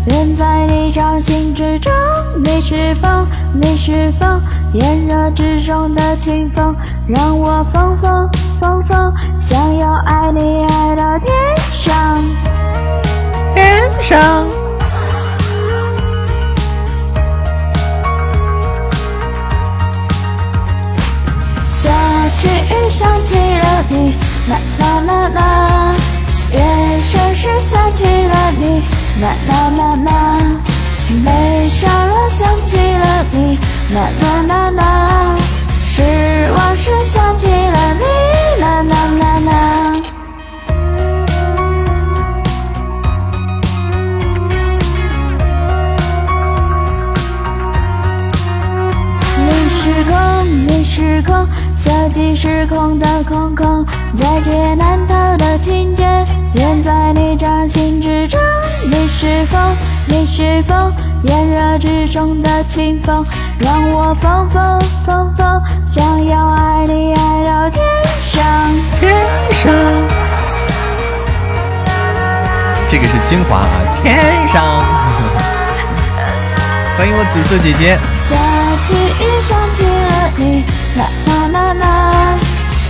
[0.05, 1.91] 远在你掌心之中。
[2.43, 3.25] 你是风，
[3.59, 4.39] 你是风，
[4.73, 6.75] 炎热之中的清风，
[7.07, 8.29] 让我疯疯
[8.59, 11.33] 疯疯，想要爱你爱到天
[11.71, 12.19] 上，
[13.55, 14.45] 天上。
[21.71, 21.89] 下
[22.35, 24.13] 起雨想起了你，
[24.79, 25.95] 啦啦啦。
[26.51, 28.81] 夜深时想起了你，
[29.21, 30.09] 啦啦啦啦。
[31.23, 33.57] 悲伤了想起了你。
[33.93, 35.35] 啦啦啦啦，
[35.83, 36.01] 失
[36.57, 39.51] 望时想起了你，啦啦啦啦。
[49.37, 50.13] 你是空，
[50.67, 51.47] 你是空，
[51.77, 53.85] 色即是空的空空，
[54.15, 56.03] 在劫难逃的情节，
[56.53, 58.39] 人在你掌心之中。
[58.89, 59.75] 你是风，
[60.07, 60.93] 你是风，
[61.23, 63.25] 炎热之中的清风，
[63.59, 67.83] 让我疯疯疯疯，想要爱你爱到天
[68.19, 68.43] 上
[68.99, 69.13] 天
[69.51, 69.73] 上，
[72.89, 73.69] 这个是精华啊！
[74.01, 74.83] 天上，
[76.97, 77.99] 欢迎我紫色姐姐。
[78.17, 78.35] 下
[78.81, 80.63] 起雨想起了你，
[80.97, 82.37] 啦啦啦啦，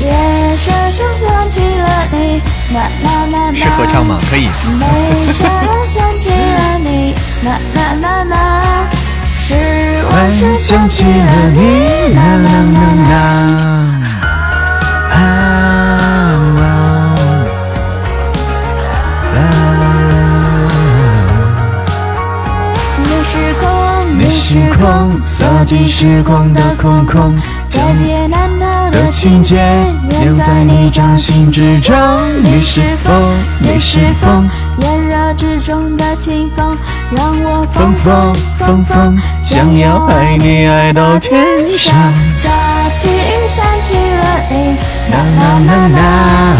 [0.01, 0.11] 夜
[0.57, 2.41] 深深想起了你，
[2.73, 3.53] 啦啦啦啦。
[3.53, 4.19] 是合唱吗？
[4.29, 4.49] 可以。
[4.77, 4.85] 没
[5.31, 7.15] 下了想起了你，
[7.45, 8.35] 啦啦啦啦，
[9.37, 9.55] 是
[10.09, 11.09] 往事想起了
[11.53, 13.13] 你，啦啦啦啦。
[15.11, 15.17] 啊
[22.97, 23.65] 你是空，
[24.19, 27.39] 你是空，洒进时空的空空，
[28.95, 29.57] 的情节，
[30.21, 31.93] 留在你掌心之中。
[32.41, 34.49] 你是风，你是风，
[34.81, 36.77] 炎热之中的清风，
[37.11, 41.45] 让我疯疯疯疯，想要爱你爱到天
[41.77, 41.93] 上。
[42.37, 42.49] 下
[42.95, 44.77] 起雨想起了你，
[45.11, 46.55] 啦啦啦啦，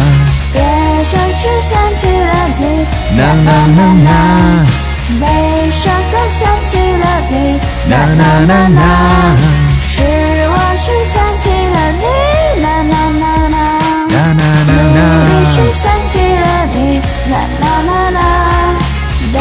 [0.55, 0.59] 夜
[1.05, 2.63] 深时想起了你，
[3.17, 4.09] 啦啦啦啦，
[5.21, 7.33] 悲伤时想起了你，
[7.89, 8.81] 啦啦啦啦，
[15.05, 16.77] 啦离啦，时想起了你，
[17.31, 18.19] 啦啦啦啦，
[19.33, 19.37] 得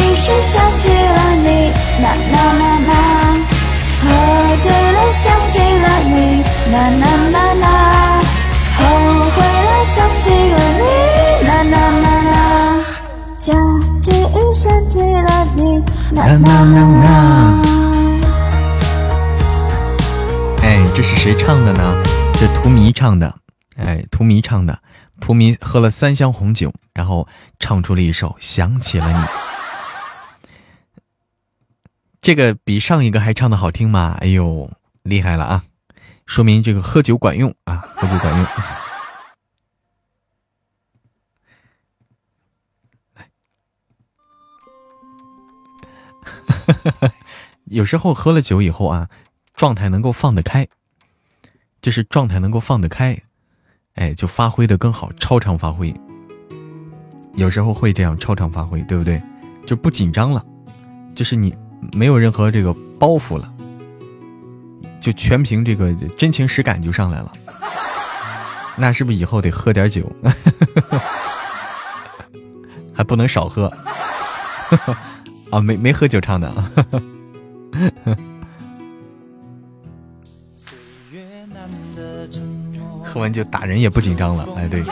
[0.00, 1.48] 意时想起了你，
[2.02, 2.90] 啦啦啦啦，
[4.02, 4.04] 喝
[4.60, 6.42] 醉了想起了你，
[6.72, 7.64] 啦啦啦啦，
[8.78, 8.80] 后
[9.34, 10.84] 悔了想起了你，
[11.46, 12.34] 啦啦啦啦，
[13.38, 13.52] 下
[14.02, 15.60] 起雨想起了你，
[16.14, 17.04] 啦啦啦啦。
[20.62, 20.64] 哎，
[20.94, 22.02] 这是谁唱的呢？
[22.34, 23.32] 这荼蘼唱的。
[23.76, 24.82] 哎，荼蘼唱的，
[25.20, 27.28] 荼蘼喝了三箱红酒，然后
[27.60, 29.18] 唱出了一首《想起了你》。
[32.20, 34.16] 这个比上一个还唱的好听吗？
[34.20, 34.70] 哎呦，
[35.02, 35.64] 厉害了啊！
[36.24, 38.46] 说明这个喝酒管用啊，喝酒管用。
[47.66, 49.08] 有时候喝了酒以后啊，
[49.54, 50.66] 状态能够放得开，
[51.80, 53.22] 就是状态能够放得开，
[53.96, 55.94] 哎，就发挥的更好，超常发挥。
[57.34, 59.20] 有时候会这样超常发挥，对不对？
[59.66, 60.44] 就不紧张了，
[61.14, 61.54] 就是你
[61.92, 63.52] 没有任何这个包袱了，
[65.00, 67.32] 就全凭这个真情实感就上来了。
[68.76, 70.10] 那是不是以后得喝点酒？
[72.94, 73.70] 还不能少喝
[75.50, 75.60] 啊！
[75.60, 76.72] 没没喝酒唱的啊！
[83.16, 84.84] 喝完酒打人也不紧张了，哎，对，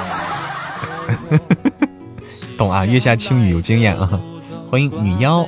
[2.56, 2.86] 懂啊？
[2.86, 4.18] 月下青雨有经验啊！
[4.70, 5.46] 欢迎女妖，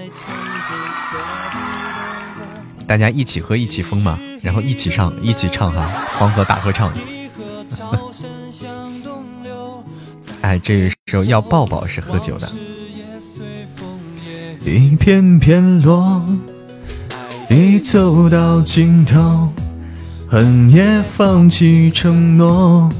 [2.87, 5.89] 大家一起喝，一起疯嘛，然后一起唱，一起唱哈，
[6.19, 6.93] 黄河大合唱。
[10.43, 12.47] 哎，这个时候要抱抱是喝酒的。
[14.67, 16.23] 一片片落，
[17.49, 19.51] 已走到尽头，
[20.29, 22.91] 恨也放弃承诺。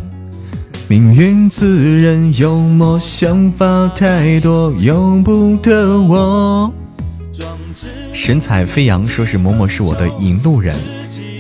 [0.89, 6.73] 命运自认幽默，想法太多，由不得我。
[8.13, 10.75] 神采飞扬说是嬷嬷是我的引路人，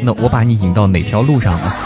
[0.02, 1.76] 那我把你引到哪条路上了？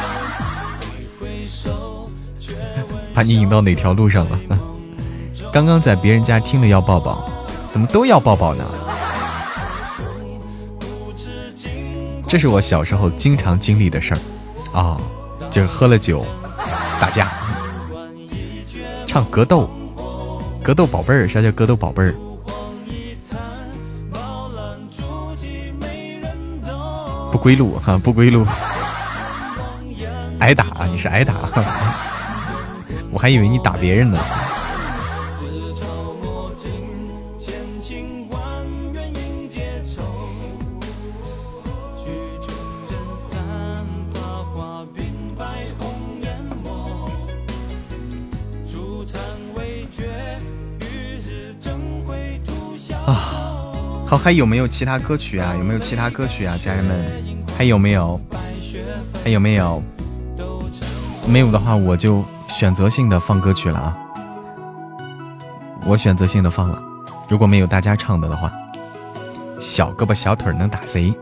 [3.12, 4.38] 把你引到哪条路上了？
[5.52, 7.30] 刚刚在别人家听了要抱抱，
[7.70, 8.64] 怎么都要抱抱呢？
[12.30, 14.20] 这是我小时候经常经历的事儿，
[14.78, 14.96] 啊、
[15.50, 16.24] 就是喝了酒
[17.00, 17.28] 打架，
[19.04, 19.68] 唱格斗，
[20.62, 22.14] 格斗宝贝儿，啥叫格斗宝贝儿？
[27.32, 28.46] 不归路哈、不归路，
[30.38, 31.34] 挨打，你是挨打，
[33.10, 34.20] 我还以为你打别人呢。
[54.22, 55.54] 还有没有其他歌曲啊？
[55.56, 57.10] 有没有其他歌曲啊，家人们？
[57.56, 58.20] 还有没有？
[59.24, 59.82] 还有没有？
[61.26, 63.96] 没有的话，我就选择性的放歌曲了啊！
[65.86, 66.78] 我选择性的放了。
[67.30, 68.52] 如果没有大家唱的的话，
[69.58, 71.14] 小胳膊小腿能打谁？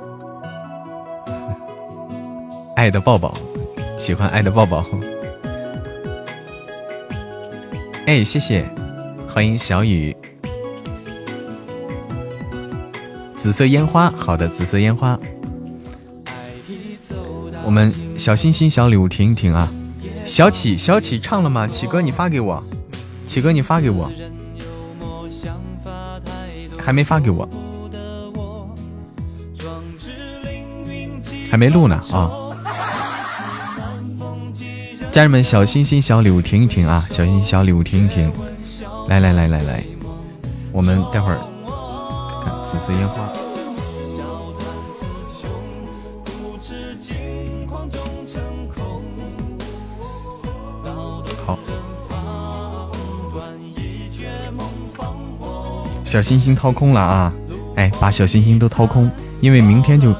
[2.74, 3.32] 爱的抱抱，
[3.96, 4.84] 喜欢爱的抱抱。
[8.06, 8.64] 哎，谢谢，
[9.28, 10.16] 欢迎小雨。
[13.38, 15.18] 紫色烟花，好的，紫色烟花。
[17.64, 19.68] 我们小心心小礼物停一停啊！
[20.24, 21.66] 小启，小启唱了吗？
[21.66, 22.62] 启哥，你发给我。
[23.26, 24.10] 启哥，你发给我。
[26.78, 27.48] 还没发给我。
[31.50, 32.30] 还没录呢啊！
[35.12, 37.06] 家人们，小心心小礼物停一停啊！
[37.10, 38.30] 小心心小礼物停一停。
[39.08, 39.84] 来来来来来，
[40.72, 41.38] 我们待会儿
[42.70, 43.26] 紫色烟花。
[56.04, 57.32] 小星星掏空了啊！
[57.76, 60.14] 哎，把小星星都掏空，因为明天就，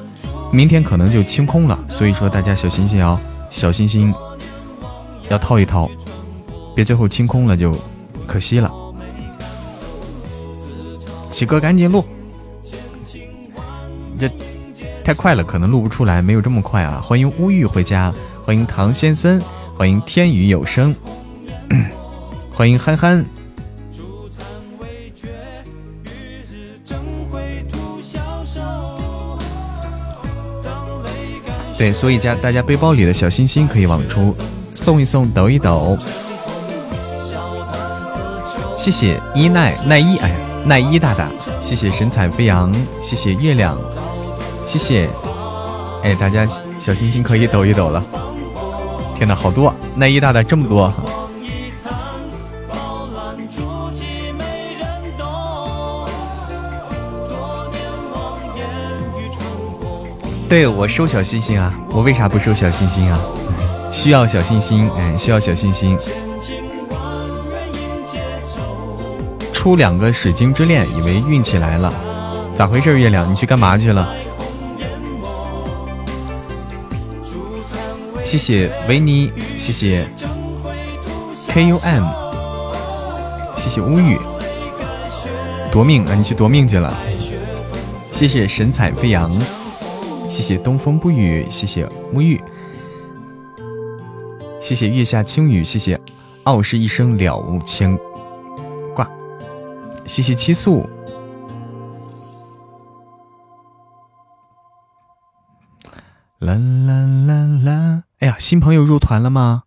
[0.50, 3.18] 明天可能就清空了，所以说大家小星星要
[3.50, 4.14] 小星星
[5.28, 5.88] 要掏一掏，
[6.74, 7.74] 别最后清空了就
[8.26, 8.70] 可惜了。
[11.30, 12.04] 启哥赶紧录，
[14.19, 14.28] 这
[15.05, 17.01] 太快了，可能录不出来，没有这么快啊！
[17.03, 18.12] 欢迎乌玉回家，
[18.45, 19.40] 欢迎唐先生，
[19.77, 20.95] 欢迎天宇有声，
[22.53, 23.24] 欢迎憨憨。
[31.78, 34.36] 对，所以家大家背包里的小心心可以往出
[34.74, 35.97] 送一送，抖一抖。
[38.77, 41.28] 谢谢伊奈奈伊，哎呀，奈伊大大，
[41.69, 42.73] 谢谢神采飞扬，
[43.03, 43.78] 谢谢月亮，
[44.66, 45.07] 谢谢，
[46.03, 48.03] 哎，大家小心心可以抖一抖了。
[49.15, 50.90] 天哪，好多奈伊大大这么多。
[60.49, 61.70] 对我收小心心啊！
[61.90, 63.20] 我为啥不收小心心啊？
[63.93, 65.99] 需要小心心，哎，需要小心心。
[69.69, 71.93] 出两个水晶之恋，以为运气来了，
[72.57, 72.99] 咋回事？
[72.99, 74.11] 月亮，你去干嘛去了？
[78.24, 80.09] 谢谢维尼，谢谢
[81.49, 82.05] K U M，
[83.57, 84.19] 谢谢乌玉，
[85.70, 86.15] 夺命啊！
[86.15, 86.97] 你去夺命去了。
[88.11, 89.31] 谢谢神采飞扬。
[90.31, 92.40] 谢谢东风不语，谢谢沐浴，
[94.62, 96.01] 谢谢月下轻语，谢谢
[96.45, 97.99] 傲视一生了无牵，
[100.09, 100.89] 谢谢七素，
[106.39, 106.94] 啦啦
[107.26, 108.02] 啦啦！
[108.20, 109.64] 哎呀，新朋友入团了吗？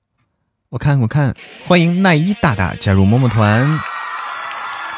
[0.69, 1.35] 我看我看，
[1.67, 3.79] 欢迎奈一大大加入么么团，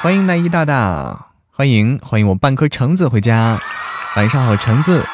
[0.02, 3.60] 欢迎奈一大大，欢迎欢迎我半颗橙子回家，
[4.16, 5.06] 晚上好，橙子。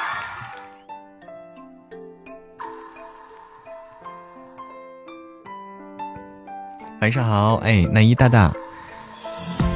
[7.01, 8.53] 晚上好，哎，奈一大大，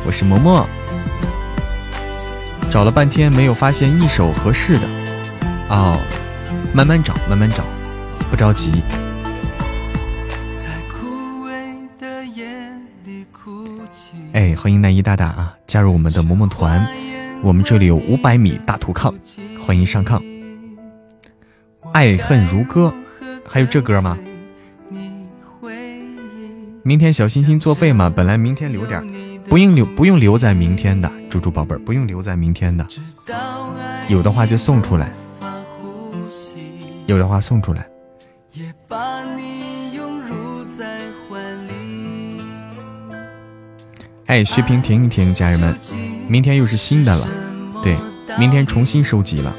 [0.06, 0.66] 我是嬷嬷，
[2.70, 4.88] 找了半天没有发现一首合适的，
[5.70, 5.98] 哦，
[6.74, 7.64] 慢慢找，慢慢找，
[8.30, 8.70] 不着急。
[14.34, 16.86] 哎，欢迎南一大大啊，加入我们的萌萌团，
[17.42, 19.14] 我们这里有五百米大土炕，
[19.66, 20.22] 欢迎上炕。
[21.94, 22.94] 爱恨如歌，
[23.48, 24.18] 还有这歌吗？
[26.84, 29.02] 明天小心心作废嘛，本来明天留点，
[29.48, 32.86] 不用留，不用留在明天的，猪猪宝贝，不用留在明天的，
[34.08, 35.12] 有的话就送出来，
[37.06, 37.88] 有的话送出来。
[44.28, 45.78] 哎，血瓶停一停，家人们，
[46.28, 47.28] 明天又是新的了，
[47.84, 47.96] 对，
[48.40, 49.54] 明天重新收集了。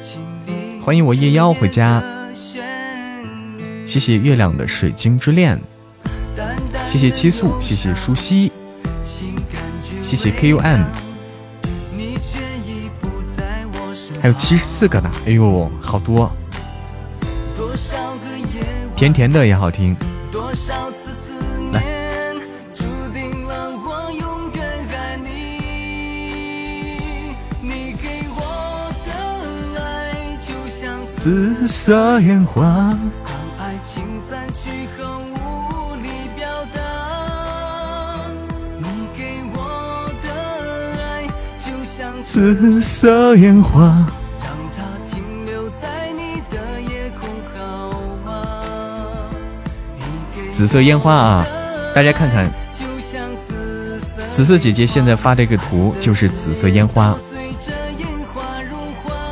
[0.83, 2.03] 欢迎我夜妖回家，
[3.87, 5.61] 谢谢月亮的水晶之恋。
[6.87, 8.51] 谢谢七素，谢谢舒西，
[10.07, 10.83] 谢谢 K U M，
[14.21, 16.31] 还有七十四个呢，哎呦，好多！
[18.95, 19.97] 甜甜的也好听，
[21.73, 21.83] 来。
[31.19, 32.95] 紫色烟花。
[42.35, 44.05] 紫色烟花。
[50.51, 51.47] 紫色烟花啊，
[51.95, 52.51] 大家看看，
[54.33, 57.17] 紫色姐姐现在发这个图就是紫色烟花。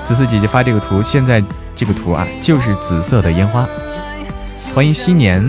[0.06, 1.42] 紫色姐姐发这个图，现在
[1.74, 3.68] 这个图啊就是紫色的烟花。
[4.72, 5.44] 欢迎新年，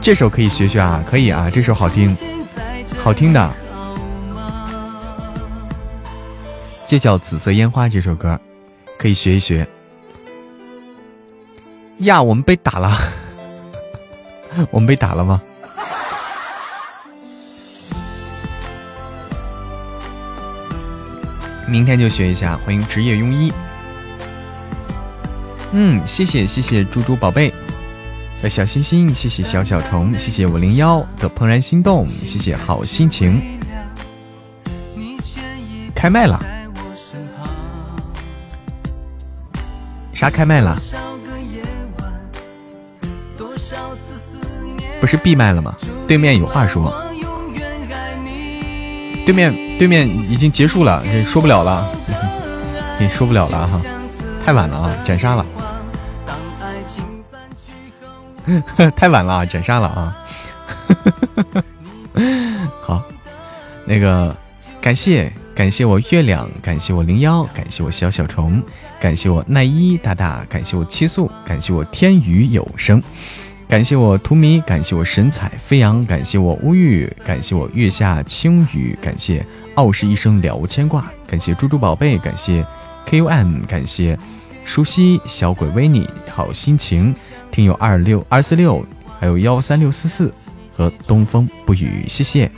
[0.00, 2.16] 这首可以学学啊，可以啊，这首好听，
[3.02, 3.50] 好听的，
[6.86, 8.38] 就叫《紫色烟花》这首歌，
[8.96, 9.66] 可以学一学。
[11.98, 12.96] 呀，我们被打了，
[14.70, 15.42] 我们被打了吗？
[21.66, 22.56] 明天就学一下。
[22.64, 23.52] 欢迎职业庸医。
[25.72, 27.52] 嗯，谢谢谢谢猪猪宝贝。
[28.40, 33.42] 的小星星，谢谢小小虫，谢谢五零幺的怦然心动，谢谢好心情。
[35.94, 36.38] 开麦了？
[40.16, 40.74] 啥开麦了？
[44.98, 45.76] 不是闭麦了吗？
[46.08, 46.90] 对面有话说。
[49.26, 51.86] 对面对面已经结束了，这说不了了，
[52.98, 53.78] 也说不了了哈，
[54.42, 55.44] 太晚了啊，斩杀了。
[58.96, 60.16] 太晚了啊，斩杀了啊！
[62.80, 63.02] 好，
[63.84, 64.34] 那个
[64.80, 68.62] 感谢感谢我月亮，感谢我零幺，感谢我小小虫，
[69.00, 73.02] 感谢我奈一大大，感谢我七速，感谢我天宇有声，
[73.68, 79.44] 感谢我图迷，感谢我神采飞扬，感谢我乌玉，感谢我月下轻雨，感谢
[79.74, 82.64] 傲视一生了无牵挂，感谢猪猪宝贝，感谢
[83.06, 84.18] KUM，感谢
[84.64, 87.14] 舒西小鬼维尼好心情。
[87.52, 88.84] 听友二六二四六，
[89.20, 90.32] 还有幺三六四四
[90.72, 92.50] 和东风不语，谢谢。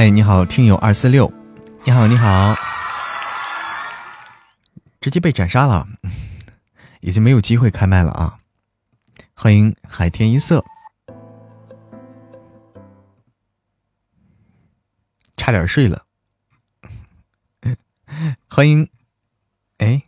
[0.00, 1.30] 哎，你好，听友二四六，
[1.84, 2.56] 你好，你好，
[4.98, 5.86] 直接被斩杀了。
[7.02, 8.38] 已经没有机会开麦了啊！
[9.34, 10.64] 欢迎海天一色，
[15.36, 16.06] 差点睡了。
[18.48, 18.88] 欢迎，
[19.76, 20.04] 哎，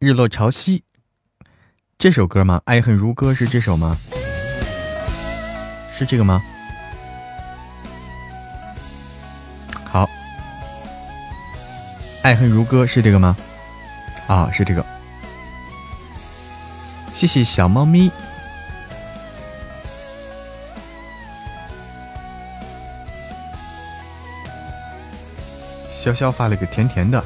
[0.00, 0.82] 日落潮汐，
[1.96, 2.60] 这首歌吗？
[2.64, 3.96] 爱恨如歌是这首吗？
[5.96, 6.42] 是这个吗？
[12.22, 13.36] 爱恨如歌是这个吗？
[14.26, 14.84] 啊，是这个。
[17.14, 18.10] 谢谢小猫咪，
[25.90, 27.24] 潇潇发了个甜甜的，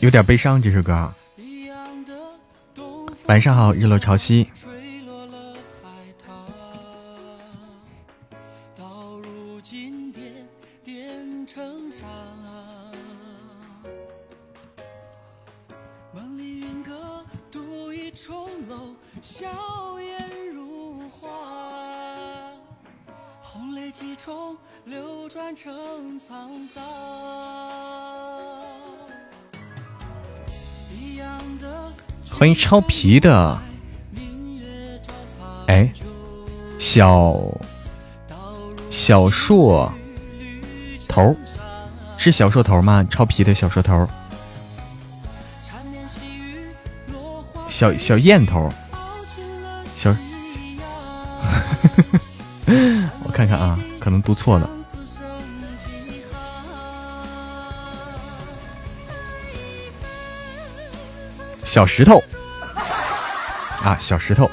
[0.00, 1.12] 有点悲伤这首歌。
[3.26, 4.46] 晚上好，日落潮汐。
[32.60, 33.58] 超皮的，
[35.66, 35.90] 哎，
[36.78, 37.36] 小
[38.90, 39.92] 小硕
[41.08, 41.34] 头
[42.16, 43.04] 是小硕头吗？
[43.10, 44.06] 超皮的小硕头，
[47.68, 48.68] 小小燕头，
[49.96, 50.10] 小，
[53.24, 54.70] 我看看啊，可能读错了。
[61.64, 62.22] 小石头
[63.82, 64.50] 啊，小石头！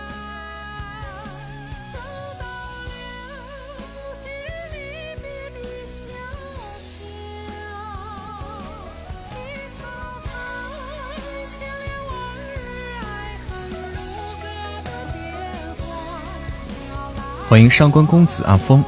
[17.49, 18.83] 欢迎上官公子阿峰，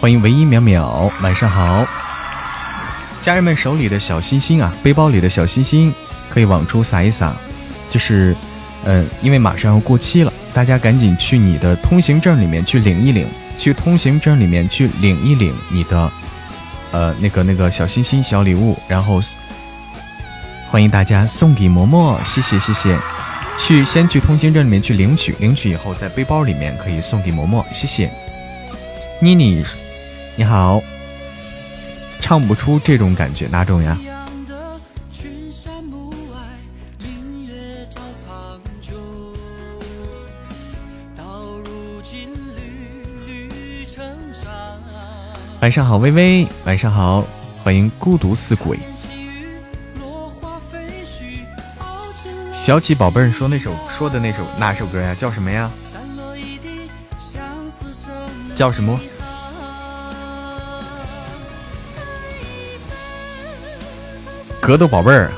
[0.00, 1.86] 欢迎唯一淼淼，晚上好。
[3.22, 5.94] 家人们手里的小心心啊，背包里的小心心
[6.28, 7.32] 可以往出撒一撒，
[7.96, 8.36] 就是，
[8.84, 16.12] 呃，因为马上要过期了，大家赶紧去你的通行证里面去领一领，去通行证里面去领一领你的，
[16.92, 19.18] 呃，那个那个小心心小礼物，然后
[20.68, 22.98] 欢迎大家送给嬷嬷，谢谢谢谢，
[23.56, 28.12] 去先去通行证里面去领取，领取以后在背包里面可以送给嬷嬷，谢谢。
[29.22, 29.64] 妮妮，
[30.36, 30.82] 你好，
[32.20, 33.96] 唱不出这种感觉，哪种呀？
[45.66, 47.24] 晚上好，微微，晚上好，
[47.64, 48.78] 欢迎孤独似鬼。
[52.52, 55.12] 小启宝贝儿说那首说的那首哪首歌呀？
[55.12, 55.68] 叫什么呀？
[58.54, 58.96] 叫什么？
[64.60, 65.32] 格斗宝贝儿。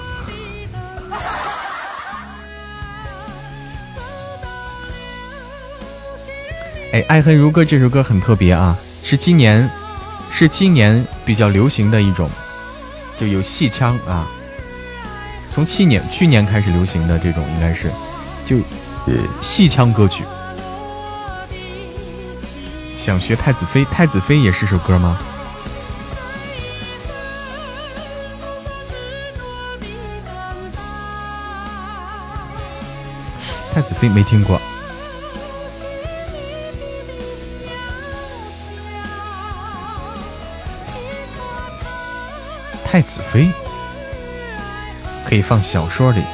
[6.93, 9.67] 哎，爱恨如歌这首歌很特别啊，是今年，
[10.39, 12.31] 是今年比较流行的一种，
[13.19, 14.31] 就有戏腔啊。
[15.51, 17.91] 从去年去年开始流行的这种应该是，
[18.47, 18.57] 就
[19.43, 20.23] 戏腔歌曲。
[22.97, 25.19] 想学太子妃，太子妃也是首歌吗？
[33.75, 34.61] 太子妃没听过。
[43.29, 43.53] 太子妃
[45.27, 46.25] 可以放小说里。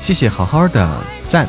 [0.00, 0.88] 谢谢好好的
[1.28, 1.46] 赞。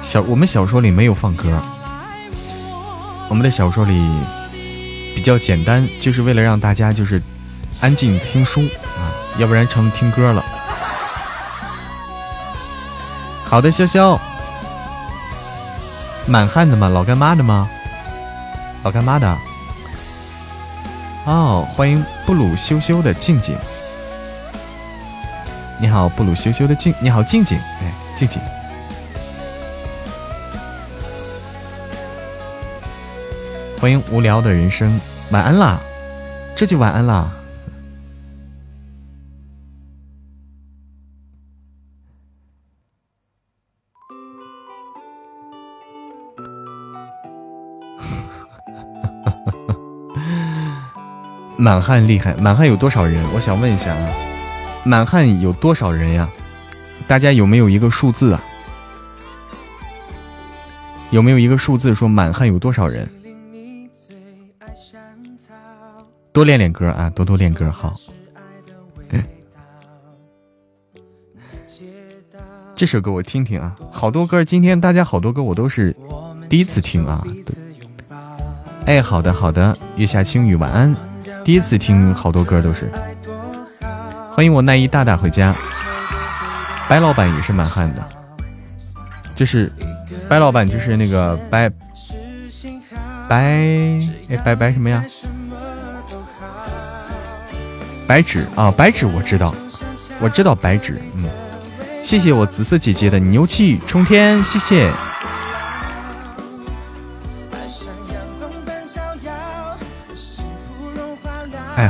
[0.00, 1.48] 小我们小说里没有放歌，
[3.28, 3.94] 我们的小说里
[5.14, 7.20] 比较简单，就是为了让大家就是
[7.80, 8.60] 安静听书
[8.98, 9.08] 啊，
[9.38, 10.44] 要不然成听歌了。
[13.44, 14.18] 好的，潇潇，
[16.26, 16.88] 满汉的吗？
[16.88, 17.68] 老干妈的吗？
[18.82, 19.38] 老干妈的。
[21.24, 23.56] 哦，欢迎布鲁修修的静静。
[25.80, 28.40] 你好，布鲁修修的静，你好静静，哎，静静。
[33.80, 35.00] 欢迎无聊的人生，
[35.30, 35.80] 晚安啦，
[36.54, 37.30] 这就晚安啦。
[51.62, 53.24] 满汉厉害，满汉有多少人？
[53.32, 54.12] 我想问一下啊，
[54.82, 56.28] 满汉有多少人呀？
[57.06, 58.42] 大家有没有一个数字啊？
[61.12, 63.08] 有没有一个数字说满汉有多少人？
[66.32, 67.94] 多练练歌啊，多多练歌好。
[72.74, 75.94] 这首歌我听听啊，好多歌，今天大家好多歌我都是
[76.48, 77.24] 第一次听啊。
[78.84, 80.96] 哎，好的好的，月下轻雨晚安，
[81.44, 82.90] 第一次听好多歌都是。
[84.34, 85.54] 欢迎我奈一大大回家，
[86.88, 88.02] 白老板也是满汉的，
[89.34, 89.70] 就是
[90.28, 91.68] 白老板就是那个白
[93.28, 93.36] 白
[94.28, 95.04] 哎白白什么呀？
[98.06, 99.54] 白纸啊，白纸我知道，
[100.20, 101.00] 我知道白纸。
[101.16, 101.24] 嗯，
[102.02, 104.90] 谢谢我紫色姐姐的牛气冲天，谢谢。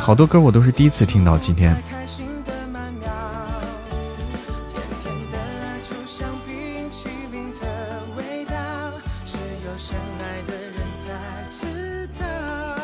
[0.02, 1.80] 好多歌我都是第一次听到，今天。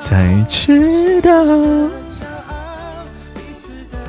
[0.01, 1.31] 才知道。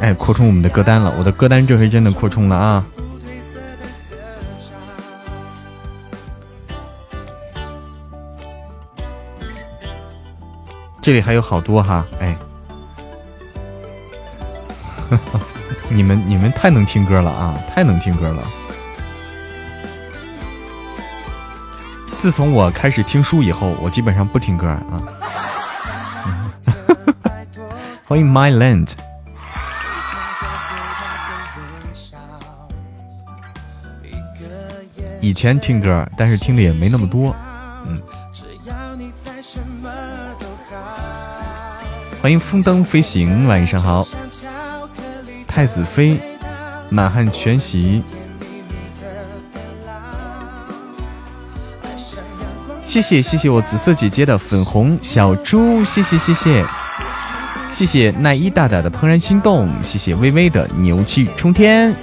[0.01, 2.85] 哎，扩充我们的歌单了，我的歌单这回真的扩充了啊！
[11.01, 12.37] 这里还有好多哈，哎，
[15.99, 18.41] 你们你们太能听歌了啊，太能听歌了！
[22.21, 25.03] 自从我开始听书以后，我基本上不听歌啊。
[28.07, 28.91] 欢迎 My Land。
[35.19, 37.35] 以前听歌，但是听的也没那么多。
[37.85, 38.01] 嗯，
[42.21, 44.07] 欢迎风灯飞行，晚上好。
[45.59, 46.17] 太子妃，
[46.87, 48.01] 满汉全席。
[52.85, 56.65] 谢谢谢谢我紫色姐姐的粉红小猪，谢谢谢谢，
[57.73, 61.93] 谢谢奈一大大的怦然心动，谢谢微微的牛气冲天，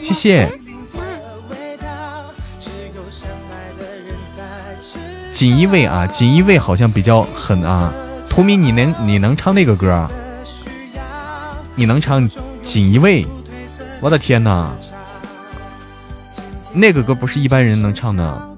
[0.00, 0.48] 谢谢。
[5.34, 7.92] 锦衣卫啊，锦衣卫好像比较狠啊。
[8.28, 10.08] 图米，你能你能唱那个歌？
[11.74, 12.22] 你能唱
[12.62, 13.24] 《锦衣卫》？
[14.00, 14.72] 我的天哪！
[16.72, 18.56] 那个歌不是一般人能唱的。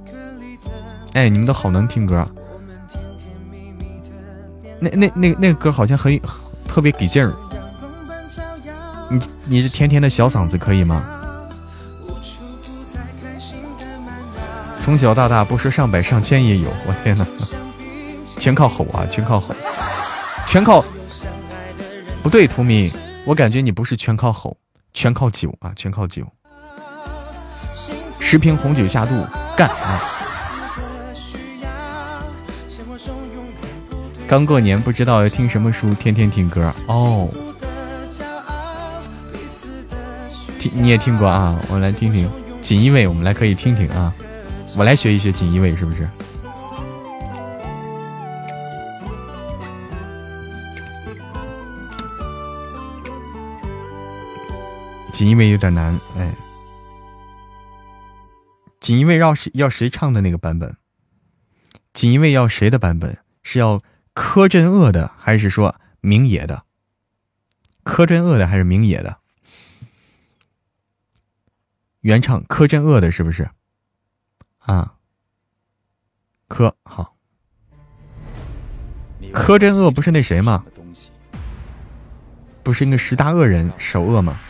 [1.15, 2.27] 哎，你们都好能听歌。
[4.79, 6.21] 那那那那个歌好像很
[6.67, 7.33] 特别给劲儿。
[9.09, 11.05] 你你这甜甜的小嗓子可以吗？
[14.81, 17.25] 从小到大不说上百上千也有，我天哪！
[18.39, 19.55] 全靠吼啊，全靠吼，
[20.49, 20.85] 全靠
[22.23, 22.93] 不对，图米，
[23.25, 24.57] 我感觉你不是全靠吼，
[24.93, 26.27] 全靠酒啊，全靠酒。
[28.19, 29.15] 十瓶红酒下肚，
[29.57, 30.03] 干啊！
[34.27, 37.29] 刚过年不知道要听什么书，天天听歌哦。
[40.59, 42.27] 听你也听过啊，我来听听
[42.61, 44.13] 《锦衣卫》，我们来可以听听啊。
[44.77, 46.09] 我来学一学《锦衣卫》，是不是？
[55.13, 56.35] 锦衣卫有点难，哎。
[58.81, 60.77] 锦衣卫要谁要谁唱的那个版本？
[61.93, 63.19] 锦衣卫要谁的版本？
[63.43, 63.83] 是要
[64.15, 66.65] 柯镇恶的，还是说明野的？
[67.85, 69.19] 柯镇恶的还是明野的？
[72.01, 73.49] 原唱柯镇恶的，是不是？
[74.59, 74.95] 啊，
[76.49, 77.17] 柯好，
[79.33, 80.65] 柯镇恶不是那谁吗？
[82.65, 84.41] 不是那个十大恶人首恶吗？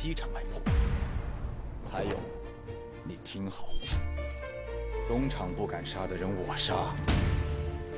[0.00, 0.62] 西厂来破。
[1.90, 2.16] 还有，
[3.02, 3.70] 你听好，
[5.08, 6.94] 东厂不敢杀的人我杀，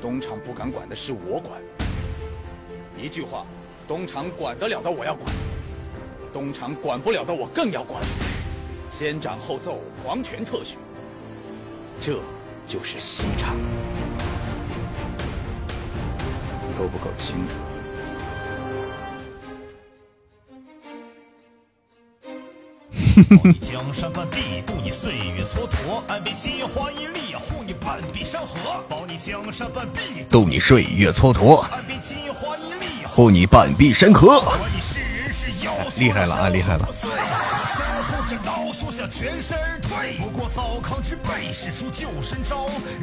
[0.01, 1.61] 东厂不敢管的事我管。
[2.97, 3.45] 一句话，
[3.87, 5.31] 东厂管得了的我要管。
[6.33, 8.03] 东厂管不了的，我更要管。
[8.91, 10.79] 先斩后奏，皇权特许，
[12.01, 12.19] 这
[12.67, 13.55] 就是西厂。
[16.79, 17.70] 够不够清楚？
[23.43, 28.85] 你江山半壁，渡你岁月蹉跎；安倍金花一粒，护你半壁山河。
[28.89, 34.43] 保你江山半壁，渡你岁月蹉跎；安倍金花一粒，护你半壁山河。
[35.99, 36.49] 厉害了啊！
[36.49, 36.89] 厉害了！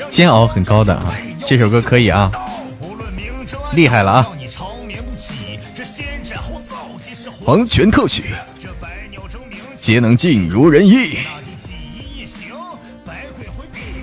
[0.10, 1.14] 煎熬很高的啊，
[1.45, 2.32] 这首歌可以啊，
[3.74, 4.27] 厉害了啊！
[7.40, 8.34] 皇权特许，
[9.88, 11.19] 皆能尽如人意，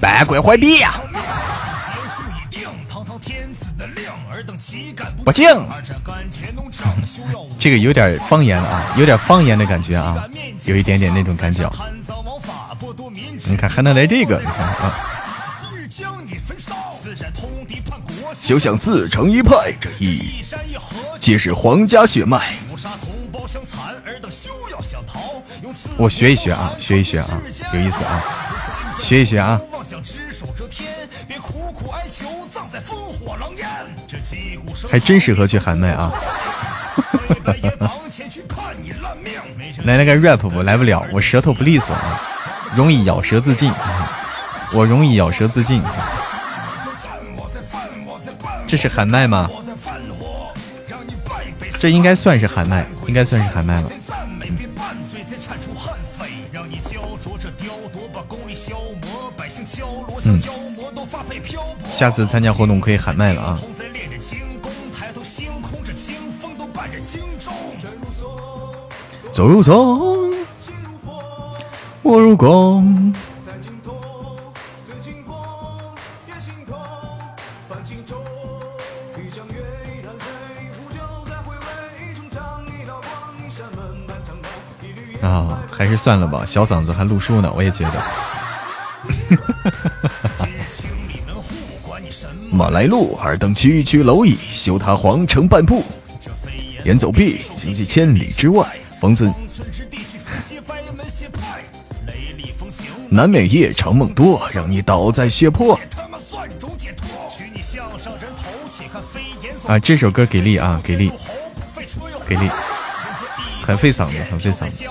[0.01, 0.95] 百鬼回避呀！
[5.23, 5.45] 不敬，
[7.59, 10.27] 这个有点方言了啊，有点方言的感觉啊，
[10.65, 11.71] 有一点点那种感觉。
[13.47, 15.11] 你看还能来这个，你看啊。
[18.33, 20.43] 休想自成一派，这一
[21.21, 22.55] 皆是皇家血脉。
[25.97, 27.27] 我学一学啊，学一学啊，
[27.73, 28.23] 有意思啊，
[29.01, 29.61] 学一学啊。
[34.91, 36.11] 还真适合去喊麦啊！
[39.85, 42.21] 来来个 rap 不来不了，我舌头不利索啊，
[42.77, 43.73] 容易咬舌自尽。
[44.73, 45.83] 我容易咬舌自尽。
[48.67, 49.49] 这是喊麦吗？
[51.79, 53.89] 这应该算是喊麦，应该算是喊麦了。
[60.27, 60.41] 嗯，
[61.87, 63.59] 下次参加活动可以喊麦了啊！
[69.33, 70.33] 走如风，
[72.03, 73.13] 我如弓。
[85.21, 88.34] 啊，还是算了吧，小嗓子还录书呢，我也觉得。
[92.51, 95.85] 马来路，尔等区区蝼蚁，休他皇城半步。
[96.85, 98.67] 言走必，行迹千里之外。
[99.01, 99.33] 冯尊，
[103.11, 105.79] 南美夜长梦多，让你倒在血泊。
[109.67, 111.11] 啊，这首歌给力啊，给力，
[112.27, 112.49] 给力，
[113.63, 114.85] 很费嗓子，很费嗓子。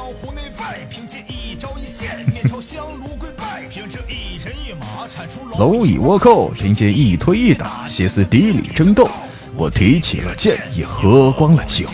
[5.57, 7.85] 蝼蚁倭寇，凭借一推一打。
[7.87, 9.07] 歇斯底里争斗，
[9.55, 11.85] 我提起了剑，也喝光了酒，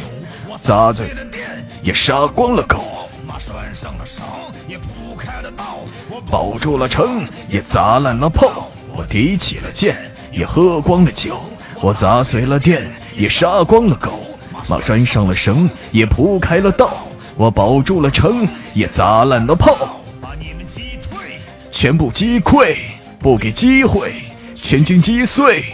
[0.55, 1.45] 砸碎了店，
[1.83, 2.81] 也杀光了狗。
[3.27, 4.23] 马拴上了绳，
[4.67, 5.79] 也铺开了道。
[6.09, 8.69] 我保住了城，也砸烂了炮。
[8.95, 9.97] 我提起了剑，
[10.31, 11.37] 也喝光了酒，
[11.81, 14.21] 我砸碎了店，也杀光了狗，
[14.69, 17.05] 马拴上了绳，也铺开了道。
[17.35, 21.39] 我保住了城，也砸烂了炮，把你们击退，
[21.71, 22.77] 全部击溃，
[23.19, 24.13] 不给机会，
[24.55, 25.65] 全军击碎。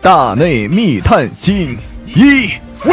[0.00, 2.52] 大内密探锦衣
[2.84, 2.92] 卫。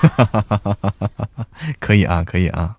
[1.80, 2.76] 可以啊，可以啊。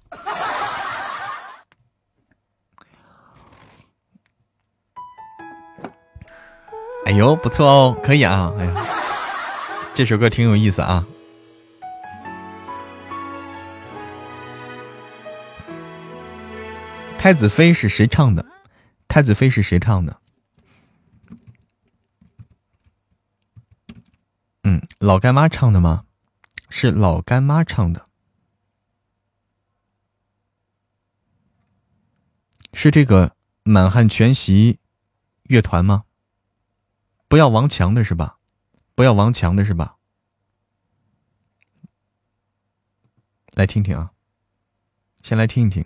[7.06, 8.52] 哎呦，不错哦，可以啊！
[8.58, 8.74] 哎呀，
[9.94, 11.06] 这首歌挺有意思啊。
[17.20, 18.46] 太子妃是谁唱的？
[19.10, 20.22] 太子妃是谁唱的？
[24.64, 26.06] 嗯，老干妈唱的吗？
[26.70, 28.08] 是老干妈唱的，
[32.72, 34.80] 是这个满汉全席
[35.44, 36.06] 乐团吗？
[37.28, 38.40] 不要王强的是吧？
[38.96, 39.98] 不要王强的是吧？
[43.52, 44.14] 来听听啊，
[45.22, 45.86] 先来听一听。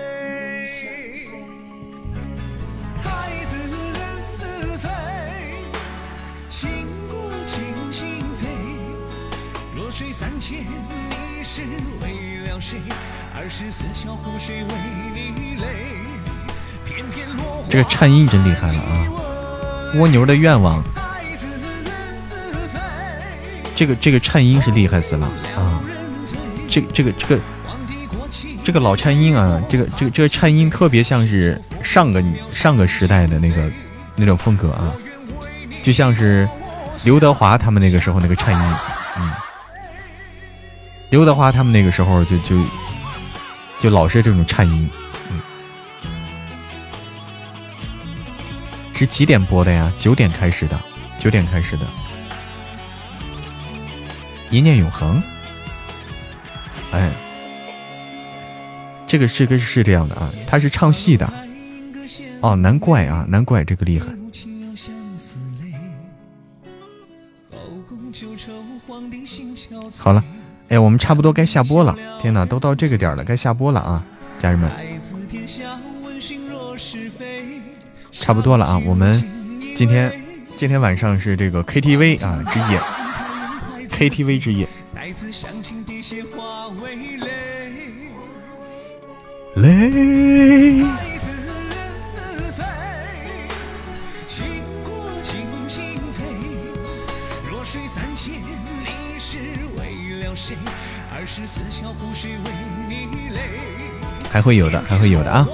[10.09, 11.61] 三千，你是
[12.01, 12.77] 为了谁？
[13.35, 14.69] 二十四孝湖水为
[15.35, 15.57] 你
[17.69, 19.93] 这个颤音真厉害了啊！
[19.95, 20.83] 蜗牛的愿望，
[23.75, 25.81] 这个这个颤音是厉害死了啊！
[26.69, 27.41] 这这个这个
[28.63, 33.71] 这个老颤音啊，这个这个这个颤音特别像是上个上个时代的那个
[34.15, 34.93] 那种风格啊，
[35.81, 36.47] 就像是
[37.03, 38.90] 刘德华他们那个时候那个颤音，嗯。
[41.11, 42.55] 刘德华他们那个时候就就
[43.77, 44.89] 就老是这种颤音，
[45.29, 45.41] 嗯，
[48.93, 49.91] 是几点播的呀？
[49.97, 50.81] 九点开始的，
[51.19, 51.85] 九点开始的。
[54.49, 55.21] 一念永恒，
[56.91, 57.11] 哎，
[59.05, 61.29] 这个这个是这样的啊，他是唱戏的，
[62.39, 64.07] 哦，难怪啊，难怪这个厉害。
[69.99, 70.23] 好了。
[70.71, 71.93] 哎，我们差不多该下播了。
[72.21, 74.01] 天哪，都到这个点了，该下播了啊，
[74.39, 74.71] 家人们。
[78.13, 79.21] 差不多了啊，我们
[79.75, 80.09] 今天
[80.55, 82.79] 今天晚上是这个 KTV 啊之夜
[83.89, 84.65] ，KTV 之夜。
[89.55, 91.10] 泪。
[104.31, 105.47] 还会有的，还会有的啊！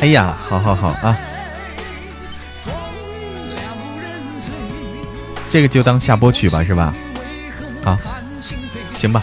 [0.00, 1.16] 哎呀，好好好啊！
[5.50, 6.94] 这个就当下播曲吧，是吧？
[7.82, 7.98] 好，
[8.94, 9.22] 行吧。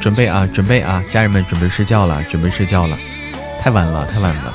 [0.00, 2.98] 准备啊，准备啊，家人们准备睡觉了，准备睡觉了，
[3.60, 4.54] 太晚了，太晚了，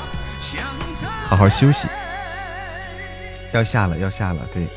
[1.30, 1.88] 好好休息。
[3.52, 4.68] 要下了，要下了，对。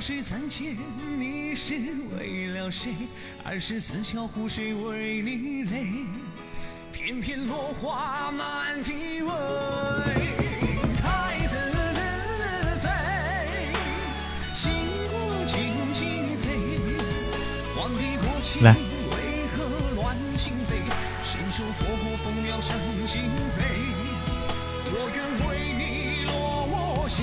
[0.00, 0.76] 水三千，
[1.18, 1.74] 你是
[2.18, 2.94] 为了谁？
[3.42, 5.86] 二十四孝湖水为你泪，
[6.92, 9.30] 片片落花难依偎。
[11.00, 11.56] 太子
[12.82, 12.88] 妃，
[14.52, 14.72] 倾
[15.10, 15.14] 国
[15.46, 15.54] 倾
[15.94, 16.44] 心扉。
[17.74, 19.56] 皇帝过气，为何
[19.94, 20.70] 乱心扉？
[21.24, 23.22] 伸手拨过风鸟伤心
[23.56, 23.58] 扉。
[24.90, 27.22] 我愿为你落下。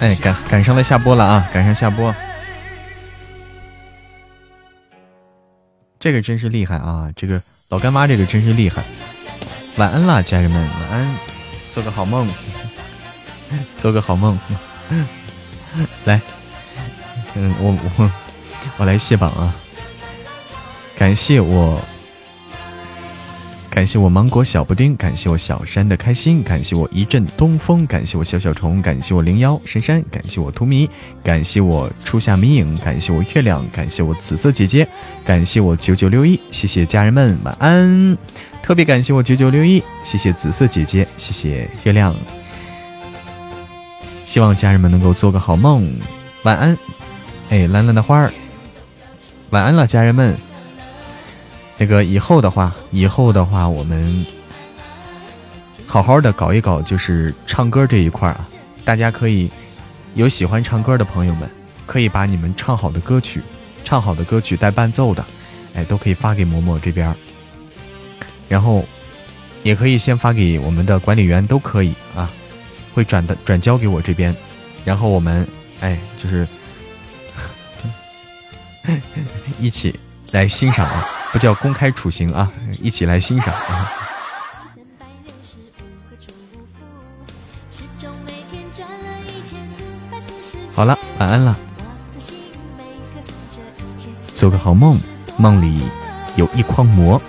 [0.00, 1.46] 哎，赶赶上了下播了啊！
[1.52, 2.14] 赶上下播，
[5.98, 7.10] 这个真是厉害啊！
[7.14, 8.82] 这个老干妈，这个真是厉害。
[9.76, 11.14] 晚安啦，家人们，晚安，
[11.70, 12.26] 做个好梦，
[13.76, 14.38] 做个好梦。
[16.06, 16.18] 来，
[17.34, 18.10] 嗯，我我
[18.78, 19.54] 我来卸榜啊！
[20.96, 21.78] 感谢我。
[23.70, 30.88] 感谢我芒果小布丁，感谢我小山的开心，感谢我一阵东风，感谢我小小虫，感谢我零幺深山，感谢我荼蘼，
[31.22, 34.86] 感谢我初夏迷影，感谢我月亮，感谢我紫色姐姐，
[35.24, 38.18] 感谢我九九六一，谢谢家人们晚安，
[38.60, 42.14] 特别感谢我九九六一，谢谢紫色姐姐，谢谢月亮，
[44.26, 45.88] 希望家人们能够做个好梦，
[46.42, 46.76] 晚安，
[47.50, 48.32] 哎，蓝蓝的花儿，
[49.50, 50.49] 晚安了，家人们。
[51.80, 54.26] 那个以后的话，以后的话，我们
[55.86, 58.46] 好好的搞一搞，就是唱歌这一块啊。
[58.84, 59.50] 大家可以
[60.14, 61.48] 有喜欢唱歌的朋友们，
[61.86, 63.40] 可以把你们唱好的歌曲、
[63.82, 65.24] 唱好的歌曲带伴奏的，
[65.72, 67.16] 哎，都可以发给嬷嬷这边。
[68.46, 68.84] 然后
[69.62, 72.30] 也可以先发给我们的管理员，都可以啊，
[72.92, 74.36] 会转的转交给我这边。
[74.84, 75.48] 然后我们
[75.80, 76.46] 哎，就是
[79.58, 79.98] 一起
[80.32, 81.06] 来欣赏啊。
[81.32, 82.50] 不叫公开处刑啊！
[82.82, 83.92] 一起来欣赏啊！
[90.74, 91.56] 好了，晚安了，
[94.34, 94.98] 做个好梦，
[95.36, 95.82] 梦里
[96.34, 97.22] 有一筐馍。